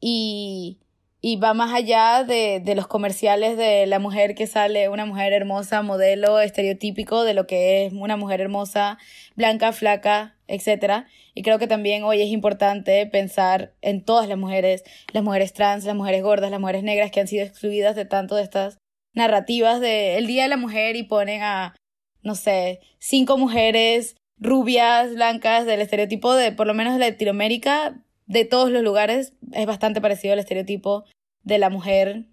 y, 0.00 0.80
y 1.24 1.36
va 1.36 1.54
más 1.54 1.72
allá 1.72 2.24
de, 2.24 2.60
de 2.60 2.74
los 2.74 2.88
comerciales 2.88 3.56
de 3.56 3.86
la 3.86 4.00
mujer 4.00 4.34
que 4.34 4.48
sale, 4.48 4.88
una 4.88 5.06
mujer 5.06 5.32
hermosa, 5.32 5.80
modelo 5.80 6.40
estereotípico 6.40 7.22
de 7.22 7.32
lo 7.32 7.46
que 7.46 7.86
es 7.86 7.92
una 7.92 8.16
mujer 8.16 8.40
hermosa, 8.40 8.98
blanca, 9.36 9.72
flaca, 9.72 10.36
etcétera. 10.48 11.06
Y 11.32 11.42
creo 11.42 11.60
que 11.60 11.68
también 11.68 12.02
hoy 12.02 12.20
es 12.20 12.28
importante 12.28 13.06
pensar 13.06 13.72
en 13.82 14.04
todas 14.04 14.28
las 14.28 14.36
mujeres, 14.36 14.82
las 15.12 15.22
mujeres 15.22 15.52
trans, 15.52 15.84
las 15.84 15.94
mujeres 15.94 16.24
gordas, 16.24 16.50
las 16.50 16.60
mujeres 16.60 16.82
negras 16.82 17.12
que 17.12 17.20
han 17.20 17.28
sido 17.28 17.44
excluidas 17.44 17.94
de 17.94 18.04
tanto 18.04 18.34
de 18.34 18.42
estas 18.42 18.78
narrativas 19.14 19.80
de 19.80 20.18
el 20.18 20.26
Día 20.26 20.42
de 20.42 20.48
la 20.48 20.56
Mujer 20.56 20.96
y 20.96 21.04
ponen 21.04 21.42
a, 21.42 21.76
no 22.22 22.34
sé, 22.34 22.80
cinco 22.98 23.38
mujeres 23.38 24.16
rubias, 24.38 25.14
blancas, 25.14 25.66
del 25.66 25.82
estereotipo 25.82 26.34
de, 26.34 26.50
por 26.50 26.66
lo 26.66 26.74
menos 26.74 26.94
de 26.94 26.98
Latinoamérica, 26.98 28.02
de 28.32 28.46
todos 28.46 28.70
los 28.70 28.82
lugares, 28.82 29.34
es 29.52 29.66
bastante 29.66 30.00
parecido 30.00 30.32
al 30.32 30.38
estereotipo 30.38 31.04
de 31.42 31.58
la 31.58 31.68
mujer. 31.68 32.24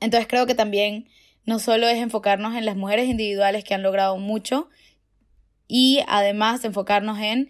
Entonces 0.00 0.28
creo 0.28 0.46
que 0.46 0.54
también 0.54 1.08
no 1.46 1.58
solo 1.58 1.88
es 1.88 1.96
enfocarnos 1.96 2.54
en 2.56 2.66
las 2.66 2.76
mujeres 2.76 3.08
individuales 3.08 3.64
que 3.64 3.72
han 3.72 3.82
logrado 3.82 4.18
mucho, 4.18 4.68
y 5.66 6.00
además 6.08 6.64
enfocarnos 6.64 7.18
en 7.18 7.48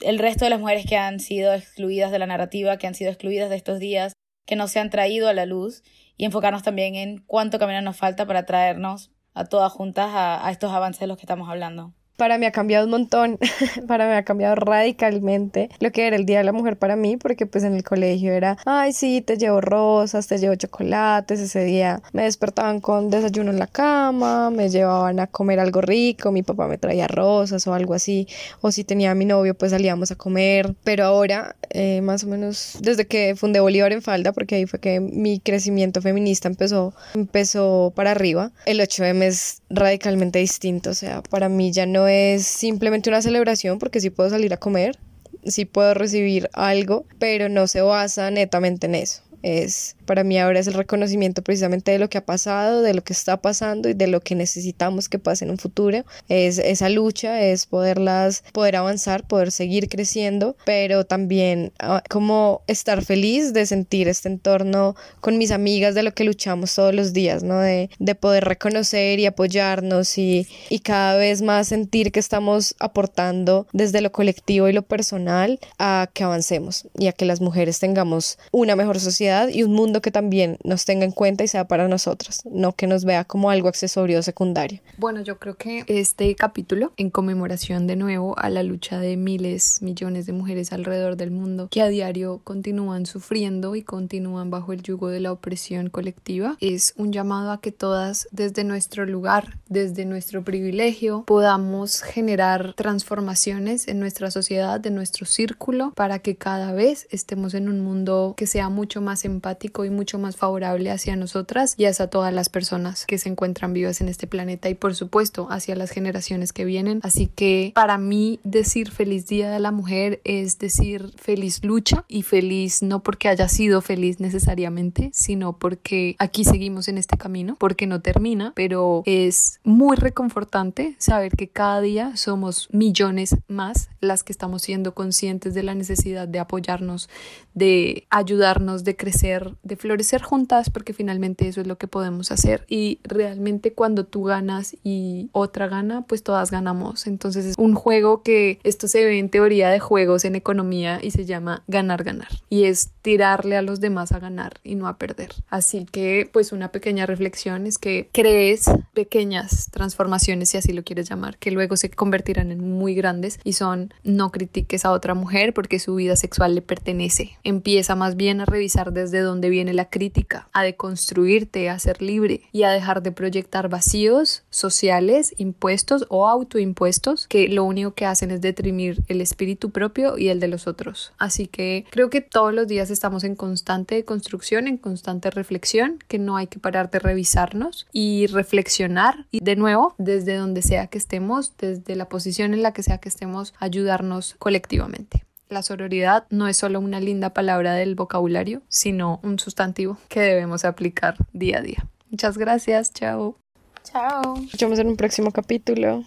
el 0.00 0.18
resto 0.18 0.44
de 0.44 0.50
las 0.50 0.60
mujeres 0.60 0.84
que 0.84 0.96
han 0.96 1.20
sido 1.20 1.54
excluidas 1.54 2.10
de 2.10 2.18
la 2.18 2.26
narrativa, 2.26 2.76
que 2.76 2.88
han 2.88 2.94
sido 2.94 3.10
excluidas 3.10 3.50
de 3.50 3.56
estos 3.56 3.78
días, 3.78 4.14
que 4.44 4.56
no 4.56 4.66
se 4.66 4.80
han 4.80 4.90
traído 4.90 5.28
a 5.28 5.32
la 5.32 5.46
luz 5.46 5.82
y 6.16 6.24
enfocarnos 6.24 6.64
también 6.64 6.96
en 6.96 7.18
cuánto 7.18 7.60
camino 7.60 7.80
nos 7.82 7.96
falta 7.96 8.26
para 8.26 8.46
traernos 8.46 9.12
a 9.32 9.44
todas 9.44 9.72
juntas 9.72 10.10
a, 10.12 10.44
a 10.44 10.50
estos 10.50 10.72
avances 10.72 11.00
de 11.00 11.06
los 11.06 11.16
que 11.16 11.22
estamos 11.22 11.48
hablando 11.48 11.94
para 12.18 12.36
mí 12.36 12.46
ha 12.46 12.50
cambiado 12.50 12.84
un 12.84 12.90
montón, 12.90 13.38
para 13.86 14.08
mí 14.08 14.12
ha 14.12 14.24
cambiado 14.24 14.56
radicalmente 14.56 15.70
lo 15.78 15.92
que 15.92 16.06
era 16.06 16.16
el 16.16 16.26
Día 16.26 16.38
de 16.38 16.44
la 16.44 16.52
Mujer 16.52 16.76
para 16.76 16.96
mí, 16.96 17.16
porque 17.16 17.46
pues 17.46 17.62
en 17.62 17.74
el 17.74 17.84
colegio 17.84 18.32
era, 18.32 18.58
ay 18.66 18.92
sí, 18.92 19.22
te 19.22 19.38
llevo 19.38 19.60
rosas, 19.60 20.26
te 20.26 20.36
llevo 20.36 20.56
chocolates, 20.56 21.38
ese 21.38 21.62
día 21.62 22.02
me 22.12 22.24
despertaban 22.24 22.80
con 22.80 23.08
desayuno 23.08 23.52
en 23.52 23.60
la 23.60 23.68
cama, 23.68 24.50
me 24.50 24.68
llevaban 24.68 25.20
a 25.20 25.28
comer 25.28 25.60
algo 25.60 25.80
rico, 25.80 26.32
mi 26.32 26.42
papá 26.42 26.66
me 26.66 26.76
traía 26.76 27.06
rosas 27.06 27.64
o 27.68 27.72
algo 27.72 27.94
así, 27.94 28.26
o 28.60 28.72
si 28.72 28.82
tenía 28.82 29.12
a 29.12 29.14
mi 29.14 29.24
novio 29.24 29.54
pues 29.54 29.70
salíamos 29.70 30.10
a 30.10 30.16
comer, 30.16 30.74
pero 30.82 31.04
ahora 31.04 31.54
eh, 31.70 32.00
más 32.00 32.24
o 32.24 32.26
menos 32.26 32.78
desde 32.80 33.06
que 33.06 33.36
fundé 33.36 33.60
Bolívar 33.60 33.92
en 33.92 34.02
Falda, 34.02 34.32
porque 34.32 34.56
ahí 34.56 34.66
fue 34.66 34.80
que 34.80 34.98
mi 34.98 35.38
crecimiento 35.38 36.02
feminista 36.02 36.48
empezó, 36.48 36.92
empezó 37.14 37.92
para 37.94 38.10
arriba, 38.10 38.50
el 38.66 38.80
8M 38.80 39.22
es 39.22 39.62
radicalmente 39.70 40.40
distinto, 40.40 40.90
o 40.90 40.94
sea, 40.94 41.22
para 41.22 41.48
mí 41.48 41.70
ya 41.70 41.86
no 41.86 42.07
es 42.08 42.46
simplemente 42.46 43.10
una 43.10 43.22
celebración 43.22 43.78
porque 43.78 44.00
sí 44.00 44.10
puedo 44.10 44.30
salir 44.30 44.52
a 44.52 44.56
comer, 44.56 44.98
sí 45.44 45.64
puedo 45.64 45.94
recibir 45.94 46.50
algo, 46.52 47.04
pero 47.18 47.48
no 47.48 47.66
se 47.66 47.80
basa 47.82 48.30
netamente 48.30 48.86
en 48.86 48.94
eso. 48.96 49.22
Es 49.42 49.96
para 50.08 50.24
mí 50.24 50.38
ahora 50.38 50.58
es 50.58 50.66
el 50.66 50.72
reconocimiento 50.72 51.42
precisamente 51.42 51.92
de 51.92 51.98
lo 51.98 52.08
que 52.08 52.16
ha 52.16 52.24
pasado, 52.24 52.80
de 52.80 52.94
lo 52.94 53.04
que 53.04 53.12
está 53.12 53.36
pasando 53.36 53.90
y 53.90 53.94
de 53.94 54.06
lo 54.06 54.20
que 54.20 54.34
necesitamos 54.34 55.10
que 55.10 55.18
pase 55.18 55.44
en 55.44 55.50
un 55.50 55.58
futuro. 55.58 56.04
Es 56.30 56.58
esa 56.58 56.88
lucha, 56.88 57.42
es 57.42 57.66
poderlas, 57.66 58.42
poder 58.52 58.76
avanzar, 58.76 59.28
poder 59.28 59.52
seguir 59.52 59.90
creciendo, 59.90 60.56
pero 60.64 61.04
también 61.04 61.72
ah, 61.78 62.02
como 62.08 62.62
estar 62.66 63.04
feliz 63.04 63.52
de 63.52 63.66
sentir 63.66 64.08
este 64.08 64.28
entorno 64.28 64.96
con 65.20 65.36
mis 65.36 65.50
amigas 65.50 65.94
de 65.94 66.02
lo 66.02 66.14
que 66.14 66.24
luchamos 66.24 66.74
todos 66.74 66.94
los 66.94 67.12
días, 67.12 67.42
¿no? 67.42 67.58
De, 67.60 67.90
de 67.98 68.14
poder 68.14 68.46
reconocer 68.46 69.20
y 69.20 69.26
apoyarnos 69.26 70.16
y 70.16 70.46
cada 70.82 71.18
vez 71.18 71.42
más 71.42 71.68
sentir 71.68 72.12
que 72.12 72.20
estamos 72.20 72.74
aportando 72.80 73.66
desde 73.74 74.00
lo 74.00 74.10
colectivo 74.10 74.68
y 74.68 74.72
lo 74.72 74.82
personal 74.82 75.60
a 75.78 76.08
que 76.14 76.24
avancemos 76.24 76.88
y 76.98 77.08
a 77.08 77.12
que 77.12 77.26
las 77.26 77.42
mujeres 77.42 77.78
tengamos 77.78 78.38
una 78.52 78.74
mejor 78.74 78.98
sociedad 79.00 79.48
y 79.48 79.64
un 79.64 79.74
mundo 79.74 79.97
que 80.00 80.10
también 80.10 80.58
nos 80.64 80.84
tenga 80.84 81.04
en 81.04 81.12
cuenta 81.12 81.44
y 81.44 81.48
sea 81.48 81.66
para 81.66 81.88
nosotras, 81.88 82.42
no 82.50 82.72
que 82.72 82.86
nos 82.86 83.04
vea 83.04 83.24
como 83.24 83.50
algo 83.50 83.68
accesorio 83.68 84.18
o 84.18 84.22
secundario. 84.22 84.80
Bueno, 84.96 85.20
yo 85.22 85.38
creo 85.38 85.56
que 85.56 85.84
este 85.86 86.34
capítulo, 86.34 86.92
en 86.96 87.10
conmemoración 87.10 87.86
de 87.86 87.96
nuevo 87.96 88.38
a 88.38 88.50
la 88.50 88.62
lucha 88.62 88.98
de 88.98 89.16
miles, 89.16 89.82
millones 89.82 90.26
de 90.26 90.32
mujeres 90.32 90.72
alrededor 90.72 91.16
del 91.16 91.30
mundo 91.30 91.68
que 91.70 91.82
a 91.82 91.88
diario 91.88 92.40
continúan 92.44 93.06
sufriendo 93.06 93.76
y 93.76 93.82
continúan 93.82 94.50
bajo 94.50 94.72
el 94.72 94.82
yugo 94.82 95.08
de 95.08 95.20
la 95.20 95.32
opresión 95.32 95.90
colectiva, 95.90 96.56
es 96.60 96.94
un 96.96 97.12
llamado 97.12 97.52
a 97.52 97.60
que 97.60 97.72
todas 97.72 98.28
desde 98.30 98.64
nuestro 98.64 99.06
lugar, 99.06 99.57
desde 99.68 100.04
nuestro 100.04 100.42
privilegio, 100.44 101.24
podamos 101.26 102.02
generar 102.02 102.74
transformaciones 102.74 103.88
en 103.88 104.00
nuestra 104.00 104.30
sociedad, 104.30 104.84
en 104.86 104.94
nuestro 104.94 105.26
círculo, 105.26 105.92
para 105.94 106.18
que 106.20 106.36
cada 106.36 106.72
vez 106.72 107.06
estemos 107.10 107.54
en 107.54 107.68
un 107.68 107.80
mundo 107.80 108.34
que 108.36 108.46
sea 108.46 108.68
mucho 108.68 109.00
más 109.00 109.24
empático 109.24 109.84
y 109.84 109.90
mucho 109.90 110.18
más 110.18 110.36
favorable 110.36 110.90
hacia 110.90 111.16
nosotras 111.16 111.74
y 111.76 111.84
hacia 111.84 112.08
todas 112.08 112.32
las 112.32 112.48
personas 112.48 113.06
que 113.06 113.18
se 113.18 113.28
encuentran 113.28 113.72
vivas 113.72 114.00
en 114.00 114.08
este 114.08 114.26
planeta 114.26 114.68
y 114.68 114.74
por 114.74 114.94
supuesto 114.94 115.48
hacia 115.50 115.74
las 115.74 115.90
generaciones 115.90 116.52
que 116.52 116.64
vienen. 116.64 117.00
Así 117.02 117.26
que 117.26 117.72
para 117.74 117.98
mí 117.98 118.40
decir 118.44 118.90
feliz 118.90 119.26
día 119.26 119.50
de 119.50 119.58
la 119.58 119.70
mujer 119.70 120.20
es 120.24 120.58
decir 120.58 121.12
feliz 121.16 121.64
lucha 121.64 122.04
y 122.08 122.22
feliz 122.22 122.82
no 122.82 123.02
porque 123.02 123.28
haya 123.28 123.48
sido 123.48 123.80
feliz 123.80 124.20
necesariamente, 124.20 125.10
sino 125.12 125.58
porque 125.58 126.16
aquí 126.18 126.44
seguimos 126.44 126.88
en 126.88 126.98
este 126.98 127.16
camino, 127.16 127.56
porque 127.58 127.86
no 127.86 128.00
termina, 128.00 128.52
pero 128.54 129.02
es 129.06 129.57
muy 129.68 129.96
reconfortante 129.96 130.96
saber 130.98 131.36
que 131.36 131.48
cada 131.48 131.82
día 131.82 132.16
somos 132.16 132.68
millones 132.72 133.36
más 133.48 133.90
las 134.00 134.24
que 134.24 134.32
estamos 134.32 134.62
siendo 134.62 134.94
conscientes 134.94 135.52
de 135.52 135.62
la 135.62 135.74
necesidad 135.74 136.26
de 136.26 136.38
apoyarnos, 136.38 137.10
de 137.52 138.06
ayudarnos, 138.08 138.82
de 138.84 138.96
crecer, 138.96 139.56
de 139.62 139.76
florecer 139.76 140.22
juntas 140.22 140.70
porque 140.70 140.94
finalmente 140.94 141.46
eso 141.46 141.60
es 141.60 141.66
lo 141.66 141.76
que 141.76 141.86
podemos 141.86 142.32
hacer. 142.32 142.64
Y 142.66 143.00
realmente 143.04 143.74
cuando 143.74 144.06
tú 144.06 144.24
ganas 144.24 144.74
y 144.84 145.28
otra 145.32 145.68
gana 145.68 146.02
pues 146.02 146.22
todas 146.22 146.50
ganamos. 146.50 147.06
Entonces 147.06 147.44
es 147.44 147.54
un 147.58 147.74
juego 147.74 148.22
que 148.22 148.60
esto 148.62 148.88
se 148.88 149.04
ve 149.04 149.18
en 149.18 149.28
teoría 149.28 149.68
de 149.68 149.80
juegos 149.80 150.24
en 150.24 150.34
economía 150.34 150.98
y 151.02 151.10
se 151.10 151.26
llama 151.26 151.62
ganar 151.68 152.04
ganar. 152.04 152.28
Y 152.48 152.64
es 152.64 152.90
tirarle 153.02 153.58
a 153.58 153.62
los 153.62 153.80
demás 153.80 154.12
a 154.12 154.18
ganar 154.18 154.60
y 154.64 154.76
no 154.76 154.88
a 154.88 154.96
perder. 154.96 155.34
Así 155.50 155.84
que 155.84 156.30
pues 156.32 156.52
una 156.52 156.72
pequeña 156.72 157.04
reflexión 157.04 157.66
es 157.66 157.76
que 157.76 158.08
crees 158.12 158.64
pequeñas 158.94 159.57
transformaciones 159.66 160.50
si 160.50 160.56
así 160.56 160.72
lo 160.72 160.84
quieres 160.84 161.08
llamar 161.08 161.38
que 161.38 161.50
luego 161.50 161.76
se 161.76 161.90
convertirán 161.90 162.50
en 162.50 162.60
muy 162.60 162.94
grandes 162.94 163.40
y 163.44 163.54
son 163.54 163.92
no 164.04 164.30
critiques 164.30 164.84
a 164.84 164.92
otra 164.92 165.14
mujer 165.14 165.52
porque 165.54 165.78
su 165.78 165.94
vida 165.94 166.16
sexual 166.16 166.54
le 166.54 166.62
pertenece 166.62 167.38
empieza 167.44 167.94
más 167.94 168.16
bien 168.16 168.40
a 168.40 168.44
revisar 168.44 168.92
desde 168.92 169.20
dónde 169.20 169.50
viene 169.50 169.72
la 169.72 169.90
crítica, 169.90 170.48
a 170.52 170.62
deconstruirte, 170.62 171.68
a 171.68 171.78
ser 171.78 172.02
libre 172.02 172.42
y 172.52 172.62
a 172.62 172.70
dejar 172.70 173.02
de 173.02 173.12
proyectar 173.12 173.68
vacíos 173.68 174.42
sociales, 174.50 175.34
impuestos 175.38 176.06
o 176.08 176.28
autoimpuestos 176.28 177.26
que 177.26 177.48
lo 177.48 177.64
único 177.64 177.94
que 177.94 178.06
hacen 178.06 178.30
es 178.30 178.40
deprimir 178.40 179.02
el 179.08 179.20
espíritu 179.20 179.70
propio 179.70 180.18
y 180.18 180.28
el 180.28 180.40
de 180.40 180.48
los 180.48 180.66
otros. 180.66 181.12
Así 181.18 181.46
que 181.46 181.84
creo 181.90 182.10
que 182.10 182.20
todos 182.20 182.54
los 182.54 182.68
días 182.68 182.90
estamos 182.90 183.24
en 183.24 183.34
constante 183.34 184.04
construcción, 184.04 184.66
en 184.66 184.76
constante 184.76 185.30
reflexión, 185.30 185.98
que 186.08 186.18
no 186.18 186.36
hay 186.36 186.46
que 186.46 186.58
parar 186.58 186.90
de 186.90 186.98
revisarnos 186.98 187.86
y 187.92 188.26
reflexionar 188.26 189.26
y 189.30 189.40
de 189.48 189.56
nuevo, 189.56 189.94
desde 189.96 190.36
donde 190.36 190.60
sea 190.60 190.88
que 190.88 190.98
estemos, 190.98 191.56
desde 191.56 191.96
la 191.96 192.10
posición 192.10 192.52
en 192.52 192.62
la 192.62 192.74
que 192.74 192.82
sea 192.82 192.98
que 192.98 193.08
estemos, 193.08 193.54
ayudarnos 193.58 194.34
colectivamente. 194.38 195.24
La 195.48 195.62
sororidad 195.62 196.26
no 196.28 196.48
es 196.48 196.58
solo 196.58 196.80
una 196.80 197.00
linda 197.00 197.32
palabra 197.32 197.72
del 197.72 197.94
vocabulario, 197.94 198.60
sino 198.68 199.20
un 199.22 199.38
sustantivo 199.38 199.96
que 200.08 200.20
debemos 200.20 200.66
aplicar 200.66 201.16
día 201.32 201.58
a 201.58 201.62
día. 201.62 201.86
Muchas 202.10 202.36
gracias, 202.36 202.92
chao. 202.92 203.38
Chao. 203.84 204.36
Nos 204.36 204.58
vemos 204.60 204.78
en 204.80 204.88
un 204.88 204.96
próximo 204.96 205.30
capítulo. 205.30 206.04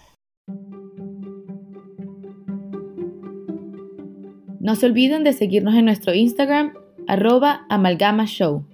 No 4.60 4.76
se 4.76 4.86
olviden 4.86 5.24
de 5.24 5.32
seguirnos 5.32 5.74
en 5.74 5.86
nuestro 5.86 6.14
Instagram, 6.14 6.74
arroba 7.08 7.66
amalgamashow. 7.68 8.64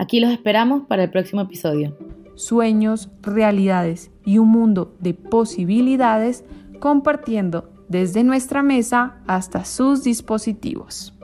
Aquí 0.00 0.18
los 0.18 0.32
esperamos 0.32 0.82
para 0.88 1.04
el 1.04 1.10
próximo 1.10 1.42
episodio. 1.42 1.96
Sueños, 2.34 3.10
realidades 3.22 4.10
y 4.24 4.38
un 4.38 4.48
mundo 4.48 4.96
de 5.00 5.14
posibilidades 5.14 6.44
compartiendo 6.80 7.70
desde 7.88 8.24
nuestra 8.24 8.62
mesa 8.62 9.16
hasta 9.26 9.64
sus 9.64 10.02
dispositivos. 10.04 11.14